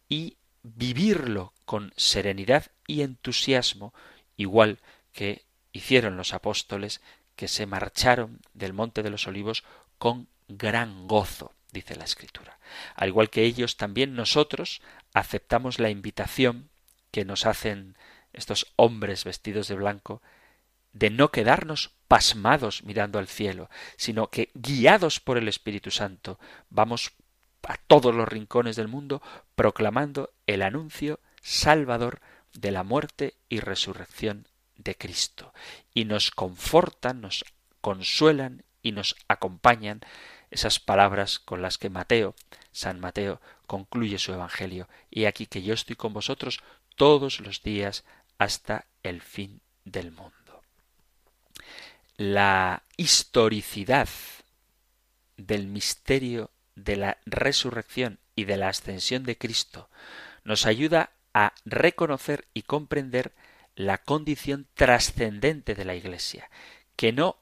y 0.09 0.38
vivirlo 0.64 1.53
con 1.66 1.93
serenidad 1.95 2.68
y 2.88 3.01
entusiasmo, 3.01 3.93
igual 4.38 4.80
que 5.14 5.45
hicieron 5.72 6.18
los 6.18 6.34
apóstoles 6.34 7.01
que 7.36 7.47
se 7.47 7.66
marcharon 7.66 8.39
del 8.53 8.74
Monte 8.74 9.03
de 9.03 9.09
los 9.09 9.28
Olivos 9.28 9.64
con 9.97 10.28
gran 10.47 11.07
gozo, 11.07 11.53
dice 11.72 11.95
la 11.95 12.03
Escritura. 12.03 12.59
Al 12.95 13.09
igual 13.09 13.30
que 13.30 13.43
ellos, 13.43 13.78
también 13.78 14.16
nosotros 14.16 14.82
aceptamos 15.14 15.80
la 15.80 15.89
invitación 15.89 16.70
que 17.12 17.26
nos 17.26 17.45
hacen 17.45 17.97
estos 18.34 18.72
hombres 18.76 19.24
vestidos 19.24 19.68
de 19.68 19.76
blanco 19.76 20.22
de 20.93 21.09
no 21.09 21.32
quedarnos 21.32 21.91
pasmados 22.07 22.84
mirando 22.84 23.20
al 23.20 23.28
cielo, 23.28 23.70
sino 23.95 24.28
que 24.28 24.51
guiados 24.53 25.20
por 25.20 25.38
el 25.38 25.47
Espíritu 25.47 25.91
Santo 25.91 26.39
vamos 26.70 27.14
a 27.68 27.78
todos 27.78 28.14
los 28.14 28.28
rincones 28.28 28.76
del 28.76 28.88
mundo 28.88 29.22
proclamando 29.55 30.34
el 30.47 30.62
anuncio 30.62 31.20
salvador 31.41 32.22
de 32.53 32.72
la 32.72 32.84
muerte 32.84 33.36
y 33.49 33.59
resurrección 33.59 34.47
de 34.78 34.95
Cristo. 34.95 35.53
Y 35.93 36.05
nos 36.05 36.32
confortan, 36.32 37.22
nos 37.22 37.45
consuelan 37.82 38.64
y 38.82 38.91
nos 38.91 39.16
acompañan 39.28 40.01
esas 40.49 40.80
palabras 40.80 41.39
con 41.39 41.62
las 41.62 41.78
que 41.78 41.89
Mateo, 41.89 42.36
San 42.72 42.99
Mateo, 42.99 43.41
concluye 43.68 44.18
su 44.20 44.34
Evangelio. 44.34 44.89
Y 45.09 45.26
aquí 45.26 45.45
que 45.45 45.64
yo 45.64 45.74
estoy 45.74 45.95
con 45.95 46.14
vosotros 46.14 46.62
todos 46.95 47.39
los 47.39 47.64
días 47.64 48.03
hasta 48.38 48.86
el 49.03 49.22
fin 49.22 49.62
del 49.86 50.12
mundo. 50.12 50.64
La 52.18 52.84
historicidad 52.97 54.09
del 55.38 55.68
misterio 55.68 56.51
de 56.76 56.95
la 56.95 57.17
resurrección 57.26 58.19
y 58.36 58.45
de 58.45 58.57
la 58.57 58.69
ascensión 58.69 59.24
de 59.24 59.38
Cristo 59.38 59.89
nos 60.43 60.65
ayuda 60.65 61.11
a 61.34 61.53
reconocer 61.65 62.47
y 62.53 62.63
comprender 62.63 63.34
la 63.76 63.97
condición 63.99 64.67
trascendente 64.74 65.76
de 65.76 65.86
la 65.86 65.95
Iglesia, 65.95 66.49
que 66.95 67.13
no 67.13 67.38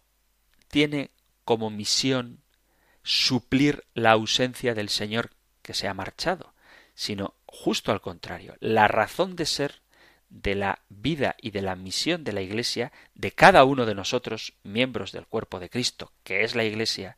tiene 0.67 1.11
como 1.43 1.69
misión 1.69 2.39
suplir 3.03 3.85
la 3.93 4.11
ausencia 4.11 4.75
del 4.75 4.89
Señor 4.89 5.31
que 5.61 5.73
se 5.73 5.87
ha 5.87 5.93
marchado, 5.93 6.53
sino 6.93 7.33
justo 7.45 7.91
al 7.91 8.01
contrario, 8.01 8.55
la 8.59 8.87
razón 8.87 9.35
de 9.35 9.45
ser 9.45 9.81
de 10.29 10.53
la 10.53 10.79
vida 10.89 11.35
y 11.41 11.51
de 11.51 11.63
la 11.63 11.75
misión 11.75 12.23
de 12.23 12.33
la 12.33 12.41
Iglesia, 12.41 12.91
de 13.15 13.31
cada 13.31 13.63
uno 13.63 13.85
de 13.85 13.95
nosotros, 13.95 14.53
miembros 14.63 15.11
del 15.11 15.25
cuerpo 15.25 15.59
de 15.59 15.69
Cristo, 15.69 16.11
que 16.23 16.43
es 16.43 16.55
la 16.55 16.63
Iglesia, 16.63 17.17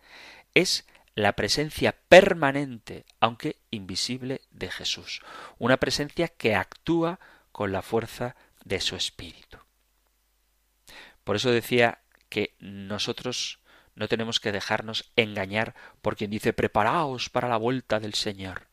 es 0.54 0.86
la 1.16 1.34
presencia 1.34 1.96
permanente, 2.08 3.06
aunque 3.20 3.58
invisible, 3.70 4.42
de 4.52 4.72
Jesús, 4.72 5.22
una 5.60 5.78
presencia 5.78 6.28
que 6.28 6.56
actúa 6.56 7.20
con 7.52 7.72
la 7.72 7.82
fuerza 7.82 8.36
de 8.64 8.80
su 8.80 8.96
espíritu. 8.96 9.58
Por 11.24 11.36
eso 11.36 11.52
decía 11.52 12.00
que 12.30 12.56
nosotros 12.60 13.60
no 13.96 14.08
tenemos 14.08 14.40
que 14.40 14.52
dejarnos 14.52 15.12
engañar 15.16 15.76
por 16.02 16.16
quien 16.16 16.32
dice 16.32 16.54
preparaos 16.54 17.30
para 17.30 17.50
la 17.50 17.58
vuelta 17.58 18.00
del 18.00 18.14
Señor. 18.14 18.68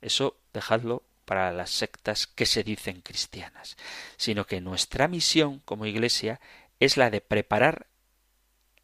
Eso 0.00 0.36
dejadlo 0.52 1.04
para 1.24 1.52
las 1.52 1.70
sectas 1.70 2.26
que 2.26 2.44
se 2.44 2.64
dicen 2.64 3.00
cristianas, 3.00 3.76
sino 4.16 4.46
que 4.46 4.60
nuestra 4.60 5.08
misión 5.08 5.60
como 5.60 5.86
Iglesia 5.86 6.40
es 6.80 6.96
la 6.96 7.10
de 7.10 7.20
preparar 7.20 7.86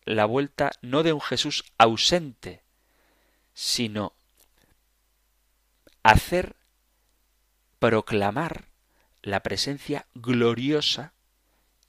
la 0.04 0.24
vuelta 0.24 0.70
no 0.80 1.02
de 1.02 1.12
un 1.12 1.20
Jesús 1.20 1.64
ausente, 1.76 2.62
sino 3.54 4.12
hacer 6.02 6.56
proclamar 7.78 8.66
la 9.22 9.42
presencia 9.42 10.06
gloriosa, 10.14 11.12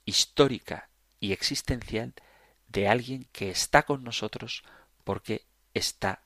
histórica 0.04 0.88
y 1.20 1.32
existencial 1.32 2.14
de 2.68 2.88
alguien 2.88 3.28
que 3.32 3.50
está 3.50 3.84
con 3.84 4.02
nosotros 4.04 4.64
porque 5.04 5.44
está, 5.74 6.22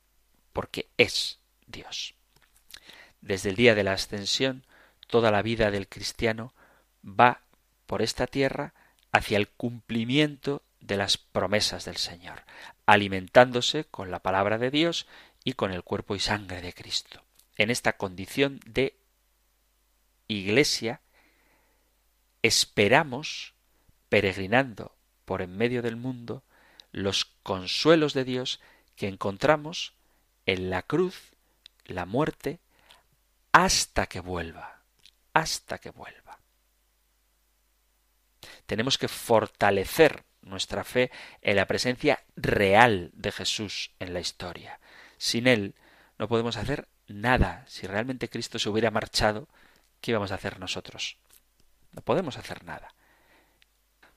porque 0.53 0.89
es 0.97 1.39
Dios. 1.67 2.15
Desde 3.21 3.51
el 3.51 3.57
día 3.57 3.75
de 3.75 3.85
la 3.85 3.93
ascensión, 3.93 4.65
toda 5.09 5.31
la 5.31 5.43
vida 5.43 5.71
del 5.71 5.89
cristiano 5.89 6.55
va 7.05 7.43
por 7.87 8.03
esta 8.03 8.27
tierra 8.27 8.75
hacia 9.13 9.37
el 9.39 9.49
cumplimiento 9.49 10.63
de 10.81 10.97
las 10.97 11.19
promesas 11.19 11.85
del 11.85 11.97
Señor, 11.97 12.45
alimentándose 12.87 13.85
con 13.85 14.11
la 14.11 14.21
palabra 14.21 14.59
de 14.59 14.71
Dios 14.71 15.07
y 15.45 15.55
con 15.55 15.73
el 15.73 15.83
cuerpo 15.83 16.15
y 16.15 16.21
sangre 16.21 16.61
de 16.61 16.73
Cristo. 16.73 17.23
En 17.57 17.71
esta 17.71 17.95
condición 17.95 18.61
de 18.67 18.97
iglesia 20.29 21.01
esperamos, 22.43 23.55
peregrinando 24.09 24.95
por 25.25 25.43
en 25.43 25.57
medio 25.57 25.83
del 25.83 25.97
mundo, 25.97 26.45
los 26.93 27.25
consuelos 27.43 28.15
de 28.15 28.25
Dios 28.25 28.61
que 28.95 29.09
encontramos 29.09 29.95
en 30.47 30.71
la 30.71 30.83
cruz, 30.83 31.33
la 31.85 32.07
muerte 32.07 32.61
hasta 33.53 34.07
que 34.07 34.21
vuelva, 34.21 34.83
hasta 35.33 35.79
que 35.79 35.91
vuelva. 35.91 36.39
Tenemos 38.67 38.99
que 38.99 39.09
fortalecer 39.09 40.26
nuestra 40.47 40.85
fe 40.85 41.11
en 41.43 41.57
la 41.57 41.67
presencia 41.67 42.23
real 42.37 43.11
de 43.13 43.33
Jesús 43.33 43.91
en 43.99 44.15
la 44.15 44.21
historia. 44.21 44.81
Sin 45.19 45.47
Él 45.47 45.75
no 46.19 46.29
podemos 46.29 46.57
hacer 46.57 46.89
nada. 47.09 47.65
Si 47.67 47.87
realmente 47.87 48.29
Cristo 48.29 48.59
se 48.59 48.69
hubiera 48.69 48.91
marchado, 48.91 49.49
¿qué 50.01 50.13
íbamos 50.13 50.33
a 50.33 50.37
hacer 50.37 50.59
nosotros? 50.59 51.19
No 51.93 52.03
podemos 52.03 52.39
hacer 52.39 52.65
nada. 52.65 52.95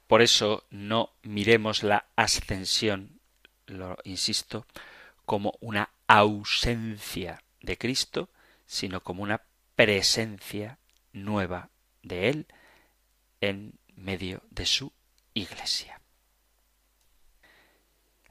Por 0.08 0.22
eso 0.22 0.66
no 0.70 1.14
miremos 1.22 1.84
la 1.84 2.06
ascensión, 2.16 3.20
lo 3.68 3.98
insisto, 4.04 4.66
como 5.26 5.54
una 5.60 5.90
ausencia 6.08 7.44
de 7.62 7.78
Cristo, 7.78 8.30
sino 8.66 9.02
como 9.02 9.22
una 9.24 9.42
presencia 9.76 10.80
nueva 11.14 11.70
de 12.02 12.30
Él 12.30 12.48
en 13.42 13.80
medio 13.96 14.42
de 14.50 14.66
su 14.66 14.92
iglesia. 15.34 15.99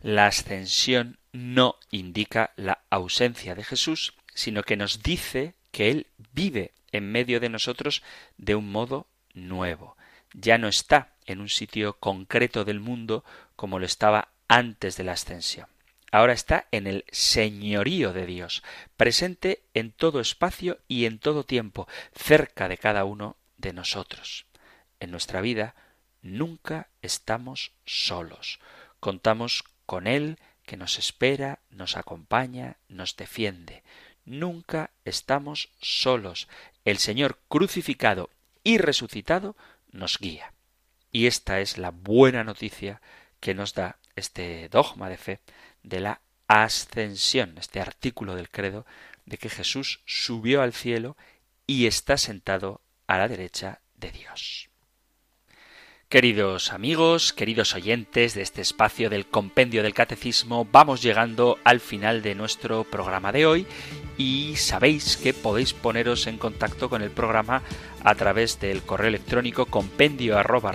La 0.02 0.26
ascensión 0.26 1.18
no 1.32 1.76
indica 1.90 2.52
la 2.56 2.82
ausencia 2.88 3.54
de 3.54 3.64
Jesús, 3.64 4.14
sino 4.32 4.62
que 4.62 4.76
nos 4.76 5.02
dice 5.02 5.54
que 5.72 5.90
Él 5.90 6.06
vive 6.32 6.72
en 6.92 7.10
medio 7.10 7.40
de 7.40 7.48
nosotros 7.48 8.02
de 8.36 8.54
un 8.54 8.70
modo 8.70 9.08
nuevo. 9.34 9.96
Ya 10.32 10.56
no 10.58 10.68
está 10.68 11.14
en 11.26 11.40
un 11.40 11.48
sitio 11.48 11.98
concreto 11.98 12.64
del 12.64 12.80
mundo 12.80 13.24
como 13.56 13.78
lo 13.78 13.86
estaba 13.86 14.28
antes 14.46 14.96
de 14.96 15.04
la 15.04 15.12
ascensión. 15.12 15.66
Ahora 16.10 16.32
está 16.32 16.68
en 16.70 16.86
el 16.86 17.04
señorío 17.10 18.12
de 18.12 18.24
Dios, 18.24 18.62
presente 18.96 19.64
en 19.74 19.92
todo 19.92 20.20
espacio 20.20 20.78
y 20.88 21.04
en 21.04 21.18
todo 21.18 21.44
tiempo, 21.44 21.86
cerca 22.14 22.68
de 22.68 22.78
cada 22.78 23.04
uno 23.04 23.36
de 23.58 23.72
nosotros. 23.72 24.46
En 25.00 25.10
nuestra 25.10 25.40
vida 25.40 25.74
nunca 26.22 26.88
estamos 27.02 27.72
solos. 27.84 28.58
Contamos 29.00 29.64
con 29.88 30.06
Él 30.06 30.38
que 30.66 30.76
nos 30.76 30.98
espera, 30.98 31.60
nos 31.70 31.96
acompaña, 31.96 32.76
nos 32.88 33.16
defiende. 33.16 33.82
Nunca 34.26 34.90
estamos 35.06 35.70
solos. 35.80 36.46
El 36.84 36.98
Señor 36.98 37.38
crucificado 37.48 38.28
y 38.62 38.76
resucitado 38.76 39.56
nos 39.90 40.18
guía. 40.18 40.52
Y 41.10 41.26
esta 41.26 41.60
es 41.60 41.78
la 41.78 41.90
buena 41.90 42.44
noticia 42.44 43.00
que 43.40 43.54
nos 43.54 43.72
da 43.72 43.96
este 44.14 44.68
dogma 44.68 45.08
de 45.08 45.16
fe 45.16 45.40
de 45.82 46.00
la 46.00 46.20
ascensión, 46.48 47.56
este 47.56 47.80
artículo 47.80 48.34
del 48.34 48.50
credo 48.50 48.84
de 49.24 49.38
que 49.38 49.48
Jesús 49.48 50.02
subió 50.04 50.60
al 50.60 50.74
cielo 50.74 51.16
y 51.66 51.86
está 51.86 52.18
sentado 52.18 52.82
a 53.06 53.16
la 53.16 53.26
derecha 53.26 53.80
de 53.94 54.10
Dios. 54.10 54.67
Queridos 56.10 56.72
amigos, 56.72 57.34
queridos 57.34 57.74
oyentes 57.74 58.32
de 58.32 58.40
este 58.40 58.62
espacio 58.62 59.10
del 59.10 59.26
Compendio 59.26 59.82
del 59.82 59.92
Catecismo, 59.92 60.66
vamos 60.72 61.02
llegando 61.02 61.58
al 61.64 61.80
final 61.80 62.22
de 62.22 62.34
nuestro 62.34 62.84
programa 62.84 63.30
de 63.30 63.44
hoy 63.44 63.66
y 64.16 64.56
sabéis 64.56 65.18
que 65.18 65.34
podéis 65.34 65.74
poneros 65.74 66.26
en 66.26 66.38
contacto 66.38 66.88
con 66.88 67.02
el 67.02 67.10
programa 67.10 67.60
a 68.02 68.14
través 68.14 68.58
del 68.58 68.80
correo 68.80 69.08
electrónico 69.08 69.66
compendio 69.66 70.38
arroba 70.38 70.74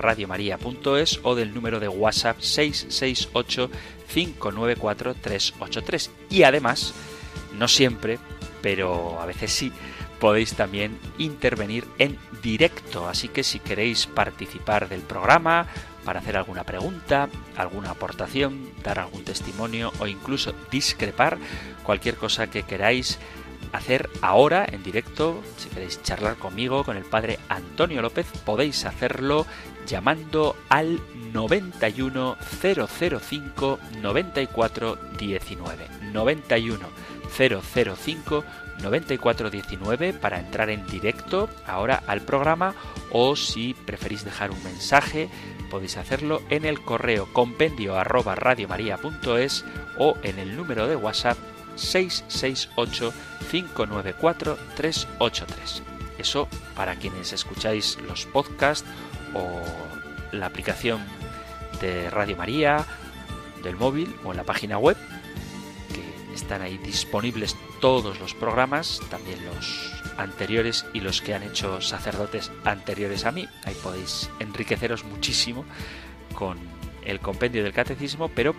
o 1.23 1.33
del 1.33 1.51
número 1.55 1.79
de 1.79 1.87
WhatsApp 1.87 2.39
668 2.39 3.71
594 4.13 5.15
383 5.15 6.11
y 6.29 6.43
además, 6.43 6.93
no 7.57 7.67
siempre, 7.67 8.19
pero 8.61 9.19
a 9.19 9.25
veces 9.25 9.51
sí, 9.51 9.71
podéis 10.23 10.55
también 10.55 10.97
intervenir 11.17 11.83
en 11.99 12.17
directo. 12.41 13.09
Así 13.09 13.27
que 13.27 13.43
si 13.43 13.59
queréis 13.59 14.07
participar 14.07 14.87
del 14.87 15.01
programa, 15.01 15.67
para 16.05 16.21
hacer 16.21 16.37
alguna 16.37 16.63
pregunta, 16.63 17.27
alguna 17.57 17.89
aportación, 17.89 18.69
dar 18.85 18.99
algún 18.99 19.25
testimonio 19.25 19.91
o 19.99 20.07
incluso 20.07 20.53
discrepar, 20.71 21.37
cualquier 21.83 22.15
cosa 22.15 22.47
que 22.47 22.63
queráis 22.63 23.19
hacer 23.73 24.09
ahora 24.21 24.65
en 24.65 24.81
directo, 24.81 25.43
si 25.57 25.67
queréis 25.67 26.01
charlar 26.03 26.37
conmigo, 26.37 26.85
con 26.85 26.95
el 26.95 27.03
padre 27.03 27.37
Antonio 27.49 28.01
López, 28.01 28.27
podéis 28.45 28.85
hacerlo 28.85 29.45
llamando 29.85 30.55
al 30.69 31.01
91005 31.33 33.79
9419. 34.01 35.87
91005 36.13 38.45
9419 38.81 40.13
para 40.13 40.39
entrar 40.39 40.69
en 40.69 40.85
directo 40.87 41.49
ahora 41.67 42.03
al 42.07 42.21
programa 42.21 42.73
o 43.11 43.35
si 43.35 43.73
preferís 43.73 44.25
dejar 44.25 44.51
un 44.51 44.63
mensaje 44.63 45.29
podéis 45.73 45.97
hacerlo 45.97 46.43
en 46.51 46.65
el 46.65 46.81
correo 46.81 47.27
compendio 47.33 47.97
arroba 47.97 48.35
o 49.97 50.17
en 50.21 50.37
el 50.37 50.55
número 50.55 50.87
de 50.87 50.95
WhatsApp 50.95 51.35
668 51.75 53.11
594 53.49 54.57
383. 54.75 55.83
Eso 56.19 56.47
para 56.75 56.95
quienes 56.97 57.33
escucháis 57.33 57.97
los 58.07 58.27
podcasts 58.27 58.87
o 59.33 59.61
la 60.31 60.45
aplicación 60.45 61.01
de 61.81 62.07
Radio 62.11 62.37
María, 62.37 62.85
del 63.63 63.75
móvil 63.75 64.15
o 64.23 64.29
en 64.29 64.37
la 64.37 64.43
página 64.43 64.77
web, 64.77 64.97
están 66.33 66.61
ahí 66.61 66.77
disponibles 66.77 67.55
todos 67.79 68.19
los 68.19 68.33
programas, 68.33 68.99
también 69.09 69.43
los 69.45 69.91
anteriores 70.17 70.85
y 70.93 70.99
los 70.99 71.21
que 71.21 71.33
han 71.33 71.43
hecho 71.43 71.81
sacerdotes 71.81 72.51
anteriores 72.63 73.25
a 73.25 73.31
mí. 73.31 73.47
Ahí 73.65 73.75
podéis 73.81 74.29
enriqueceros 74.39 75.03
muchísimo 75.03 75.65
con 76.33 76.57
el 77.05 77.19
compendio 77.19 77.63
del 77.63 77.73
catecismo, 77.73 78.29
pero 78.29 78.55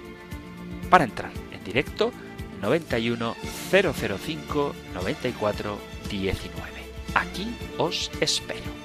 para 0.91 1.05
entrar 1.05 1.33
en 1.53 1.65
directo 1.65 2.13
91 2.61 3.35
005 3.71 4.75
94 4.95 5.79
19. 6.11 6.71
Aquí 7.15 7.55
os 7.79 8.11
espero. 8.21 8.84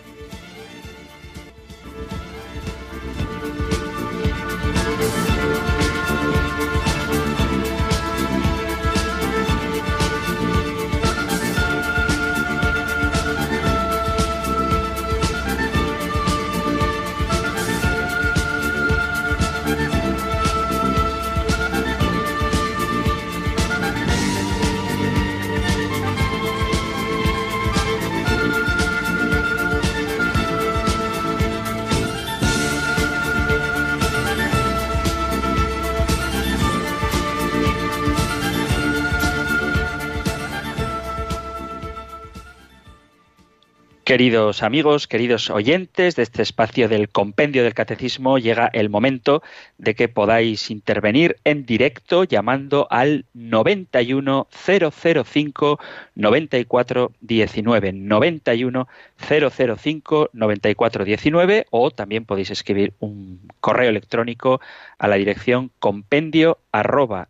Queridos 44.19 44.63
amigos, 44.63 45.07
queridos 45.07 45.49
oyentes 45.49 46.17
de 46.17 46.23
este 46.23 46.41
espacio 46.41 46.89
del 46.89 47.07
compendio 47.07 47.63
del 47.63 47.73
catecismo, 47.73 48.37
llega 48.37 48.69
el 48.73 48.89
momento 48.89 49.41
de 49.77 49.95
que 49.95 50.09
podáis 50.09 50.71
intervenir 50.71 51.37
en 51.45 51.65
directo 51.65 52.25
llamando 52.25 52.85
al 52.89 53.23
91005 53.33 55.79
9419 56.15 57.93
91005 57.93 60.29
9419 60.33 61.67
o 61.69 61.91
también 61.91 62.25
podéis 62.25 62.51
escribir 62.51 62.91
un 62.99 63.39
correo 63.61 63.89
electrónico 63.89 64.59
a 64.97 65.07
la 65.07 65.15
dirección 65.15 65.71
compendio 65.79 66.57
arroba 66.73 67.29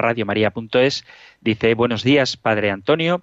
Dice, 1.40 1.74
buenos 1.74 2.02
días, 2.02 2.36
Padre 2.36 2.70
Antonio. 2.70 3.22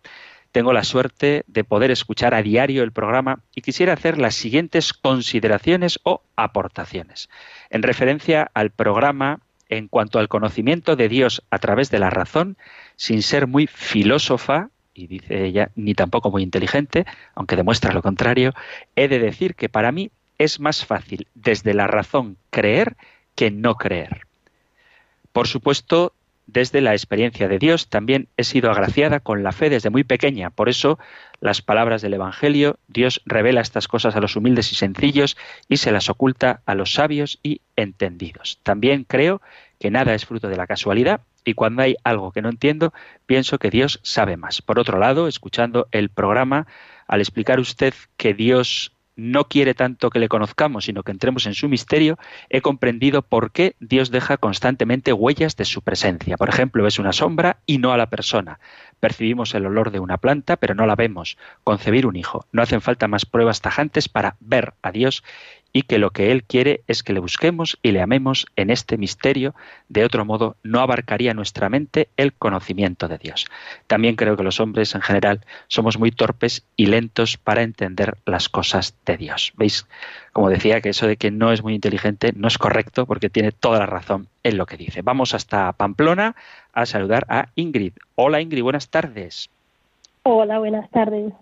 Tengo 0.52 0.72
la 0.72 0.86
suerte 0.86 1.44
de 1.48 1.66
poder 1.66 1.92
escuchar 1.92 2.34
a 2.34 2.42
diario 2.42 2.84
el 2.84 2.94
programa 2.94 3.42
y 3.54 3.62
quisiera 3.62 3.92
hacer 3.92 4.18
las 4.18 4.36
siguientes 4.36 4.94
consideraciones 4.94 6.00
o 6.04 6.22
aportaciones. 6.38 7.30
En 7.70 7.84
referencia 7.84 8.50
al 8.54 8.70
programa 8.70 9.42
en 9.70 9.88
cuanto 9.88 10.20
al 10.20 10.28
conocimiento 10.28 10.96
de 10.96 11.10
Dios 11.10 11.44
a 11.50 11.60
través 11.60 11.90
de 11.90 12.00
la 12.00 12.10
razón, 12.10 12.58
sin 12.96 13.22
ser 13.22 13.48
muy 13.48 13.68
filósofa, 13.68 14.70
y 14.94 15.08
dice 15.08 15.46
ella, 15.46 15.72
ni 15.76 15.94
tampoco 15.94 16.32
muy 16.32 16.44
inteligente, 16.44 17.06
aunque 17.34 17.56
demuestra 17.56 17.94
lo 17.94 18.02
contrario, 18.02 18.54
he 18.96 19.08
de 19.08 19.20
decir 19.20 19.56
que 19.56 19.70
para 19.70 19.92
mí 19.92 20.12
es 20.38 20.60
más 20.60 20.86
fácil 20.86 21.28
desde 21.34 21.74
la 21.74 21.88
razón 21.88 22.38
creer 22.50 22.96
que 23.36 23.52
no 23.52 23.76
creer. 23.76 24.22
Por 25.32 25.48
supuesto, 25.48 26.14
desde 26.48 26.82
la 26.82 26.94
experiencia 26.94 27.48
de 27.48 27.60
Dios 27.60 27.90
también 27.90 28.28
he 28.38 28.44
sido 28.44 28.72
agraciada 28.72 29.20
con 29.20 29.44
la 29.44 29.52
fe 29.52 29.70
desde 29.70 29.90
muy 29.90 30.04
pequeña. 30.04 30.50
Por 30.50 30.70
eso, 30.70 31.00
las 31.40 31.62
palabras 31.62 32.02
del 32.02 32.14
Evangelio, 32.14 32.78
Dios 32.88 33.22
revela 33.26 33.62
estas 33.62 33.88
cosas 33.88 34.16
a 34.16 34.22
los 34.22 34.36
humildes 34.36 34.72
y 34.72 34.76
sencillos 34.76 35.38
y 35.68 35.78
se 35.78 35.92
las 35.92 36.10
oculta 36.10 36.62
a 36.66 36.76
los 36.76 36.94
sabios 36.94 37.40
y 37.44 37.62
entendidos. 37.76 38.60
También 38.64 39.04
creo 39.04 39.42
que 39.80 39.92
nada 39.92 40.14
es 40.14 40.26
fruto 40.26 40.48
de 40.48 40.58
la 40.58 40.68
casualidad 40.68 41.22
y 41.44 41.54
cuando 41.54 41.84
hay 41.84 41.96
algo 42.04 42.32
que 42.32 42.42
no 42.42 42.50
entiendo, 42.50 42.94
pienso 43.26 43.60
que 43.60 43.70
Dios 43.70 44.00
sabe 44.04 44.38
más. 44.38 44.62
Por 44.62 44.80
otro 44.80 44.98
lado, 44.98 45.28
escuchando 45.28 45.88
el 45.92 46.10
programa, 46.10 46.68
al 47.08 47.22
explicar 47.22 47.60
usted 47.60 47.94
que 48.18 48.34
Dios 48.34 48.95
no 49.16 49.48
quiere 49.48 49.74
tanto 49.74 50.10
que 50.10 50.20
le 50.20 50.28
conozcamos, 50.28 50.86
sino 50.86 51.04
que 51.04 51.12
entremos 51.12 51.46
en 51.46 51.54
su 51.54 51.70
misterio, 51.70 52.18
he 52.50 52.62
comprendido 52.62 53.22
por 53.22 53.52
qué 53.52 53.76
Dios 53.80 54.12
deja 54.12 54.38
constantemente 54.38 55.14
huellas 55.14 55.56
de 55.56 55.66
su 55.66 55.82
presencia. 55.82 56.38
Por 56.38 56.50
ejemplo, 56.50 56.84
ves 56.84 57.00
una 57.00 57.14
sombra 57.14 57.58
y 57.66 57.78
no 57.78 57.94
a 57.94 57.98
la 57.98 58.10
persona. 58.10 58.60
Percibimos 59.00 59.54
el 59.56 59.66
olor 59.66 59.92
de 59.92 60.00
una 60.00 60.18
planta, 60.18 60.58
pero 60.58 60.76
no 60.76 60.86
la 60.86 60.96
vemos. 60.96 61.38
Concebir 61.64 62.08
un 62.08 62.16
hijo. 62.16 62.46
No 62.52 62.62
hacen 62.62 62.82
falta 62.82 63.08
más 63.08 63.26
pruebas 63.26 63.62
tajantes 63.62 64.10
para 64.10 64.36
ver 64.40 64.74
a 64.82 64.92
Dios 64.92 65.24
y 65.76 65.82
que 65.82 65.98
lo 65.98 66.12
que 66.12 66.32
Él 66.32 66.46
quiere 66.46 66.84
es 66.88 67.04
que 67.04 67.12
le 67.12 67.20
busquemos 67.20 67.78
y 67.84 67.92
le 67.92 68.02
amemos 68.02 68.48
en 68.56 68.70
este 68.70 68.96
misterio. 68.98 69.54
De 69.90 70.06
otro 70.06 70.24
modo, 70.24 70.56
no 70.64 70.80
abarcaría 70.80 71.34
nuestra 71.34 71.68
mente 71.68 72.08
el 72.16 72.32
conocimiento 72.32 73.10
de 73.10 73.18
Dios. 73.18 73.46
También 73.86 74.16
creo 74.16 74.38
que 74.38 74.44
los 74.44 74.62
hombres 74.62 74.96
en 74.96 75.02
general 75.02 75.42
somos 75.68 76.00
muy 76.00 76.12
torpes 76.12 76.66
y 76.78 76.86
lentos 76.86 77.36
para 77.36 77.62
entender 77.62 78.16
las 78.26 78.48
cosas 78.48 78.96
de 79.06 79.18
Dios. 79.18 79.52
¿Veis? 79.58 79.86
Como 80.32 80.50
decía, 80.50 80.80
que 80.80 80.88
eso 80.88 81.08
de 81.08 81.18
que 81.18 81.30
no 81.30 81.52
es 81.52 81.62
muy 81.62 81.74
inteligente 81.74 82.32
no 82.34 82.48
es 82.48 82.58
correcto 82.58 83.06
porque 83.06 83.30
tiene 83.30 83.52
toda 83.52 83.80
la 83.80 83.86
razón 83.86 84.30
en 84.44 84.58
lo 84.58 84.68
que 84.68 84.78
dice. 84.78 85.02
Vamos 85.02 85.34
hasta 85.34 85.74
Pamplona 85.74 86.38
a 86.72 86.86
saludar 86.86 87.26
a 87.28 87.50
Ingrid. 87.56 87.92
Hola 88.16 88.40
Ingrid, 88.40 88.64
buenas 88.64 88.88
tardes. 88.88 89.50
Hola, 90.24 90.58
buenas 90.58 90.90
tardes. 90.92 91.34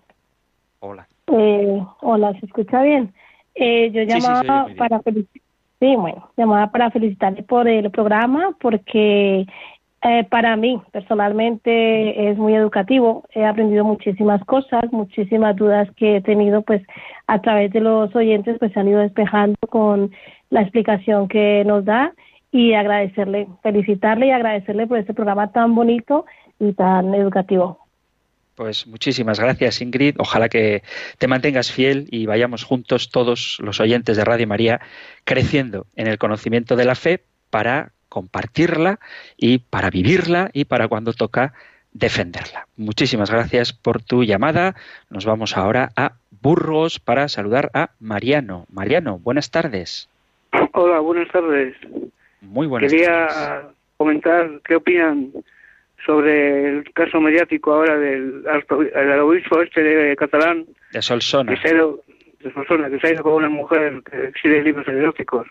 Hola. 0.80 1.06
Eh, 1.28 1.82
hola, 2.00 2.32
¿se 2.40 2.46
escucha 2.46 2.82
bien? 2.82 3.14
Eh, 3.54 3.90
yo 3.92 4.02
Sí, 4.02 4.10
sí, 4.10 4.20
llamaba 4.20 4.66
para 4.76 5.00
felicitar, 5.00 5.42
sí, 5.80 5.96
bueno, 5.96 6.30
llamaba 6.36 6.70
para 6.70 6.90
felicitarle 6.90 7.42
por 7.44 7.68
el 7.68 7.90
programa 7.90 8.56
porque 8.60 9.46
eh, 10.06 10.24
para 10.24 10.54
mí 10.56 10.82
personalmente 10.92 12.30
es 12.30 12.36
muy 12.36 12.54
educativo. 12.54 13.24
He 13.32 13.44
aprendido 13.44 13.84
muchísimas 13.84 14.44
cosas, 14.44 14.92
muchísimas 14.92 15.56
dudas 15.56 15.88
que 15.96 16.16
he 16.16 16.20
tenido, 16.20 16.60
pues 16.62 16.82
a 17.26 17.40
través 17.40 17.72
de 17.72 17.80
los 17.80 18.14
oyentes, 18.14 18.58
pues 18.58 18.72
se 18.72 18.80
han 18.80 18.88
ido 18.88 19.00
despejando 19.00 19.56
con 19.70 20.10
la 20.50 20.60
explicación 20.60 21.26
que 21.26 21.64
nos 21.64 21.84
da 21.84 22.12
y 22.52 22.74
agradecerle, 22.74 23.48
felicitarle 23.62 24.26
y 24.26 24.30
agradecerle 24.30 24.86
por 24.86 24.98
este 24.98 25.14
programa 25.14 25.52
tan 25.52 25.74
bonito 25.74 26.26
y 26.60 26.72
tan 26.74 27.14
educativo. 27.14 27.83
Pues 28.54 28.86
muchísimas 28.86 29.40
gracias, 29.40 29.80
Ingrid. 29.80 30.14
Ojalá 30.18 30.48
que 30.48 30.82
te 31.18 31.26
mantengas 31.26 31.72
fiel 31.72 32.06
y 32.10 32.26
vayamos 32.26 32.62
juntos 32.62 33.10
todos 33.10 33.58
los 33.60 33.80
oyentes 33.80 34.16
de 34.16 34.24
Radio 34.24 34.46
María 34.46 34.80
creciendo 35.24 35.86
en 35.96 36.06
el 36.06 36.18
conocimiento 36.18 36.76
de 36.76 36.84
la 36.84 36.94
fe 36.94 37.24
para 37.50 37.92
compartirla 38.08 39.00
y 39.36 39.58
para 39.58 39.90
vivirla 39.90 40.50
y 40.52 40.66
para 40.66 40.86
cuando 40.86 41.12
toca 41.12 41.52
defenderla. 41.92 42.68
Muchísimas 42.76 43.30
gracias 43.30 43.72
por 43.72 44.02
tu 44.02 44.22
llamada. 44.22 44.76
Nos 45.10 45.24
vamos 45.24 45.56
ahora 45.56 45.90
a 45.96 46.12
Burgos 46.30 47.00
para 47.00 47.28
saludar 47.28 47.70
a 47.74 47.90
Mariano. 47.98 48.66
Mariano, 48.70 49.18
buenas 49.18 49.50
tardes. 49.50 50.08
Hola, 50.74 51.00
buenas 51.00 51.28
tardes. 51.32 51.74
Muy 52.40 52.68
buenas 52.68 52.92
Quería 52.92 53.26
tardes. 53.26 53.72
comentar 53.96 54.60
qué 54.64 54.76
opinan 54.76 55.32
sobre 56.04 56.68
el 56.78 56.92
caso 56.92 57.20
mediático 57.20 57.72
ahora 57.72 57.96
del 57.98 58.44
el 58.94 59.20
obispo 59.20 59.62
este 59.62 59.82
de 59.82 60.16
catalán 60.16 60.66
De 60.92 61.00
Solsona. 61.02 61.54
que 61.54 61.60
se 61.60 61.68
ha 61.68 61.76
ido, 61.76 62.00
de 62.40 62.50
persona, 62.50 62.90
que 62.90 62.98
se 63.00 63.06
ha 63.06 63.12
ido 63.12 63.22
con 63.22 63.34
una 63.34 63.48
mujer 63.48 64.02
que 64.10 64.26
escribe 64.26 64.62
libros 64.62 64.86
eróticos. 64.88 65.46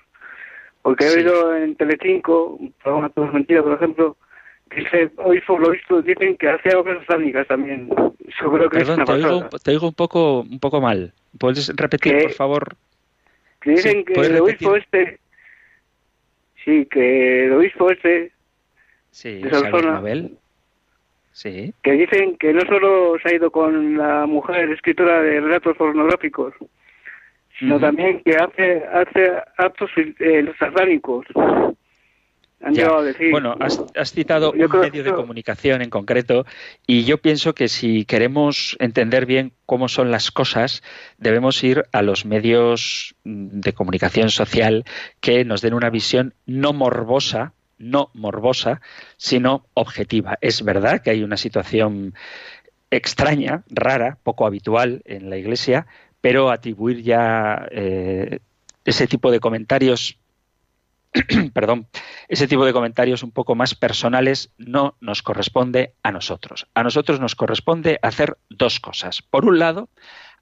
Porque 0.81 1.05
Sí. 1.05 1.19
he 1.19 1.21
oído 1.23 1.55
en 1.55 1.75
Telecinco, 1.75 2.59
programa 2.83 3.09
Todo 3.09 3.25
es 3.25 3.33
Mentira, 3.33 3.63
por 3.63 3.73
ejemplo, 3.73 4.17
que 4.69 4.81
ese 4.81 5.11
obispo, 5.17 5.57
lo 5.57 5.71
visto, 5.71 6.01
dicen 6.01 6.35
que 6.37 6.49
hacía 6.49 6.77
obras 6.77 6.99
satánicas 7.07 7.47
también. 7.47 7.87
Creo 7.89 8.69
que 8.69 8.77
es 8.77 8.83
Perdón, 8.83 8.95
una 8.95 9.05
te 9.05 9.11
oigo, 9.13 9.49
te 9.63 9.71
oigo 9.71 9.87
un 9.87 9.93
poco 9.93 10.41
un 10.41 10.59
poco 10.59 10.81
mal. 10.81 11.13
¿Puedes 11.39 11.69
repetir, 11.75 12.13
Que- 12.17 12.23
por 12.23 12.31
favor? 12.33 12.75
Que 13.61 13.71
dicen 13.71 13.99
Sí, 13.99 14.03
que 14.05 14.13
¿puedes 14.13 14.31
el 14.31 14.41
obispo 14.41 14.75
este, 14.75 15.19
sí, 16.65 16.85
que 16.91 17.45
el 17.45 17.53
obispo 17.53 17.89
este 17.91 18.31
Sí, 19.11 19.41
de 19.41 19.49
Solsona. 19.51 20.01
Sí. 21.33 21.73
que 21.83 21.91
dicen 21.93 22.37
que 22.37 22.53
no 22.53 22.61
solo 22.61 23.15
se 23.21 23.29
ha 23.29 23.35
ido 23.35 23.49
con 23.51 23.97
la 23.97 24.25
mujer 24.27 24.69
escritora 24.71 25.19
de 25.21 25.41
relatos 25.41 25.75
pornográficos, 25.75 26.53
sino 27.59 27.79
también 27.79 28.21
que 28.23 28.35
hace 28.35 28.83
hace 28.85 29.31
actos 29.57 29.89
eh, 29.97 30.45
satánicos. 30.59 31.25
Han 32.65 32.73
Ya. 32.75 32.87
a 32.95 33.01
decir. 33.01 33.29
Bueno, 33.31 33.55
has, 33.59 33.83
has 33.95 34.11
citado 34.13 34.53
Yo 34.55 34.67
un 34.67 34.79
medio 34.79 35.03
que- 35.03 35.09
de 35.09 35.13
comunicación 35.13 35.81
en 35.81 35.89
concreto 35.89 36.45
y 36.87 37.03
yo 37.03 37.17
pienso 37.17 37.53
que 37.53 37.67
si 37.67 38.05
queremos 38.05 38.77
entender 38.79 39.25
bien 39.25 39.51
cómo 39.65 39.89
son 39.89 40.11
las 40.11 40.31
cosas, 40.31 40.81
debemos 41.17 41.61
ir 41.63 41.83
a 41.91 42.01
los 42.01 42.25
medios 42.25 43.15
mm, 43.25 43.59
de 43.59 43.73
comunicación 43.73 44.29
social 44.29 44.85
que 45.19 45.43
nos 45.43 45.61
den 45.61 45.73
una 45.73 45.89
visión 45.89 46.35
no 46.45 46.71
morbosa, 46.71 47.51
no 47.83 48.09
morbosa, 48.13 48.81
sino 49.17 49.65
objetiva. 49.73 50.37
Es 50.41 50.63
verdad 50.63 51.01
que 51.01 51.11
hay 51.11 51.23
una 51.23 51.37
situación 51.37 52.13
extraña, 52.91 53.63
rara, 53.69 54.17
poco 54.23 54.45
habitual 54.45 55.01
en 55.05 55.29
la 55.29 55.37
Iglesia, 55.37 55.87
pero 56.21 56.51
atribuir 56.51 57.01
ya 57.01 57.67
eh, 57.71 58.39
ese 58.85 59.07
tipo 59.07 59.31
de 59.31 59.39
comentarios 59.39 60.17
perdón, 61.53 61.87
ese 62.27 62.47
tipo 62.47 62.65
de 62.65 62.73
comentarios 62.73 63.23
un 63.23 63.31
poco 63.31 63.55
más 63.55 63.75
personales 63.75 64.51
no 64.57 64.95
nos 64.99 65.21
corresponde 65.21 65.93
a 66.03 66.11
nosotros. 66.11 66.67
A 66.73 66.83
nosotros 66.83 67.19
nos 67.19 67.35
corresponde 67.35 67.99
hacer 68.01 68.37
dos 68.49 68.79
cosas. 68.79 69.21
Por 69.21 69.45
un 69.45 69.59
lado, 69.59 69.89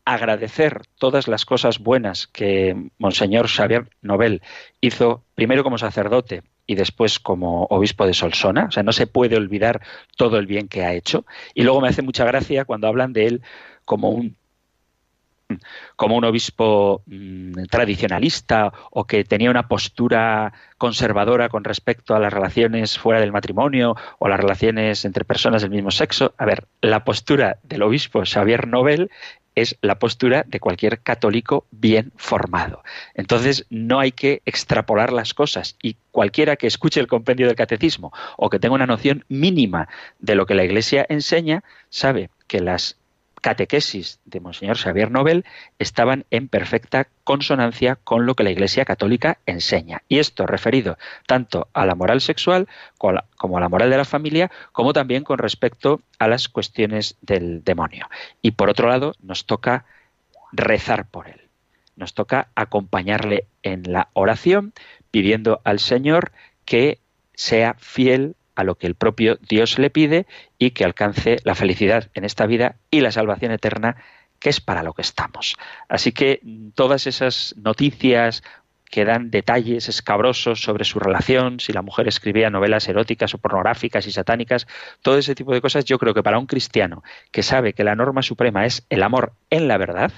agradecer 0.05 0.81
todas 0.97 1.27
las 1.27 1.45
cosas 1.45 1.79
buenas 1.79 2.27
que 2.27 2.89
Monseñor 2.97 3.47
Xavier 3.47 3.89
Nobel 4.01 4.41
hizo 4.79 5.23
primero 5.35 5.63
como 5.63 5.77
sacerdote 5.77 6.43
y 6.65 6.75
después 6.75 7.19
como 7.19 7.65
obispo 7.65 8.05
de 8.05 8.13
Solsona. 8.13 8.65
O 8.65 8.71
sea, 8.71 8.83
no 8.83 8.93
se 8.93 9.07
puede 9.07 9.35
olvidar 9.35 9.81
todo 10.15 10.37
el 10.37 10.47
bien 10.47 10.67
que 10.67 10.83
ha 10.83 10.93
hecho. 10.93 11.25
Y 11.53 11.63
luego 11.63 11.81
me 11.81 11.89
hace 11.89 12.01
mucha 12.01 12.25
gracia 12.25 12.65
cuando 12.65 12.87
hablan 12.87 13.13
de 13.13 13.27
él 13.27 13.41
como 13.85 14.09
un 14.09 14.37
como 15.95 16.15
un 16.15 16.23
obispo 16.23 17.03
mm, 17.05 17.65
tradicionalista 17.69 18.71
o 18.91 19.05
que 19.05 19.23
tenía 19.23 19.51
una 19.51 19.67
postura 19.67 20.53
conservadora 20.77 21.49
con 21.49 21.63
respecto 21.63 22.15
a 22.15 22.19
las 22.19 22.33
relaciones 22.33 22.97
fuera 22.97 23.19
del 23.19 23.31
matrimonio 23.31 23.95
o 24.19 24.27
las 24.27 24.39
relaciones 24.39 25.05
entre 25.05 25.25
personas 25.25 25.61
del 25.61 25.71
mismo 25.71 25.91
sexo. 25.91 26.33
A 26.37 26.45
ver, 26.45 26.67
la 26.81 27.03
postura 27.03 27.57
del 27.63 27.83
obispo 27.83 28.23
Xavier 28.25 28.67
Nobel 28.67 29.11
es 29.55 29.77
la 29.81 29.99
postura 29.99 30.43
de 30.47 30.59
cualquier 30.59 31.01
católico 31.01 31.65
bien 31.71 32.11
formado. 32.15 32.83
Entonces, 33.13 33.65
no 33.69 33.99
hay 33.99 34.11
que 34.11 34.41
extrapolar 34.45 35.11
las 35.11 35.33
cosas 35.33 35.75
y 35.81 35.97
cualquiera 36.11 36.55
que 36.55 36.67
escuche 36.67 36.99
el 36.99 37.07
compendio 37.07 37.47
del 37.47 37.55
catecismo 37.55 38.13
o 38.37 38.49
que 38.49 38.59
tenga 38.59 38.75
una 38.75 38.87
noción 38.87 39.25
mínima 39.27 39.89
de 40.19 40.35
lo 40.35 40.45
que 40.45 40.55
la 40.55 40.63
Iglesia 40.63 41.05
enseña, 41.09 41.63
sabe 41.89 42.29
que 42.47 42.59
las 42.59 42.97
catequesis 43.41 44.19
de 44.25 44.39
Monseñor 44.39 44.77
Xavier 44.77 45.11
Nobel 45.11 45.45
estaban 45.79 46.25
en 46.29 46.47
perfecta 46.47 47.07
consonancia 47.23 47.97
con 47.97 48.25
lo 48.25 48.35
que 48.35 48.43
la 48.43 48.51
Iglesia 48.51 48.85
Católica 48.85 49.39
enseña. 49.45 50.03
Y 50.07 50.19
esto 50.19 50.45
referido 50.45 50.97
tanto 51.27 51.67
a 51.73 51.85
la 51.85 51.95
moral 51.95 52.21
sexual 52.21 52.67
como 52.97 53.57
a 53.57 53.61
la 53.61 53.69
moral 53.69 53.89
de 53.89 53.97
la 53.97 54.05
familia, 54.05 54.51
como 54.71 54.93
también 54.93 55.23
con 55.23 55.39
respecto 55.39 56.01
a 56.19 56.27
las 56.27 56.47
cuestiones 56.47 57.17
del 57.21 57.63
demonio. 57.63 58.07
Y 58.41 58.51
por 58.51 58.69
otro 58.69 58.87
lado, 58.87 59.15
nos 59.21 59.45
toca 59.45 59.85
rezar 60.51 61.07
por 61.07 61.27
él. 61.27 61.41
Nos 61.95 62.13
toca 62.13 62.47
acompañarle 62.55 63.47
en 63.63 63.83
la 63.91 64.09
oración, 64.13 64.73
pidiendo 65.09 65.61
al 65.63 65.79
Señor 65.79 66.31
que 66.65 66.99
sea 67.33 67.75
fiel 67.79 68.35
a 68.61 68.63
lo 68.63 68.75
que 68.75 68.87
el 68.87 68.95
propio 68.95 69.37
Dios 69.47 69.77
le 69.77 69.89
pide 69.89 70.25
y 70.57 70.71
que 70.71 70.85
alcance 70.85 71.37
la 71.43 71.55
felicidad 71.55 72.09
en 72.13 72.23
esta 72.23 72.45
vida 72.45 72.75
y 72.89 73.01
la 73.01 73.11
salvación 73.11 73.51
eterna, 73.51 73.97
que 74.39 74.49
es 74.49 74.61
para 74.61 74.83
lo 74.83 74.93
que 74.93 75.01
estamos. 75.01 75.55
Así 75.89 76.11
que 76.11 76.41
todas 76.75 77.05
esas 77.05 77.53
noticias 77.57 78.43
que 78.91 79.05
dan 79.05 79.31
detalles 79.31 79.87
escabrosos 79.87 80.61
sobre 80.61 80.83
su 80.83 80.99
relación, 80.99 81.59
si 81.59 81.71
la 81.71 81.81
mujer 81.81 82.07
escribía 82.07 82.49
novelas 82.49 82.87
eróticas 82.87 83.33
o 83.33 83.37
pornográficas 83.37 84.05
y 84.05 84.11
satánicas, 84.11 84.67
todo 85.01 85.17
ese 85.17 85.33
tipo 85.33 85.53
de 85.53 85.61
cosas, 85.61 85.85
yo 85.85 85.97
creo 85.97 86.13
que 86.13 86.23
para 86.23 86.37
un 86.37 86.45
cristiano 86.45 87.01
que 87.31 87.41
sabe 87.41 87.73
que 87.73 87.85
la 87.85 87.95
norma 87.95 88.21
suprema 88.21 88.65
es 88.65 88.85
el 88.89 89.01
amor 89.01 89.33
en 89.49 89.67
la 89.67 89.77
verdad, 89.77 90.11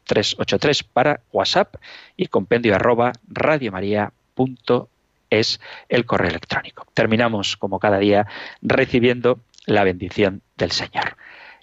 668-594-383 0.05 0.85
para 0.91 1.21
WhatsApp 1.31 1.75
y 2.17 2.27
compendio 2.27 2.75
arroba 2.75 3.13
radiomaria.es 3.29 5.61
el 5.87 6.05
correo 6.05 6.31
electrónico. 6.31 6.85
Terminamos, 6.93 7.55
como 7.55 7.79
cada 7.79 7.99
día, 7.99 8.27
recibiendo 8.61 9.39
la 9.65 9.85
bendición 9.85 10.41
del 10.57 10.71
Señor. 10.71 11.15